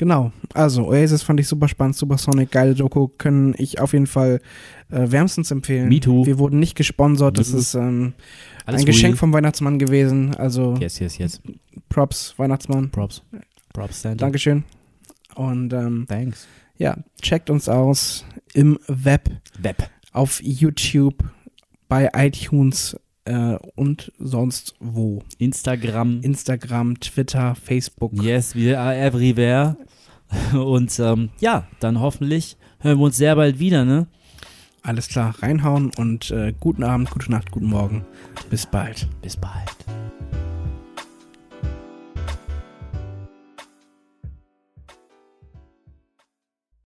Genau, 0.00 0.32
also 0.54 0.86
Oasis 0.86 1.22
fand 1.22 1.40
ich 1.40 1.46
super 1.46 1.68
spannend, 1.68 1.94
super 1.94 2.16
Sonic, 2.16 2.50
geile 2.50 2.74
Doku, 2.74 3.08
können 3.18 3.54
ich 3.58 3.80
auf 3.82 3.92
jeden 3.92 4.06
Fall 4.06 4.40
äh, 4.88 5.10
wärmstens 5.10 5.50
empfehlen. 5.50 5.90
Me 5.90 6.00
too. 6.00 6.24
Wir 6.24 6.38
wurden 6.38 6.58
nicht 6.58 6.74
gesponsert, 6.74 7.36
das 7.36 7.50
ist 7.50 7.74
ähm, 7.74 8.14
ein 8.64 8.82
Geschenk 8.86 9.18
vom 9.18 9.30
Weihnachtsmann 9.34 9.78
gewesen, 9.78 10.34
also 10.36 10.74
yes, 10.80 11.00
yes, 11.00 11.18
yes. 11.18 11.42
Props, 11.90 12.32
Weihnachtsmann. 12.38 12.88
Props. 12.90 13.20
Props, 13.74 14.00
Santa. 14.00 14.24
Dankeschön. 14.24 14.64
Und 15.34 15.74
ähm, 15.74 16.06
Thanks. 16.08 16.48
Ja, 16.78 16.96
checkt 17.20 17.50
uns 17.50 17.68
aus 17.68 18.24
im 18.54 18.78
Web. 18.86 19.28
Web. 19.58 19.90
Auf 20.14 20.40
YouTube, 20.42 21.22
bei 21.90 22.08
iTunes, 22.14 22.96
äh, 23.24 23.56
und 23.76 24.12
sonst 24.18 24.74
wo. 24.80 25.22
Instagram. 25.38 26.20
Instagram, 26.22 26.98
Twitter, 27.00 27.54
Facebook. 27.54 28.12
Yes, 28.22 28.54
we 28.54 28.78
are 28.78 28.96
everywhere. 28.96 29.76
Und 30.52 30.98
ähm, 31.00 31.30
ja, 31.40 31.66
dann 31.80 32.00
hoffentlich 32.00 32.56
hören 32.78 32.98
wir 32.98 33.06
uns 33.06 33.16
sehr 33.16 33.34
bald 33.34 33.58
wieder, 33.58 33.84
ne? 33.84 34.06
Alles 34.82 35.08
klar, 35.08 35.34
reinhauen 35.40 35.90
und 35.96 36.30
äh, 36.30 36.54
guten 36.58 36.84
Abend, 36.84 37.10
gute 37.10 37.30
Nacht, 37.30 37.50
guten 37.50 37.66
Morgen. 37.66 38.04
Bis 38.48 38.64
bald. 38.64 39.08
Bis 39.20 39.36
bald. 39.36 39.76